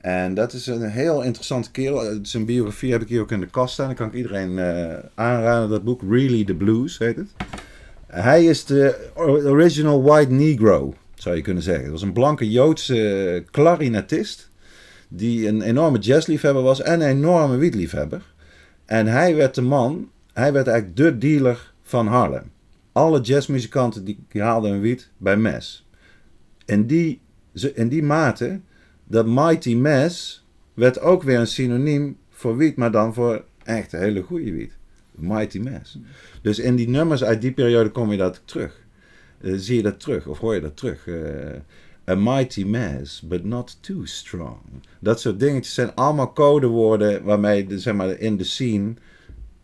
En 0.00 0.34
dat 0.34 0.52
is 0.52 0.66
een 0.66 0.90
heel 0.90 1.22
interessante 1.22 1.70
kerel. 1.70 2.18
Zijn 2.22 2.44
biografie 2.44 2.92
heb 2.92 3.02
ik 3.02 3.08
hier 3.08 3.20
ook 3.20 3.32
in 3.32 3.40
de 3.40 3.46
kast 3.46 3.72
staan. 3.72 3.86
Dan 3.86 3.94
kan 3.94 4.06
ik 4.06 4.14
iedereen 4.14 4.58
aanraden. 5.14 5.68
Dat 5.68 5.84
boek 5.84 6.02
Really 6.08 6.44
the 6.44 6.54
Blues 6.54 6.98
heet 6.98 7.16
het. 7.16 7.30
Hij 8.06 8.44
is 8.44 8.64
de 8.64 9.10
original 9.16 10.02
white 10.02 10.32
negro, 10.32 10.94
zou 11.28 11.40
je 11.40 11.46
kunnen 11.46 11.62
zeggen. 11.62 11.82
Dat 11.82 11.92
was 11.92 12.02
een 12.02 12.12
blanke 12.12 12.50
Joodse 12.50 13.44
klarinetist. 13.50 14.50
Die 15.08 15.48
een 15.48 15.62
enorme 15.62 15.98
jazzliefhebber 15.98 16.62
was 16.62 16.82
en 16.82 17.00
een 17.00 17.08
enorme 17.08 17.56
wietliefhebber. 17.56 18.34
En 18.84 19.06
hij 19.06 19.34
werd 19.34 19.54
de 19.54 19.62
man, 19.62 20.10
hij 20.32 20.52
werd 20.52 20.66
eigenlijk 20.66 20.96
de 20.96 21.18
dealer 21.18 21.72
van 21.82 22.06
Harlem. 22.06 22.50
Alle 22.92 23.20
jazzmuzikanten 23.20 24.04
die, 24.04 24.18
haalden 24.32 24.70
hun 24.70 24.80
wiet 24.80 25.10
bij 25.16 25.36
Mes. 25.36 25.86
In 26.64 26.86
die, 26.86 27.20
in 27.74 27.88
die 27.88 28.02
mate 28.02 28.60
dat 29.04 29.26
Mighty 29.26 29.74
Mass 29.74 30.46
werd 30.74 31.00
ook 31.00 31.22
weer 31.22 31.38
een 31.38 31.46
synoniem 31.46 32.16
voor 32.30 32.56
wiet, 32.56 32.76
maar 32.76 32.90
dan 32.90 33.14
voor 33.14 33.44
echt 33.64 33.92
hele 33.92 34.22
goede 34.22 34.52
wiet. 34.52 34.72
Mighty 35.10 35.58
Mass. 35.58 35.98
Dus 36.42 36.58
in 36.58 36.76
die 36.76 36.88
nummers 36.88 37.24
uit 37.24 37.40
die 37.40 37.52
periode 37.52 37.90
kom 37.90 38.10
je 38.10 38.16
dat 38.16 38.42
terug. 38.44 38.86
Uh, 39.40 39.54
zie 39.56 39.76
je 39.76 39.82
dat 39.82 40.00
terug, 40.00 40.26
of 40.26 40.38
hoor 40.38 40.54
je 40.54 40.60
dat 40.60 40.76
terug. 40.76 41.06
Uh, 41.06 41.24
a 42.08 42.14
mighty 42.14 42.64
mass, 42.64 43.20
but 43.20 43.44
not 43.44 43.78
too 43.82 44.04
strong. 44.04 44.58
Dat 44.98 45.20
soort 45.20 45.40
dingetjes 45.40 45.74
zijn 45.74 45.94
allemaal 45.94 46.32
codewoorden 46.32 47.22
waarmee 47.22 47.66
de, 47.66 47.78
zeg 47.78 47.94
maar, 47.94 48.18
in 48.18 48.36
de 48.36 48.44
scene 48.44 48.94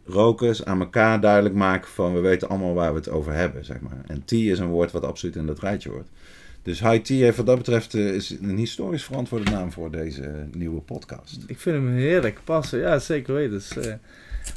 rokers 0.06 0.64
aan 0.64 0.80
elkaar 0.80 1.20
duidelijk 1.20 1.54
maken 1.54 1.90
van 1.90 2.14
we 2.14 2.20
weten 2.20 2.48
allemaal 2.48 2.74
waar 2.74 2.92
we 2.92 2.98
het 2.98 3.08
over 3.08 3.32
hebben. 3.32 3.64
Zeg 3.64 3.80
maar. 3.80 4.04
En 4.06 4.24
T 4.24 4.32
is 4.32 4.58
een 4.58 4.68
woord 4.68 4.92
wat 4.92 5.04
absoluut 5.04 5.36
in 5.36 5.46
dat 5.46 5.58
rijtje 5.58 5.90
hoort. 5.90 6.08
Dus 6.62 6.80
High 6.80 7.02
Tea 7.02 7.32
wat 7.32 7.46
dat 7.46 7.56
betreft 7.56 7.94
uh, 7.94 8.14
is 8.14 8.30
een 8.30 8.56
historisch 8.56 9.04
verantwoorde 9.04 9.50
naam 9.50 9.72
voor 9.72 9.90
deze 9.90 10.46
nieuwe 10.52 10.80
podcast. 10.80 11.38
Ik 11.46 11.58
vind 11.58 11.76
hem 11.76 11.94
heerlijk 11.94 12.40
passen, 12.44 12.78
ja 12.78 12.98
zeker 12.98 13.34
weten. 13.34 13.50
Dus, 13.50 13.76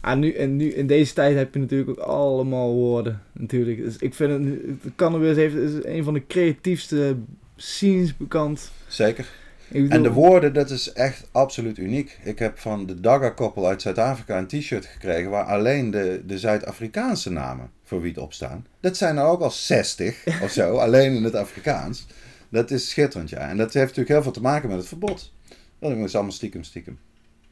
ah, 0.02 0.18
nu, 0.18 0.32
en 0.32 0.56
nu 0.56 0.74
in 0.74 0.88
deze 0.88 1.14
tijd 1.14 1.36
heb 1.36 1.54
je 1.54 1.60
natuurlijk 1.60 1.90
ook 1.90 2.06
allemaal 2.06 2.74
woorden 2.74 3.22
natuurlijk. 3.32 3.84
Dus 3.84 3.98
ik 3.98 4.14
vind 4.14 4.46
het, 4.46 4.96
cannabis 4.96 5.36
heeft, 5.36 5.56
is 5.56 5.84
een 5.84 6.04
van 6.04 6.14
de 6.14 6.28
creatiefste 6.28 7.16
scenes 7.56 8.18
bekend. 8.18 8.72
Zeker. 8.88 9.28
Bedoel... 9.68 9.90
En 9.90 10.04
de 10.04 10.12
woorden, 10.12 10.54
dat 10.54 10.70
is 10.70 10.94
echt 10.94 11.28
absoluut 11.32 11.78
uniek. 11.78 12.20
Ik 12.24 12.40
heb 12.40 12.58
van 12.58 12.86
de 12.86 13.00
Dagga-koppel 13.00 13.68
uit 13.68 13.82
Zuid-Afrika 13.82 14.38
een 14.38 14.48
t-shirt 14.48 14.86
gekregen 14.86 15.30
waar 15.30 15.46
alleen 15.46 15.92
de, 15.92 16.22
de 16.26 16.40
Zuid-Afrikaanse 16.40 17.32
namen 17.32 17.70
voor 17.84 18.02
wiet 18.02 18.18
op 18.18 18.34
staan. 18.34 18.66
Dat 18.80 18.98
zijn 18.98 19.18
er 19.18 19.24
ook 19.24 19.42
al 19.42 19.52
60 19.52 20.24
of 20.44 20.52
zo, 20.52 20.78
alleen 20.78 21.16
in 21.16 21.24
het 21.24 21.36
Afrikaans. 21.36 22.08
Dat 22.50 22.72
is 22.72 22.90
schitterend, 22.90 23.30
ja. 23.30 23.50
En 23.50 23.58
dat 23.58 23.74
heeft 23.74 23.88
natuurlijk 23.88 24.10
heel 24.10 24.24
veel 24.24 24.32
te 24.32 24.42
maken 24.42 24.70
met 24.70 24.78
het 24.78 24.88
verbod. 24.88 25.32
Dat 25.80 25.92
is 25.92 26.16
allemaal 26.16 26.34
stiekem, 26.34 26.64
stiekem. 26.64 26.98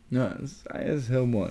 Ja, 0.07 0.27
dat 0.27 0.41
is, 0.41 0.53
dat 0.63 0.99
is 0.99 1.07
heel 1.07 1.25
mooi. 1.25 1.49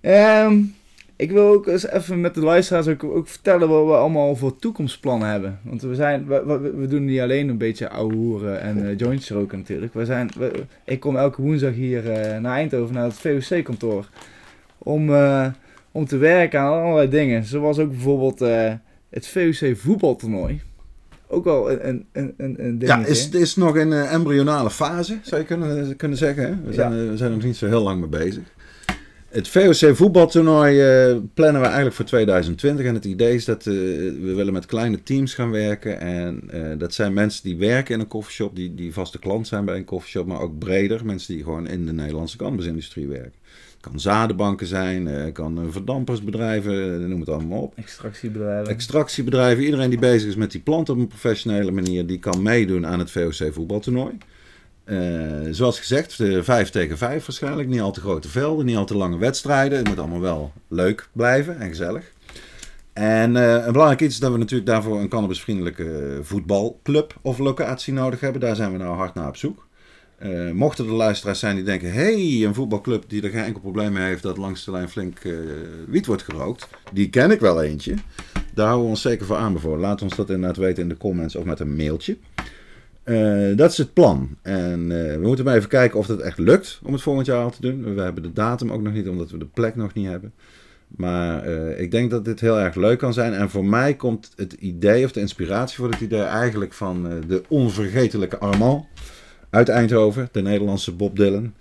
Um, 0.00 0.74
ik 1.16 1.30
wil 1.30 1.52
ook 1.52 1.66
eens 1.66 1.88
even 1.88 2.20
met 2.20 2.34
de 2.34 2.40
luisteraars 2.40 2.86
ook, 2.88 3.04
ook, 3.04 3.28
vertellen 3.28 3.68
wat 3.68 3.86
we 3.86 3.92
allemaal 3.92 4.36
voor 4.36 4.56
toekomstplannen 4.56 5.28
hebben. 5.28 5.58
Want 5.62 5.82
we, 5.82 5.94
zijn, 5.94 6.26
we, 6.26 6.42
we, 6.46 6.70
we 6.70 6.86
doen 6.86 7.04
niet 7.04 7.20
alleen 7.20 7.48
een 7.48 7.58
beetje 7.58 7.88
ouwe 7.88 8.14
hoeren 8.14 8.60
en 8.60 8.78
uh, 8.78 8.98
jointjes 8.98 9.30
roken 9.30 9.58
natuurlijk. 9.58 9.94
We 9.94 10.04
zijn, 10.04 10.30
we, 10.38 10.52
ik 10.84 11.00
kom 11.00 11.16
elke 11.16 11.42
woensdag 11.42 11.72
hier 11.72 12.04
uh, 12.04 12.38
naar 12.38 12.56
Eindhoven, 12.56 12.94
naar 12.94 13.04
het 13.04 13.14
VOC-kantoor. 13.14 14.08
Om, 14.78 15.10
uh, 15.10 15.46
om 15.92 16.04
te 16.06 16.16
werken 16.16 16.60
aan 16.60 16.82
allerlei 16.82 17.08
dingen. 17.08 17.44
Zoals 17.44 17.78
ook 17.78 17.90
bijvoorbeeld 17.90 18.38
het 19.10 19.26
VOC 19.26 19.76
voetbaltoernooi. 19.76 20.60
Ook 21.28 21.44
wel 21.44 21.70
een, 21.70 22.06
een, 22.12 22.34
een, 22.36 22.64
een 22.64 22.76
Ja, 22.80 23.04
is, 23.04 23.24
het 23.24 23.34
is 23.34 23.56
nog 23.56 23.76
in 23.76 23.90
een 23.90 24.06
embryonale 24.06 24.70
fase, 24.70 25.18
zou 25.22 25.40
je 25.40 25.46
kunnen, 25.46 25.96
kunnen 25.96 26.18
zeggen. 26.18 26.42
Hè? 26.46 26.54
We, 26.64 26.72
zijn, 26.72 26.96
ja. 26.96 27.10
we 27.10 27.16
zijn 27.16 27.30
er 27.30 27.36
nog 27.36 27.46
niet 27.46 27.56
zo 27.56 27.66
heel 27.66 27.82
lang 27.82 28.00
mee 28.00 28.08
bezig. 28.08 28.42
Het 29.36 29.48
VOC 29.48 29.96
voetbaltoernooi 29.96 31.08
uh, 31.10 31.16
plannen 31.34 31.60
we 31.60 31.66
eigenlijk 31.66 31.96
voor 31.96 32.04
2020. 32.04 32.86
En 32.86 32.94
het 32.94 33.04
idee 33.04 33.34
is 33.34 33.44
dat 33.44 33.66
uh, 33.66 33.74
we 34.22 34.32
willen 34.34 34.52
met 34.52 34.66
kleine 34.66 35.02
teams 35.02 35.34
gaan 35.34 35.50
werken. 35.50 36.00
En 36.00 36.50
uh, 36.54 36.78
dat 36.78 36.94
zijn 36.94 37.12
mensen 37.12 37.42
die 37.42 37.56
werken 37.56 37.94
in 37.94 38.00
een 38.00 38.06
koffieshop, 38.06 38.56
die, 38.56 38.74
die 38.74 38.92
vaste 38.92 39.18
klant 39.18 39.46
zijn 39.46 39.64
bij 39.64 39.76
een 39.76 39.84
koffieshop, 39.84 40.26
maar 40.26 40.40
ook 40.40 40.58
breder. 40.58 41.04
Mensen 41.04 41.34
die 41.34 41.44
gewoon 41.44 41.66
in 41.66 41.86
de 41.86 41.92
Nederlandse 41.92 42.36
cannabisindustrie 42.36 43.06
werken. 43.06 43.32
Het 43.72 43.90
kan 43.90 44.00
zadenbanken 44.00 44.66
zijn, 44.66 45.06
het 45.06 45.32
kan 45.32 45.68
verdampersbedrijven, 45.70 47.08
noem 47.08 47.20
het 47.20 47.28
allemaal 47.28 47.60
op. 47.62 47.72
Extractiebedrijven. 47.76 48.72
Extractiebedrijven. 48.72 49.64
Iedereen 49.64 49.90
die 49.90 49.98
bezig 49.98 50.28
is 50.28 50.36
met 50.36 50.50
die 50.50 50.60
plant 50.60 50.88
op 50.88 50.98
een 50.98 51.08
professionele 51.08 51.70
manier, 51.70 52.06
die 52.06 52.18
kan 52.18 52.42
meedoen 52.42 52.86
aan 52.86 52.98
het 52.98 53.10
VOC 53.10 53.52
voetbaltoernooi. 53.52 54.12
Uh, 54.86 55.48
zoals 55.50 55.78
gezegd, 55.78 56.18
de 56.18 56.44
5 56.44 56.70
tegen 56.70 56.98
5 56.98 57.26
waarschijnlijk. 57.26 57.68
Niet 57.68 57.80
al 57.80 57.92
te 57.92 58.00
grote 58.00 58.28
velden, 58.28 58.66
niet 58.66 58.76
al 58.76 58.84
te 58.84 58.96
lange 58.96 59.18
wedstrijden. 59.18 59.78
Het 59.78 59.88
moet 59.88 59.98
allemaal 59.98 60.20
wel 60.20 60.52
leuk 60.68 61.08
blijven 61.12 61.60
en 61.60 61.68
gezellig. 61.68 62.12
En 62.92 63.34
uh, 63.34 63.52
een 63.52 63.72
belangrijk 63.72 64.00
iets 64.00 64.14
is 64.14 64.20
dat 64.20 64.32
we 64.32 64.38
natuurlijk 64.38 64.70
daarvoor 64.70 65.00
een 65.00 65.08
cannabisvriendelijke 65.08 66.18
voetbalclub 66.22 67.14
of 67.22 67.38
locatie 67.38 67.92
nodig 67.92 68.20
hebben. 68.20 68.40
Daar 68.40 68.56
zijn 68.56 68.72
we 68.72 68.78
nou 68.78 68.96
hard 68.96 69.14
naar 69.14 69.28
op 69.28 69.36
zoek. 69.36 69.66
Uh, 70.22 70.50
mochten 70.50 70.86
er 70.86 70.92
luisteraars 70.92 71.38
zijn 71.38 71.56
die 71.56 71.64
denken: 71.64 71.92
hey, 71.92 72.44
een 72.44 72.54
voetbalclub 72.54 73.04
die 73.08 73.22
er 73.22 73.30
geen 73.30 73.44
enkel 73.44 73.60
probleem 73.60 73.92
mee 73.92 74.06
heeft 74.06 74.22
dat 74.22 74.36
langs 74.36 74.64
de 74.64 74.70
lijn 74.70 74.88
flink 74.88 75.18
wiet 75.86 76.06
wordt 76.06 76.22
gerookt, 76.22 76.68
die 76.92 77.10
ken 77.10 77.30
ik 77.30 77.40
wel 77.40 77.62
eentje. 77.62 77.94
Daar 78.54 78.66
houden 78.66 78.84
we 78.84 78.90
ons 78.90 79.02
zeker 79.02 79.26
voor 79.26 79.36
aanbevolen. 79.36 79.80
Laat 79.80 80.02
ons 80.02 80.16
dat 80.16 80.30
inderdaad 80.30 80.56
weten 80.56 80.82
in 80.82 80.88
de 80.88 80.96
comments 80.96 81.36
of 81.36 81.44
met 81.44 81.60
een 81.60 81.76
mailtje. 81.76 82.16
Uh, 83.06 83.56
dat 83.56 83.70
is 83.70 83.78
het 83.78 83.92
plan. 83.92 84.36
En 84.42 84.80
uh, 84.80 85.12
we 85.12 85.20
moeten 85.22 85.44
maar 85.44 85.56
even 85.56 85.68
kijken 85.68 85.98
of 85.98 86.06
het 86.06 86.20
echt 86.20 86.38
lukt 86.38 86.80
om 86.82 86.92
het 86.92 87.02
volgend 87.02 87.26
jaar 87.26 87.42
al 87.42 87.50
te 87.50 87.60
doen. 87.60 87.94
We 87.94 88.00
hebben 88.00 88.22
de 88.22 88.32
datum 88.32 88.72
ook 88.72 88.82
nog 88.82 88.92
niet, 88.92 89.08
omdat 89.08 89.30
we 89.30 89.38
de 89.38 89.46
plek 89.46 89.76
nog 89.76 89.94
niet 89.94 90.06
hebben. 90.06 90.32
Maar 90.88 91.48
uh, 91.48 91.80
ik 91.80 91.90
denk 91.90 92.10
dat 92.10 92.24
dit 92.24 92.40
heel 92.40 92.58
erg 92.58 92.74
leuk 92.74 92.98
kan 92.98 93.12
zijn. 93.12 93.32
En 93.32 93.50
voor 93.50 93.64
mij 93.64 93.94
komt 93.94 94.32
het 94.36 94.52
idee 94.52 95.04
of 95.04 95.12
de 95.12 95.20
inspiratie 95.20 95.76
voor 95.76 95.90
het 95.90 96.00
idee 96.00 96.22
eigenlijk 96.22 96.72
van 96.72 97.22
de 97.28 97.42
onvergetelijke 97.48 98.38
Armand 98.38 98.84
uit 99.50 99.68
Eindhoven, 99.68 100.28
de 100.32 100.42
Nederlandse 100.42 100.92
Bob 100.92 101.16
Dylan. 101.16 101.54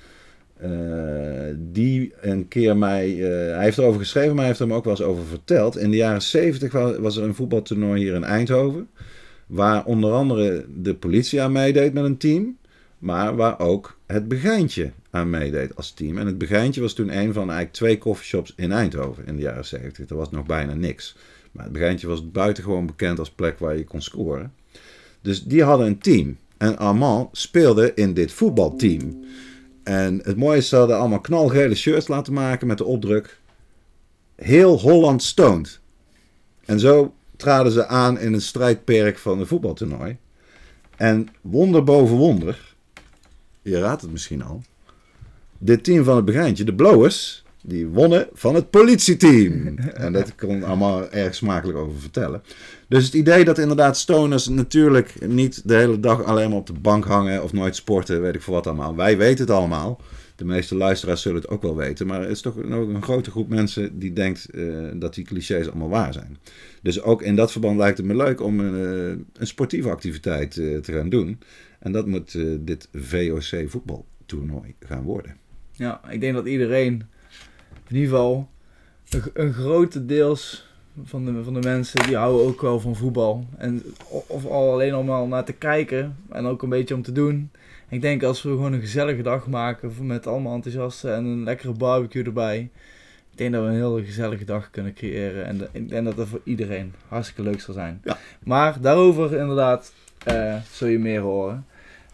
die 1.57 2.13
een 2.21 2.47
keer 2.47 2.77
mij, 2.77 3.09
hij 3.09 3.63
heeft 3.63 3.77
erover 3.77 3.99
geschreven, 3.99 4.29
maar 4.29 4.39
hij 4.39 4.47
heeft 4.47 4.59
er 4.59 4.67
me 4.67 4.73
ook 4.73 4.83
wel 4.83 4.93
eens 4.93 5.07
over 5.07 5.23
verteld. 5.23 5.77
In 5.77 5.91
de 5.91 5.97
jaren 5.97 6.21
70 6.21 6.71
was, 6.71 6.97
was 6.97 7.17
er 7.17 7.23
een 7.23 7.35
voetbaltoernooi 7.35 8.01
hier 8.01 8.13
in 8.13 8.23
Eindhoven. 8.23 8.87
Waar 9.45 9.85
onder 9.85 10.11
andere 10.11 10.65
de 10.75 10.95
politie 10.95 11.41
aan 11.41 11.51
meedeed 11.51 11.93
met 11.93 12.03
een 12.03 12.17
team. 12.17 12.57
Maar 12.97 13.35
waar 13.35 13.59
ook 13.59 13.97
het 14.05 14.27
begijntje 14.27 14.91
aan 15.09 15.29
meedeed 15.29 15.75
als 15.75 15.91
team. 15.91 16.17
En 16.17 16.25
het 16.25 16.37
begintje 16.37 16.81
was 16.81 16.93
toen 16.93 17.17
een 17.17 17.33
van 17.33 17.43
eigenlijk 17.43 17.71
twee 17.71 17.97
coffeeshops 17.97 18.53
in 18.55 18.71
Eindhoven 18.71 19.25
in 19.25 19.35
de 19.35 19.41
jaren 19.41 19.65
70. 19.65 20.09
Er 20.09 20.15
was 20.15 20.31
nog 20.31 20.45
bijna 20.45 20.73
niks. 20.73 21.15
Maar 21.51 21.63
het 21.63 21.73
begintje 21.73 22.07
was 22.07 22.31
buitengewoon 22.31 22.85
bekend 22.85 23.19
als 23.19 23.31
plek 23.31 23.59
waar 23.59 23.77
je 23.77 23.83
kon 23.83 24.01
scoren. 24.01 24.53
Dus 25.21 25.43
die 25.43 25.63
hadden 25.63 25.87
een 25.87 25.99
team. 25.99 26.37
En 26.57 26.77
Armand 26.77 27.37
speelde 27.37 27.93
in 27.93 28.13
dit 28.13 28.31
voetbalteam. 28.31 29.25
En 29.83 30.19
het 30.23 30.37
mooie 30.37 30.57
is, 30.57 30.69
ze 30.69 30.75
hadden 30.75 30.97
allemaal 30.97 31.19
knalgele 31.19 31.75
shirts 31.75 32.07
laten 32.07 32.33
maken 32.33 32.67
met 32.67 32.77
de 32.77 32.85
opdruk... 32.85 33.39
Heel 34.35 34.79
Holland 34.79 35.23
stoned. 35.23 35.79
En 36.65 36.79
zo 36.79 37.13
traden 37.45 37.71
ze 37.71 37.87
aan 37.87 38.19
in 38.19 38.33
een 38.33 38.41
strijdperk 38.41 39.17
van 39.17 39.39
een 39.39 39.47
voetbaltoernooi. 39.47 40.17
En 40.95 41.27
wonder 41.41 41.83
boven 41.83 42.15
wonder, 42.15 42.75
je 43.61 43.79
raadt 43.79 44.01
het 44.01 44.11
misschien 44.11 44.43
al, 44.43 44.63
dit 45.57 45.83
team 45.83 46.03
van 46.03 46.15
het 46.15 46.25
begintje, 46.25 46.63
de 46.63 46.73
Blowers, 46.73 47.43
die 47.61 47.87
wonnen 47.87 48.27
van 48.33 48.55
het 48.55 48.69
politieteam. 48.69 49.77
en 50.05 50.13
dat 50.13 50.35
kon 50.35 50.63
allemaal 50.63 51.09
erg 51.09 51.35
smakelijk 51.35 51.77
over 51.77 51.99
vertellen. 51.99 52.41
Dus 52.87 53.05
het 53.05 53.13
idee 53.13 53.45
dat 53.45 53.57
inderdaad 53.57 53.97
stoners 53.97 54.47
natuurlijk 54.47 55.27
niet 55.27 55.61
de 55.67 55.75
hele 55.75 55.99
dag 55.99 56.23
alleen 56.23 56.49
maar 56.49 56.57
op 56.57 56.67
de 56.67 56.73
bank 56.73 57.05
hangen 57.05 57.43
of 57.43 57.53
nooit 57.53 57.75
sporten, 57.75 58.21
weet 58.21 58.35
ik 58.35 58.41
voor 58.41 58.53
wat 58.53 58.67
allemaal. 58.67 58.95
Wij 58.95 59.17
weten 59.17 59.45
het 59.45 59.55
allemaal. 59.55 60.01
De 60.35 60.45
meeste 60.45 60.75
luisteraars 60.75 61.21
zullen 61.21 61.41
het 61.41 61.49
ook 61.49 61.61
wel 61.61 61.75
weten. 61.75 62.07
Maar 62.07 62.21
er 62.21 62.29
is 62.29 62.41
toch 62.41 62.63
nog 62.63 62.87
een 62.87 63.03
grote 63.03 63.31
groep 63.31 63.49
mensen 63.49 63.99
die 63.99 64.13
denkt 64.13 64.49
eh, 64.49 64.87
dat 64.93 65.13
die 65.13 65.25
clichés 65.25 65.67
allemaal 65.67 65.89
waar 65.89 66.13
zijn. 66.13 66.37
Dus 66.81 67.01
ook 67.01 67.21
in 67.21 67.35
dat 67.35 67.51
verband 67.51 67.77
lijkt 67.77 67.97
het 67.97 68.07
me 68.07 68.15
leuk 68.15 68.41
om 68.41 68.59
een, 68.59 68.85
eh, 68.85 69.23
een 69.33 69.47
sportieve 69.47 69.89
activiteit 69.89 70.57
eh, 70.57 70.77
te 70.77 70.93
gaan 70.93 71.09
doen. 71.09 71.39
En 71.79 71.91
dat 71.91 72.07
moet 72.07 72.37
dit 72.59 72.89
VOC 72.93 73.69
voetbaltoernooi 73.69 74.75
gaan 74.79 75.03
worden. 75.03 75.37
Ja, 75.71 76.09
ik 76.09 76.21
denk 76.21 76.33
dat 76.33 76.45
iedereen, 76.45 76.93
in 77.87 77.95
ieder 77.95 78.09
geval 78.09 78.49
een, 79.09 79.21
een 79.33 79.53
grote 79.53 80.05
deels 80.05 80.67
van 81.03 81.25
de, 81.25 81.43
van 81.43 81.53
de 81.53 81.59
mensen, 81.59 82.05
die 82.05 82.15
houden 82.15 82.45
ook 82.47 82.61
wel 82.61 82.79
van 82.79 82.95
voetbal. 82.95 83.47
En, 83.57 83.83
of 84.27 84.45
al 84.45 84.71
alleen 84.71 84.95
om 84.95 85.09
al 85.09 85.27
naar 85.27 85.45
te 85.45 85.53
kijken 85.53 86.17
en 86.29 86.45
ook 86.45 86.63
een 86.63 86.69
beetje 86.69 86.95
om 86.95 87.01
te 87.01 87.11
doen. 87.11 87.51
Ik 87.89 88.01
denk 88.01 88.23
als 88.23 88.41
we 88.41 88.49
gewoon 88.49 88.73
een 88.73 88.79
gezellige 88.79 89.21
dag 89.21 89.47
maken 89.47 89.93
met 90.01 90.27
allemaal 90.27 90.55
enthousiasten 90.55 91.15
en 91.15 91.25
een 91.25 91.43
lekkere 91.43 91.71
barbecue 91.71 92.23
erbij. 92.23 92.69
Ik 93.31 93.37
denk 93.37 93.53
dat 93.53 93.63
we 93.63 93.69
een 93.69 93.75
hele 93.75 94.05
gezellige 94.05 94.45
dag 94.45 94.69
kunnen 94.69 94.93
creëren. 94.93 95.45
En 95.45 95.67
ik 95.71 95.89
denk 95.89 96.05
dat 96.05 96.15
dat 96.15 96.27
voor 96.27 96.41
iedereen 96.43 96.93
hartstikke 97.07 97.41
leuk 97.41 97.61
zal 97.61 97.73
zijn. 97.73 98.01
Ja. 98.03 98.17
Maar 98.43 98.81
daarover 98.81 99.33
inderdaad 99.33 99.93
uh, 100.27 100.55
zul 100.71 100.87
je 100.87 100.99
meer 100.99 101.19
horen. 101.19 101.65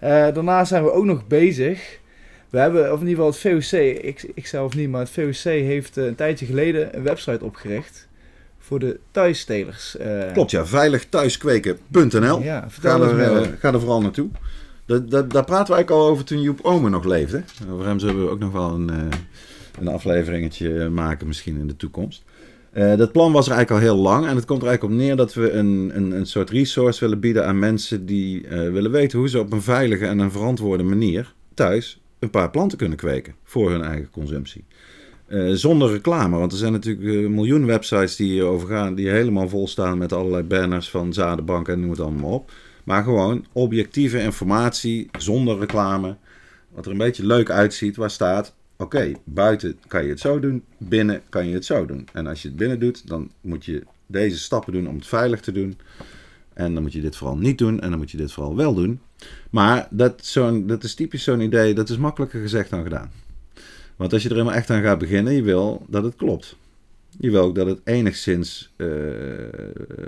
Uh, 0.04 0.10
daarna 0.10 0.66
zijn 0.66 0.84
we 0.84 0.92
ook 0.92 1.06
nog 1.06 1.28
bezig. 1.28 2.00
We 2.50 2.60
hebben, 2.60 2.94
of 2.94 3.02
in 3.02 3.08
ieder 3.08 3.24
geval 3.24 3.52
het 3.52 3.66
VOC, 3.70 3.80
ik, 4.04 4.32
ik 4.34 4.48
zelf 4.48 4.76
niet, 4.76 4.90
maar 4.90 5.02
het 5.02 5.10
VOC 5.10 5.52
heeft 5.52 5.98
uh, 5.98 6.06
een 6.06 6.16
tijdje 6.16 6.46
geleden 6.46 6.96
een 6.96 7.04
website 7.04 7.46
opgericht 7.46 8.08
voor 8.60 8.80
de 8.80 9.00
thuisstelers. 9.12 9.98
Klopt 10.34 10.52
ja, 10.52 10.66
veiligthuiskweken.nl. 10.66 12.42
Ja, 12.42 12.68
ga, 12.70 13.00
er, 13.00 13.58
ga 13.60 13.74
er 13.74 13.80
vooral 13.80 14.02
naartoe. 14.02 14.30
Daar 15.00 15.26
praten 15.28 15.48
we 15.48 15.56
eigenlijk 15.56 15.90
al 15.90 16.08
over 16.08 16.26
toen 16.26 16.42
Joep 16.42 16.60
Omen 16.62 16.92
nog 16.92 17.04
leefde. 17.04 17.44
Over 17.72 17.86
hem 17.86 18.00
zullen 18.00 18.26
we 18.26 18.30
ook 18.32 18.40
nog 18.40 18.52
wel 18.52 18.74
een, 18.74 18.90
uh, 18.92 19.08
een 19.80 19.88
afleveringetje 19.88 20.90
maken 20.90 21.28
misschien 21.28 21.58
in 21.58 21.68
de 21.68 21.76
toekomst. 21.76 22.24
Uh, 22.74 22.96
dat 22.96 23.12
plan 23.12 23.32
was 23.32 23.48
er 23.48 23.54
eigenlijk 23.54 23.84
al 23.84 23.90
heel 23.94 24.04
lang 24.04 24.28
en 24.28 24.36
het 24.36 24.46
komt 24.46 24.62
er 24.62 24.68
eigenlijk 24.68 25.00
op 25.00 25.06
neer 25.06 25.16
dat 25.16 25.34
we 25.34 25.52
een, 25.52 25.92
een, 25.94 26.12
een 26.12 26.26
soort 26.26 26.50
resource 26.50 27.00
willen 27.00 27.20
bieden 27.20 27.46
aan 27.48 27.60
mensen 27.60 28.06
die 28.06 28.44
uh, 28.44 28.50
willen 28.50 28.92
weten 28.92 29.20
hoe 29.20 29.30
ze 29.30 29.40
op 29.40 29.52
een 29.52 29.62
veilige 29.62 30.06
en 30.06 30.20
een 30.20 30.32
verantwoorde 30.32 30.84
manier 30.84 31.34
thuis 31.54 32.02
een 32.20 32.30
paar 32.30 32.50
planten 32.50 32.78
kunnen 32.78 32.98
kweken 32.98 33.36
voor 33.44 33.72
hun 33.72 33.82
eigen 33.82 34.10
consumptie. 34.12 34.66
Zonder 35.54 35.92
reclame, 35.92 36.38
want 36.38 36.52
er 36.52 36.58
zijn 36.58 36.72
natuurlijk 36.72 37.08
een 37.08 37.34
miljoen 37.34 37.66
websites 37.66 38.16
die 38.16 38.32
hierover 38.32 38.68
gaan, 38.68 38.96
die 38.96 39.10
helemaal 39.10 39.50
vol 39.50 39.68
staan 39.68 39.98
met 39.98 40.14
allerlei 40.14 40.44
banners 40.44 40.90
van 40.90 41.14
zadenbanken 41.14 41.74
en 41.74 41.80
noem 41.80 41.90
het 41.90 42.00
allemaal 42.00 42.32
op. 42.32 42.52
Maar 42.84 43.04
gewoon 43.04 43.46
objectieve 43.52 44.20
informatie 44.20 45.10
zonder 45.18 45.60
reclame. 45.60 46.16
Wat 46.70 46.86
er 46.86 46.92
een 46.92 46.98
beetje 46.98 47.26
leuk 47.26 47.50
uitziet, 47.50 47.96
waar 47.96 48.10
staat: 48.10 48.54
oké, 48.78 49.12
buiten 49.24 49.78
kan 49.88 50.04
je 50.04 50.10
het 50.10 50.20
zo 50.20 50.40
doen, 50.40 50.64
binnen 50.78 51.22
kan 51.30 51.48
je 51.48 51.54
het 51.54 51.66
zo 51.66 51.86
doen. 51.86 52.08
En 52.14 52.28
als 52.28 52.42
je 52.42 52.48
het 52.48 52.58
binnen 52.58 52.80
doet, 52.80 53.08
dan 53.08 53.32
moet 53.42 53.66
je 53.66 53.84
deze 54.06 54.38
stappen 54.38 54.74
doen 54.74 54.88
om 54.88 54.96
het 54.96 55.08
veilig 55.08 55.40
te 55.42 55.52
doen. 55.52 55.78
En 56.54 56.74
dan 56.74 56.84
moet 56.84 56.94
je 56.94 57.02
dit 57.02 57.16
vooral 57.16 57.38
niet 57.38 57.58
doen 57.58 57.80
en 57.80 57.90
dan 57.90 58.00
moet 58.00 58.12
je 58.12 58.18
dit 58.18 58.32
vooral 58.32 58.56
wel 58.56 58.74
doen. 58.74 59.00
Maar 59.50 59.88
dat, 59.90 60.26
zo'n, 60.26 60.68
dat 60.68 60.84
is 60.84 60.96
typisch 60.96 61.24
zo'n 61.24 61.42
idee, 61.42 61.74
dat 61.74 61.90
is 61.90 61.98
makkelijker 61.98 62.42
gezegd 62.42 62.70
dan 62.70 62.84
gedaan. 62.84 63.12
Want 63.96 64.14
als 64.14 64.22
je 64.24 64.30
er 64.30 64.36
helemaal 64.36 64.58
echt 64.58 64.70
aan 64.70 64.82
gaat 64.82 65.00
beginnen, 65.00 65.34
je 65.34 65.42
wil 65.42 65.86
dat 65.88 66.04
het 66.04 66.16
klopt. 66.16 66.56
Je 67.20 67.32
wil 67.32 67.42
ook 67.42 67.56
dat 67.56 67.68
het 67.68 67.82
enigszins 67.84 68.74
uh, 68.78 68.90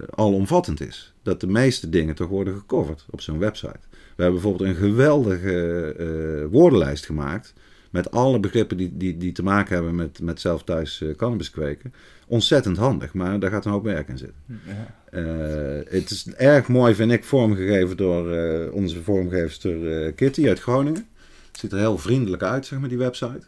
alomvattend 0.09 0.81
is. 0.81 1.13
Dat 1.23 1.41
de 1.41 1.47
meeste 1.47 1.89
dingen 1.89 2.15
toch 2.15 2.29
worden 2.29 2.53
gecoverd 2.53 3.05
op 3.09 3.21
zo'n 3.21 3.39
website. 3.39 3.79
We 3.89 4.23
hebben 4.23 4.41
bijvoorbeeld 4.41 4.69
een 4.69 4.75
geweldige 4.75 5.95
uh, 5.99 6.51
woordenlijst 6.51 7.05
gemaakt. 7.05 7.53
Met 7.89 8.11
alle 8.11 8.39
begrippen 8.39 8.77
die, 8.77 8.97
die, 8.97 9.17
die 9.17 9.31
te 9.31 9.43
maken 9.43 9.75
hebben 9.75 9.95
met, 9.95 10.19
met 10.21 10.41
zelf 10.41 10.63
thuis 10.63 11.01
uh, 11.01 11.15
cannabis 11.15 11.49
kweken. 11.49 11.93
Ontzettend 12.27 12.77
handig, 12.77 13.13
maar 13.13 13.39
daar 13.39 13.49
gaat 13.49 13.65
een 13.65 13.71
hoop 13.71 13.83
werk 13.83 14.07
in 14.07 14.17
zitten. 14.17 14.41
Ja. 14.47 15.19
het 15.89 16.09
is 16.09 16.27
erg 16.37 16.67
mooi, 16.67 16.95
vind 16.95 17.11
ik, 17.11 17.23
vormgegeven 17.23 17.97
door 17.97 18.25
onze 18.71 19.03
vormgeefster 19.03 20.11
Kitty 20.13 20.47
uit 20.47 20.59
Groningen. 20.59 21.07
Het 21.47 21.59
ziet 21.59 21.71
er 21.71 21.77
heel 21.77 21.97
vriendelijk 21.97 22.43
uit, 22.43 22.65
zeg 22.65 22.79
maar, 22.79 22.89
die 22.89 22.97
website. 22.97 23.41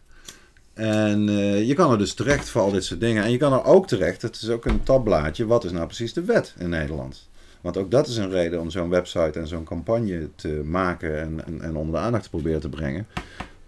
En 0.76 1.28
uh, 1.28 1.68
je 1.68 1.74
kan 1.74 1.92
er 1.92 1.98
dus 1.98 2.14
terecht 2.14 2.50
voor 2.50 2.62
al 2.62 2.72
dit 2.72 2.84
soort 2.84 3.00
dingen. 3.00 3.24
En 3.24 3.32
je 3.32 3.38
kan 3.38 3.54
er 3.54 3.64
ook 3.64 3.88
terecht, 3.88 4.22
het 4.22 4.36
is 4.36 4.50
ook 4.50 4.66
een 4.66 4.84
tabblaadje, 4.84 5.46
wat 5.46 5.64
is 5.64 5.72
nou 5.72 5.86
precies 5.86 6.14
de 6.14 6.24
wet 6.24 6.56
in 6.58 6.70
Nederland? 6.70 7.30
Want 7.62 7.78
ook 7.78 7.92
dat 7.92 8.08
is 8.08 8.18
een 8.18 8.30
reden 8.30 8.62
om 8.62 8.70
zo'n 8.70 8.90
website 8.90 9.40
en 9.40 9.48
zo'n 9.48 9.64
campagne 9.64 10.30
te 10.36 10.62
maken 10.66 11.20
en, 11.20 11.46
en, 11.46 11.62
en 11.62 11.76
onder 11.76 11.94
de 11.94 12.00
aandacht 12.00 12.24
te 12.24 12.30
proberen 12.30 12.60
te 12.60 12.70
brengen. 12.70 13.08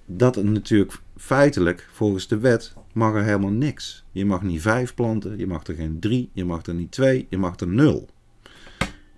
Dat 0.06 0.43
natuurlijk 0.43 1.00
feitelijk, 1.17 1.88
volgens 1.91 2.28
de 2.28 2.38
wet, 2.38 2.74
mag 2.93 3.13
er 3.13 3.24
helemaal 3.24 3.50
niks. 3.50 4.04
Je 4.12 4.26
mag 4.26 4.41
niet 4.41 4.62
vijf 4.62 4.93
planten, 4.93 5.38
je 5.38 5.48
mag 5.48 5.67
er 5.67 5.76
geen 5.76 6.00
drie, 6.00 6.30
je 6.34 6.46
mag 6.46 6.65
er 6.65 6.74
niet 6.74 6.91
twee, 6.91 7.28
je 7.30 7.38
mag 7.38 7.60
er 7.60 7.67
nul. 7.67 8.08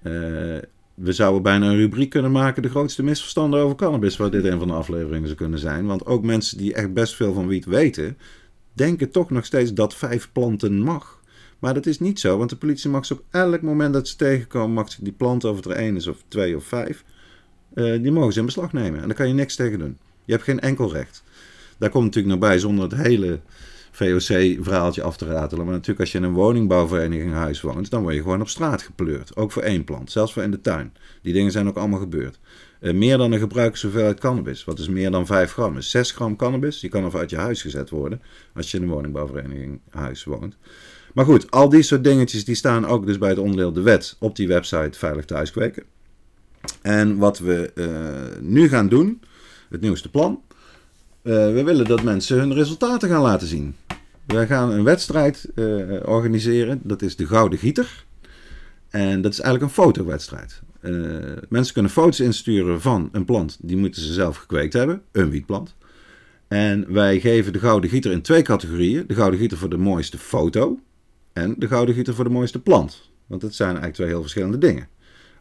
Uh, 0.04 0.58
we 0.99 1.13
zouden 1.13 1.41
bijna 1.41 1.69
een 1.69 1.77
rubriek 1.77 2.09
kunnen 2.09 2.31
maken: 2.31 2.62
de 2.62 2.69
grootste 2.69 3.03
misverstanden 3.03 3.59
over 3.59 3.75
cannabis, 3.75 4.17
waar 4.17 4.31
dit 4.31 4.45
een 4.45 4.59
van 4.59 4.67
de 4.67 4.73
afleveringen 4.73 5.27
zou 5.27 5.38
kunnen 5.38 5.59
zijn. 5.59 5.85
Want 5.85 6.05
ook 6.05 6.23
mensen 6.23 6.57
die 6.57 6.73
echt 6.73 6.93
best 6.93 7.15
veel 7.15 7.33
van 7.33 7.47
wiet 7.47 7.65
weten, 7.65 8.17
denken 8.73 9.12
toch 9.12 9.29
nog 9.29 9.45
steeds 9.45 9.73
dat 9.73 9.95
vijf 9.95 10.29
planten 10.31 10.79
mag. 10.81 11.21
Maar 11.59 11.73
dat 11.73 11.85
is 11.85 11.99
niet 11.99 12.19
zo, 12.19 12.38
want 12.38 12.49
de 12.49 12.55
politie 12.55 12.89
mag 12.89 13.05
ze 13.05 13.13
op 13.13 13.23
elk 13.29 13.62
moment 13.62 13.93
dat 13.93 14.07
ze 14.07 14.15
tegenkomen, 14.15 14.73
mag 14.73 14.91
ze 14.91 15.03
die 15.03 15.13
planten, 15.13 15.49
of 15.49 15.55
het 15.55 15.65
er 15.65 15.71
één 15.71 15.95
is 15.95 16.07
of 16.07 16.23
twee 16.27 16.55
of 16.55 16.63
vijf, 16.63 17.03
uh, 17.73 18.01
die 18.01 18.12
mogen 18.12 18.33
ze 18.33 18.39
in 18.39 18.45
beslag 18.45 18.73
nemen. 18.73 19.01
En 19.01 19.07
daar 19.07 19.15
kan 19.17 19.27
je 19.27 19.33
niks 19.33 19.55
tegen 19.55 19.79
doen. 19.79 19.97
Je 20.25 20.31
hebt 20.31 20.43
geen 20.43 20.59
enkel 20.59 20.91
recht. 20.91 21.23
Daar 21.77 21.89
komt 21.89 22.05
natuurlijk 22.05 22.33
nog 22.33 22.49
bij 22.49 22.59
zonder 22.59 22.83
het 22.83 22.95
hele 22.95 23.39
VOC-verhaaltje 23.99 25.01
af 25.01 25.17
te 25.17 25.25
ratelen. 25.25 25.65
Maar 25.65 25.73
natuurlijk, 25.73 25.99
als 25.99 26.12
je 26.12 26.17
in 26.17 26.23
een 26.23 26.33
woningbouwvereniging 26.33 27.33
huis 27.33 27.62
woont, 27.62 27.89
dan 27.89 28.01
word 28.01 28.15
je 28.15 28.21
gewoon 28.21 28.41
op 28.41 28.49
straat 28.49 28.81
gepleurd. 28.81 29.35
Ook 29.35 29.51
voor 29.51 29.62
één 29.62 29.83
plant, 29.83 30.12
zelfs 30.12 30.33
voor 30.33 30.43
in 30.43 30.51
de 30.51 30.62
tuin. 30.62 30.93
Die 31.21 31.33
dingen 31.33 31.51
zijn 31.51 31.67
ook 31.67 31.77
allemaal 31.77 31.99
gebeurd. 31.99 32.39
Uh, 32.81 32.93
meer 32.93 33.17
dan 33.17 33.31
een 33.31 33.39
gebruikershoeveelheid 33.39 34.19
cannabis. 34.19 34.63
Wat 34.65 34.79
is 34.79 34.88
meer 34.88 35.12
dan 35.12 35.25
5 35.25 35.51
gram? 35.51 35.77
Is 35.77 35.89
6 35.89 36.12
gram 36.12 36.35
cannabis. 36.35 36.79
Die 36.79 36.89
kan 36.89 37.03
er 37.03 37.17
uit 37.17 37.29
je 37.29 37.38
huis 37.38 37.62
gezet 37.62 37.89
worden. 37.89 38.21
Als 38.53 38.71
je 38.71 38.77
in 38.77 38.83
een 38.83 38.89
woningbouwvereniging 38.89 39.79
huis 39.89 40.23
woont. 40.23 40.57
Maar 41.13 41.25
goed, 41.25 41.51
al 41.51 41.69
die 41.69 41.81
soort 41.81 42.03
dingetjes 42.03 42.45
die 42.45 42.55
staan 42.55 42.85
ook 42.85 43.05
dus 43.05 43.17
bij 43.17 43.29
het 43.29 43.38
onderdeel 43.38 43.73
de 43.73 43.81
wet 43.81 44.15
op 44.19 44.35
die 44.35 44.47
website 44.47 44.97
Veilig 44.97 45.25
Thuiskweken. 45.25 45.83
En 46.81 47.17
wat 47.17 47.39
we 47.39 47.71
uh, 47.75 48.41
nu 48.41 48.69
gaan 48.69 48.89
doen, 48.89 49.21
het 49.69 49.81
nieuwste 49.81 50.09
plan, 50.09 50.41
uh, 51.23 51.33
we 51.33 51.63
willen 51.63 51.85
dat 51.85 52.03
mensen 52.03 52.38
hun 52.38 52.53
resultaten 52.53 53.09
gaan 53.09 53.21
laten 53.21 53.47
zien. 53.47 53.75
We 54.34 54.46
gaan 54.46 54.71
een 54.71 54.84
wedstrijd 54.84 55.50
uh, 55.56 56.00
organiseren. 56.06 56.82
Dat 56.84 57.02
is 57.02 57.15
de 57.15 57.27
Gouden 57.27 57.60
Gieter. 57.60 58.06
En 58.90 59.21
dat 59.21 59.32
is 59.32 59.40
eigenlijk 59.40 59.71
een 59.71 59.84
fotowedstrijd. 59.84 60.62
Uh, 60.82 61.38
mensen 61.50 61.73
kunnen 61.73 61.92
foto's 61.92 62.19
insturen 62.19 62.82
van 62.82 63.10
een 63.12 63.25
plant. 63.25 63.58
Die 63.62 63.77
moeten 63.77 64.02
ze 64.02 64.13
zelf 64.13 64.38
gekweekt 64.38 64.73
hebben. 64.73 65.02
Een 65.12 65.30
wietplant. 65.30 65.75
En 66.48 66.94
wij 66.94 67.19
geven 67.19 67.54
de 67.54 67.60
Gouden 67.60 67.90
Gieter 67.90 68.12
in 68.12 68.21
twee 68.21 68.42
categorieën. 68.42 69.04
De 69.08 69.13
Gouden 69.13 69.40
Gieter 69.40 69.58
voor 69.58 69.69
de 69.69 69.77
mooiste 69.77 70.17
foto. 70.17 70.80
En 71.34 71.56
de 71.58 71.67
Gouden 71.67 71.96
Gieter 71.96 72.13
voor 72.13 72.23
de 72.23 72.30
mooiste 72.30 72.62
plant. 72.62 73.12
Want 73.27 73.42
dat 73.42 73.54
zijn 73.54 73.69
eigenlijk 73.69 73.96
twee 73.96 74.08
heel 74.08 74.21
verschillende 74.21 74.58
dingen. 74.58 74.88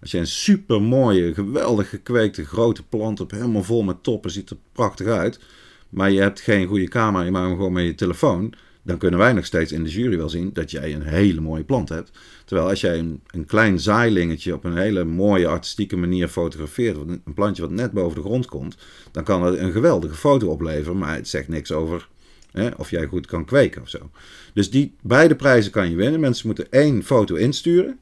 Als 0.01 0.11
je 0.11 0.19
een 0.19 0.27
super 0.27 0.83
mooie, 0.83 1.35
geweldig 1.35 1.89
gekweekte 1.89 2.45
grote 2.45 2.83
plant 2.83 3.19
hebt, 3.19 3.31
helemaal 3.31 3.63
vol 3.63 3.83
met 3.83 4.03
toppen, 4.03 4.31
ziet 4.31 4.51
er 4.51 4.57
prachtig 4.73 5.07
uit 5.07 5.39
maar 5.89 6.11
je 6.11 6.21
hebt 6.21 6.41
geen 6.41 6.67
goede 6.67 6.89
camera, 6.89 7.25
je 7.25 7.31
maakt 7.31 7.47
hem 7.47 7.57
gewoon 7.57 7.73
met 7.73 7.85
je 7.85 7.95
telefoon, 7.95 8.53
dan 8.89 8.99
kunnen 8.99 9.19
wij 9.19 9.33
nog 9.33 9.45
steeds 9.45 9.73
in 9.73 9.85
de 9.85 9.91
jury 9.91 10.17
wel 10.17 10.29
zien 10.29 10.51
dat 10.53 10.71
jij 10.71 10.95
een 10.95 11.03
hele 11.03 11.41
mooie 11.41 11.65
plant 11.65 11.89
hebt. 11.89 12.11
Terwijl 12.45 12.69
als 12.69 12.81
jij 12.81 12.99
een, 12.99 13.21
een 13.31 13.45
klein 13.45 13.81
zaailingetje 13.81 14.55
op 14.55 14.65
een 14.65 14.77
hele 14.77 15.05
mooie 15.05 15.47
artistieke 15.47 15.97
manier 15.97 16.29
fotografeert, 16.29 16.97
een 16.97 17.35
plantje 17.35 17.63
wat 17.63 17.71
net 17.71 17.93
boven 17.93 18.17
de 18.17 18.23
grond 18.23 18.47
komt, 18.47 18.77
dan 19.13 19.25
kan 19.25 19.43
dat 19.43 19.57
een 19.57 19.73
geweldige 19.73 20.15
foto 20.15 20.49
opleveren, 20.49 20.99
maar 20.99 21.15
het 21.15 21.29
zegt 21.29 21.49
niks 21.49 21.73
over 21.73 22.09
hè, 22.53 22.69
of 22.77 22.91
jij 22.91 23.07
goed 23.07 23.27
kan 23.27 23.45
kweken 23.45 23.83
of 23.83 23.89
zo. 23.89 24.11
Dus 24.55 24.71
die 24.71 24.95
beide 25.03 25.37
prijzen 25.37 25.73
kan 25.73 25.91
je 25.91 25.97
winnen. 25.97 26.21
Mensen 26.21 26.47
moeten 26.47 26.71
één 26.71 27.05
foto 27.05 27.35
insturen. 27.35 27.99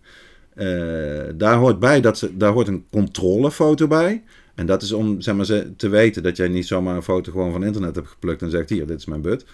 Uh, 0.55 1.23
daar 1.35 1.57
hoort 1.57 1.79
bij 1.79 2.01
dat 2.01 2.19
ze, 2.19 2.37
daar 2.37 2.53
hoort 2.53 2.69
een 2.69 2.85
controlefoto 2.91 3.87
bij. 3.87 4.23
En 4.55 4.67
dat 4.67 4.83
is 4.83 4.93
om 4.93 5.21
zeg 5.21 5.35
maar, 5.35 5.47
te 5.77 5.89
weten 5.89 6.23
dat 6.23 6.37
jij 6.37 6.49
niet 6.49 6.67
zomaar 6.67 6.97
een 6.97 7.03
foto 7.03 7.33
gewoon 7.33 7.53
van 7.53 7.65
internet 7.65 7.95
hebt 7.95 8.09
geplukt 8.09 8.43
en 8.43 8.51
zegt: 8.51 8.71
Hier, 8.71 8.87
dit 8.87 8.99
is 8.99 9.05
mijn 9.05 9.21
but. 9.21 9.45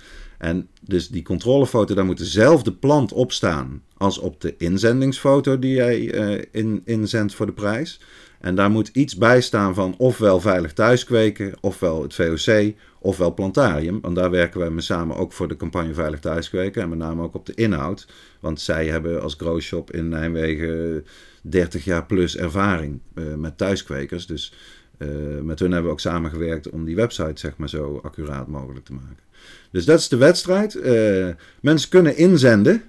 En 0.42 0.68
dus 0.80 1.08
die 1.08 1.22
controlefoto, 1.22 1.94
daar 1.94 2.04
moet 2.04 2.18
dezelfde 2.18 2.72
plant 2.72 3.12
op 3.12 3.32
staan 3.32 3.82
als 3.96 4.18
op 4.18 4.40
de 4.40 4.56
inzendingsfoto 4.56 5.58
die 5.58 5.74
jij 5.74 6.00
uh, 6.00 6.42
in, 6.50 6.82
inzendt 6.84 7.34
voor 7.34 7.46
de 7.46 7.52
prijs. 7.52 8.00
En 8.40 8.54
daar 8.54 8.70
moet 8.70 8.88
iets 8.88 9.16
bij 9.16 9.40
staan 9.40 9.74
van 9.74 9.94
ofwel 9.98 10.40
veilig 10.40 10.72
thuiskweken, 10.72 11.54
ofwel 11.60 12.02
het 12.02 12.14
VOC, 12.14 12.74
ofwel 12.98 13.34
plantarium. 13.34 14.00
Want 14.00 14.16
daar 14.16 14.30
werken 14.30 14.60
wij 14.60 14.70
mee 14.70 14.80
samen 14.80 15.16
ook 15.16 15.32
voor 15.32 15.48
de 15.48 15.56
campagne 15.56 15.94
Veilig 15.94 16.20
Thuiskweken. 16.20 16.82
En 16.82 16.88
met 16.88 16.98
name 16.98 17.22
ook 17.22 17.34
op 17.34 17.46
de 17.46 17.54
inhoud. 17.54 18.06
Want 18.40 18.60
zij 18.60 18.86
hebben 18.86 19.22
als 19.22 19.34
growshop 19.34 19.92
in 19.92 20.08
Nijmegen 20.08 21.04
30 21.42 21.84
jaar 21.84 22.06
plus 22.06 22.36
ervaring 22.36 23.00
uh, 23.14 23.34
met 23.34 23.58
thuiskwekers. 23.58 24.26
Dus 24.26 24.54
uh, 24.98 25.08
met 25.40 25.58
hun 25.58 25.70
hebben 25.70 25.86
we 25.86 25.92
ook 25.92 26.00
samengewerkt 26.00 26.70
om 26.70 26.84
die 26.84 26.96
website 26.96 27.40
zeg 27.40 27.56
maar 27.56 27.68
zo 27.68 28.00
accuraat 28.02 28.48
mogelijk 28.48 28.84
te 28.84 28.92
maken. 28.92 29.30
Dus 29.70 29.84
dat 29.84 29.98
is 29.98 30.08
de 30.08 30.16
wedstrijd. 30.16 30.74
Uh, 30.74 31.28
mensen 31.60 31.88
kunnen 31.88 32.16
inzenden. 32.16 32.82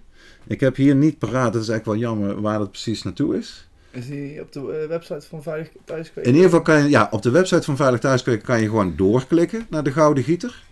Ik 0.47 0.59
heb 0.59 0.75
hier 0.75 0.95
niet 0.95 1.17
paraat, 1.17 1.53
dat 1.53 1.61
is 1.61 1.69
eigenlijk 1.69 1.85
wel 1.85 2.09
jammer 2.09 2.41
waar 2.41 2.59
dat 2.59 2.71
precies 2.71 3.03
naartoe 3.03 3.37
is. 3.37 3.67
Is 3.91 4.07
die 4.07 4.41
op 4.41 4.51
de 4.51 4.85
website 4.89 5.27
van 5.27 5.43
Veilig 5.43 5.69
Thuiskweken? 5.85 6.29
In 6.29 6.35
ieder 6.35 6.49
geval 6.49 6.63
kan 6.63 6.83
je, 6.83 6.89
ja, 6.89 7.07
op 7.11 7.21
de 7.21 7.29
website 7.31 7.63
van 7.63 7.75
Veilig 7.75 7.99
Thuiskweken 7.99 8.45
kan 8.45 8.61
je 8.61 8.67
gewoon 8.67 8.93
doorklikken 8.95 9.65
naar 9.69 9.83
de 9.83 9.91
Gouden 9.91 10.23
Gieter. 10.23 10.63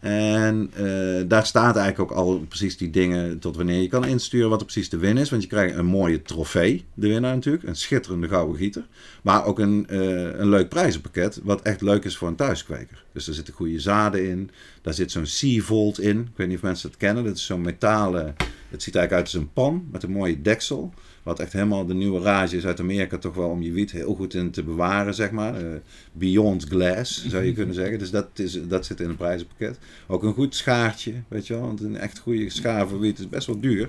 En 0.00 0.70
uh, 0.80 1.22
daar 1.26 1.46
staat 1.46 1.76
eigenlijk 1.76 2.12
ook 2.12 2.18
al 2.18 2.44
precies 2.48 2.76
die 2.76 2.90
dingen 2.90 3.38
tot 3.38 3.56
wanneer 3.56 3.80
je 3.80 3.88
kan 3.88 4.04
insturen 4.04 4.50
wat 4.50 4.60
er 4.60 4.66
precies 4.66 4.88
de 4.88 4.96
win 4.96 5.16
is. 5.16 5.30
Want 5.30 5.42
je 5.42 5.48
krijgt 5.48 5.76
een 5.76 5.86
mooie 5.86 6.22
trofee, 6.22 6.84
de 6.94 7.08
winnaar 7.08 7.34
natuurlijk. 7.34 7.64
Een 7.64 7.76
schitterende 7.76 8.28
gouden 8.28 8.56
gieter. 8.56 8.86
Maar 9.22 9.44
ook 9.44 9.58
een, 9.58 9.86
uh, 9.90 10.38
een 10.38 10.48
leuk 10.48 10.68
prijzenpakket, 10.68 11.40
wat 11.42 11.62
echt 11.62 11.80
leuk 11.80 12.04
is 12.04 12.16
voor 12.16 12.28
een 12.28 12.36
thuiskweker. 12.36 13.04
Dus 13.12 13.28
er 13.28 13.34
zitten 13.34 13.54
goede 13.54 13.80
zaden 13.80 14.28
in. 14.28 14.50
Daar 14.82 14.94
zit 14.94 15.10
zo'n 15.10 15.26
Seavolt 15.26 16.00
in. 16.00 16.20
Ik 16.20 16.36
weet 16.36 16.48
niet 16.48 16.56
of 16.56 16.62
mensen 16.62 16.88
het 16.88 16.98
kennen. 16.98 17.24
Dat 17.24 17.36
is 17.36 17.46
zo'n 17.46 17.60
metalen... 17.60 18.34
Het 18.68 18.82
ziet 18.82 18.96
eigenlijk 18.96 19.12
uit 19.12 19.34
als 19.34 19.42
een 19.42 19.52
pan 19.52 19.88
met 19.92 20.02
een 20.02 20.10
mooie 20.10 20.42
deksel. 20.42 20.92
Wat 21.22 21.40
echt 21.40 21.52
helemaal 21.52 21.86
de 21.86 21.94
nieuwe 21.94 22.20
rage 22.20 22.56
is 22.56 22.66
uit 22.66 22.80
Amerika 22.80 23.18
toch 23.18 23.34
wel 23.34 23.48
om 23.48 23.62
je 23.62 23.72
wiet 23.72 23.90
heel 23.90 24.14
goed 24.14 24.34
in 24.34 24.50
te 24.50 24.62
bewaren, 24.62 25.14
zeg 25.14 25.30
maar. 25.30 25.62
Uh, 25.62 25.70
beyond 26.12 26.64
glass, 26.64 27.28
zou 27.28 27.44
je 27.44 27.52
kunnen 27.60 27.74
zeggen. 27.74 27.98
Dus 27.98 28.10
dat, 28.10 28.28
is, 28.34 28.60
dat 28.68 28.86
zit 28.86 29.00
in 29.00 29.08
een 29.08 29.16
prijzenpakket. 29.16 29.78
Ook 30.06 30.22
een 30.22 30.32
goed 30.32 30.54
schaartje, 30.54 31.12
weet 31.28 31.46
je 31.46 31.54
wel. 31.54 31.62
Want 31.62 31.80
een 31.80 31.96
echt 31.96 32.18
goede 32.18 32.50
schaar 32.50 32.88
voor 32.88 33.00
wiet 33.00 33.18
is 33.18 33.28
best 33.28 33.46
wel 33.46 33.60
duur. 33.60 33.88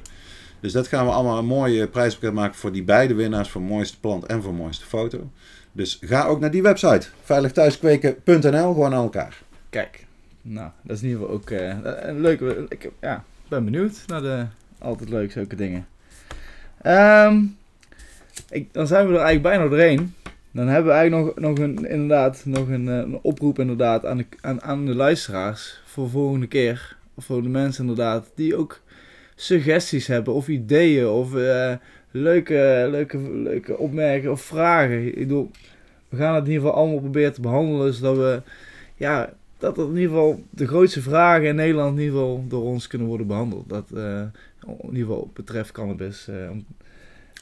Dus 0.59 0.71
dat 0.71 0.87
gaan 0.87 1.05
we 1.05 1.11
allemaal 1.11 1.37
een 1.37 1.45
mooie 1.45 1.87
prijzenpakket 1.87 2.39
maken 2.39 2.55
voor 2.55 2.71
die 2.71 2.83
beide 2.83 3.13
winnaars. 3.13 3.49
Voor 3.49 3.61
mooiste 3.61 3.99
plant 3.99 4.25
en 4.25 4.41
voor 4.41 4.53
mooiste 4.53 4.85
foto. 4.85 5.31
Dus 5.71 5.99
ga 6.01 6.25
ook 6.25 6.39
naar 6.39 6.51
die 6.51 6.61
website. 6.61 7.07
veiligthuiskweken.nl, 7.23 8.73
gewoon 8.73 8.93
aan 8.93 9.03
elkaar. 9.03 9.41
Kijk, 9.69 10.05
nou, 10.41 10.69
dat 10.83 10.95
is 10.95 11.01
in 11.01 11.07
ieder 11.07 11.21
geval 11.21 11.35
ook 11.35 11.49
uh, 11.49 11.77
een 12.01 12.21
leuke... 12.21 12.65
Ik 12.69 12.91
ja, 13.01 13.23
ben 13.47 13.65
benieuwd 13.65 14.03
naar 14.07 14.21
de 14.21 14.45
altijd 14.79 15.09
leuk 15.09 15.31
zulke 15.31 15.55
dingen. 15.55 15.87
Um, 16.85 17.57
ik, 18.49 18.73
dan 18.73 18.87
zijn 18.87 19.07
we 19.07 19.13
er 19.13 19.19
eigenlijk 19.19 19.55
bijna 19.55 19.69
doorheen. 19.69 20.13
Dan 20.51 20.67
hebben 20.67 20.91
we 20.91 20.97
eigenlijk 20.97 21.39
nog, 21.39 21.49
nog 21.49 21.59
een, 21.59 21.89
inderdaad, 21.89 22.41
nog 22.45 22.67
een, 22.67 22.87
eh, 22.87 22.95
een 22.95 23.19
oproep 23.21 23.59
inderdaad 23.59 24.05
aan 24.05 24.17
de, 24.17 24.25
aan, 24.41 24.61
aan 24.61 24.85
de 24.85 24.95
luisteraars 24.95 25.81
voor 25.85 26.03
de 26.03 26.09
volgende 26.09 26.47
keer. 26.47 26.97
Of 27.13 27.25
voor 27.25 27.41
de 27.41 27.49
mensen 27.49 27.87
inderdaad 27.87 28.31
die 28.35 28.55
ook 28.55 28.81
suggesties 29.35 30.07
hebben 30.07 30.33
of 30.33 30.47
ideeën 30.47 31.07
of 31.07 31.33
uh, 31.33 31.73
leuke, 32.11 32.87
leuke, 32.91 33.17
leuke 33.17 33.77
opmerkingen 33.77 34.31
of 34.31 34.41
vragen. 34.41 35.07
Ik 35.07 35.15
bedoel, 35.15 35.51
we 36.09 36.17
gaan 36.17 36.35
het 36.35 36.45
in 36.45 36.51
ieder 36.51 36.65
geval 36.67 36.81
allemaal 36.81 37.01
proberen 37.01 37.33
te 37.33 37.41
behandelen 37.41 37.93
zodat 37.93 38.17
we, 38.17 38.41
ja, 38.95 39.33
dat 39.57 39.77
in 39.77 39.87
ieder 39.87 40.01
geval 40.01 40.43
de 40.49 40.67
grootste 40.67 41.01
vragen 41.01 41.47
in 41.47 41.55
Nederland 41.55 41.97
in 41.97 42.03
ieder 42.03 42.19
geval 42.19 42.45
door 42.47 42.63
ons 42.63 42.87
kunnen 42.87 43.07
worden 43.07 43.27
behandeld. 43.27 43.69
Dat, 43.69 43.89
uh, 43.93 44.21
in 44.67 44.77
ieder 44.81 44.99
geval 44.99 45.31
betreft 45.33 45.71
cannabis. 45.71 46.27
Uh, 46.29 46.49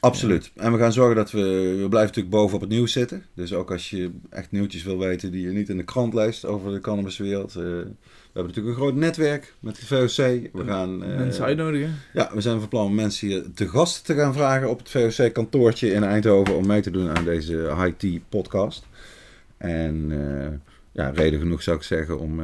Absoluut. 0.00 0.50
En 0.56 0.72
we 0.72 0.78
gaan 0.78 0.92
zorgen 0.92 1.16
dat 1.16 1.30
we, 1.30 1.40
we 1.80 1.88
blijven 1.88 2.08
natuurlijk 2.08 2.30
boven 2.30 2.54
op 2.54 2.60
het 2.60 2.70
nieuws 2.70 2.92
zitten. 2.92 3.24
Dus 3.34 3.52
ook 3.52 3.70
als 3.70 3.90
je 3.90 4.10
echt 4.30 4.50
nieuwtjes 4.50 4.82
wil 4.82 4.98
weten 4.98 5.32
die 5.32 5.42
je 5.42 5.52
niet 5.52 5.68
in 5.68 5.76
de 5.76 5.84
krant 5.84 6.14
leest 6.14 6.44
over 6.44 6.72
de 6.72 6.80
cannabiswereld. 6.80 7.48
Uh, 7.48 7.62
we 7.62 7.94
hebben 8.32 8.54
natuurlijk 8.54 8.66
een 8.66 8.82
groot 8.82 8.94
netwerk 8.94 9.54
met 9.60 9.76
de 9.76 9.86
VOC. 9.86 10.52
We 10.52 10.64
gaan... 10.64 11.10
Uh, 11.10 11.16
mensen 11.16 11.44
uitnodigen. 11.44 11.94
Ja, 12.12 12.30
we 12.34 12.40
zijn 12.40 12.58
van 12.58 12.68
plan 12.68 12.86
om 12.86 12.94
mensen 12.94 13.28
hier 13.28 13.44
te 13.54 13.68
gast 13.68 14.04
te 14.04 14.14
gaan 14.14 14.34
vragen 14.34 14.70
op 14.70 14.78
het 14.78 14.90
VOC-kantoortje 14.90 15.92
in 15.92 16.04
Eindhoven 16.04 16.56
om 16.56 16.66
mee 16.66 16.80
te 16.80 16.90
doen 16.90 17.16
aan 17.16 17.24
deze 17.24 17.74
high-tea 17.76 18.18
podcast. 18.28 18.86
En 19.56 20.12
ja, 20.92 21.10
reden 21.10 21.40
genoeg 21.40 21.62
zou 21.62 21.76
ik 21.76 21.82
zeggen 21.82 22.18
om 22.18 22.40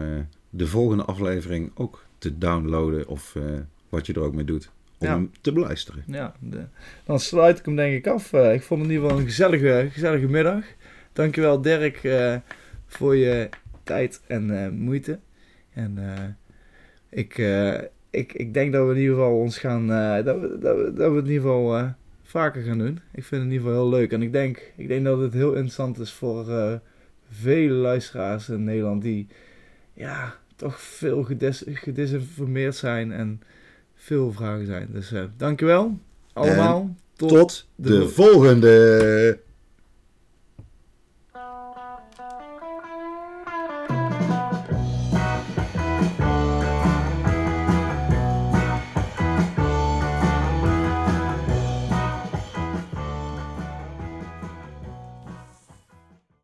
de 0.51 0.67
volgende 0.67 1.05
aflevering 1.05 1.71
ook 1.75 2.05
te 2.19 2.39
downloaden 2.39 3.09
of 3.09 3.37
wat 3.95 4.07
je 4.07 4.13
er 4.13 4.21
ook 4.21 4.35
mee 4.35 4.45
doet. 4.45 4.71
Om 4.99 5.07
hem 5.07 5.31
te 5.41 5.53
beluisteren. 5.53 6.03
Ja, 6.07 6.35
de, 6.39 6.65
dan 7.05 7.21
sluit 7.21 7.59
ik 7.59 7.65
hem 7.65 7.77
denk 7.77 7.95
ik 7.95 8.07
af. 8.07 8.33
Uh, 8.33 8.55
ik 8.55 8.63
vond 8.63 8.81
het 8.81 8.89
in 8.89 8.95
ieder 8.95 9.09
geval 9.09 9.23
een 9.23 9.29
gezellige, 9.29 9.89
gezellige 9.93 10.29
middag. 10.29 10.65
Dankjewel 11.13 11.61
Dirk 11.61 12.03
uh, 12.03 12.37
voor 12.87 13.17
je 13.17 13.49
tijd 13.83 14.21
en 14.27 14.51
uh, 14.51 14.69
moeite. 14.69 15.19
En 15.73 15.99
ik, 17.09 17.39
ik, 18.11 18.33
ik 18.33 18.55
denk 18.55 18.73
dat 18.73 18.87
we 18.87 18.93
in 18.95 19.01
ieder 19.01 19.15
geval 19.15 19.39
ons 19.39 19.59
gaan, 19.59 19.87
dat, 20.25 20.41
we, 20.41 20.59
dat, 20.61 20.77
we, 20.77 20.93
dat 20.95 21.11
we 21.11 21.17
het 21.17 21.25
in 21.25 21.33
ieder 21.33 21.49
geval 21.49 21.95
vaker 22.23 22.63
gaan 22.63 22.79
doen. 22.79 23.01
Ik 23.13 23.25
vind 23.25 23.31
het 23.31 23.51
in 23.51 23.53
ieder 23.53 23.67
geval 23.67 23.83
heel 23.83 23.99
leuk. 23.99 24.13
En 24.13 24.23
ik 24.23 24.33
denk, 24.33 24.73
ik 24.77 24.89
denk 24.89 25.05
dat 25.05 25.21
het 25.21 25.33
heel 25.33 25.53
interessant 25.53 25.99
is 25.99 26.13
voor 26.13 26.81
vele 27.31 27.75
luisteraars 27.75 28.49
in 28.49 28.65
Nederland 28.65 29.03
die 29.03 29.27
ja, 29.95 30.35
toch 30.57 30.81
veel 30.81 31.23
gedis, 31.23 31.63
gedisinformeerd 31.67 32.77
zijn 32.77 33.13
en 33.13 33.41
veel 34.05 34.33
vragen 34.33 34.67
zijn. 34.67 34.89
Dus 34.93 35.13
uh, 35.13 35.23
dankjewel 35.37 35.99
allemaal. 36.33 36.95
tot, 37.17 37.29
tot 37.29 37.67
de, 37.75 37.89
de 37.89 38.09
volgende. 38.09 39.39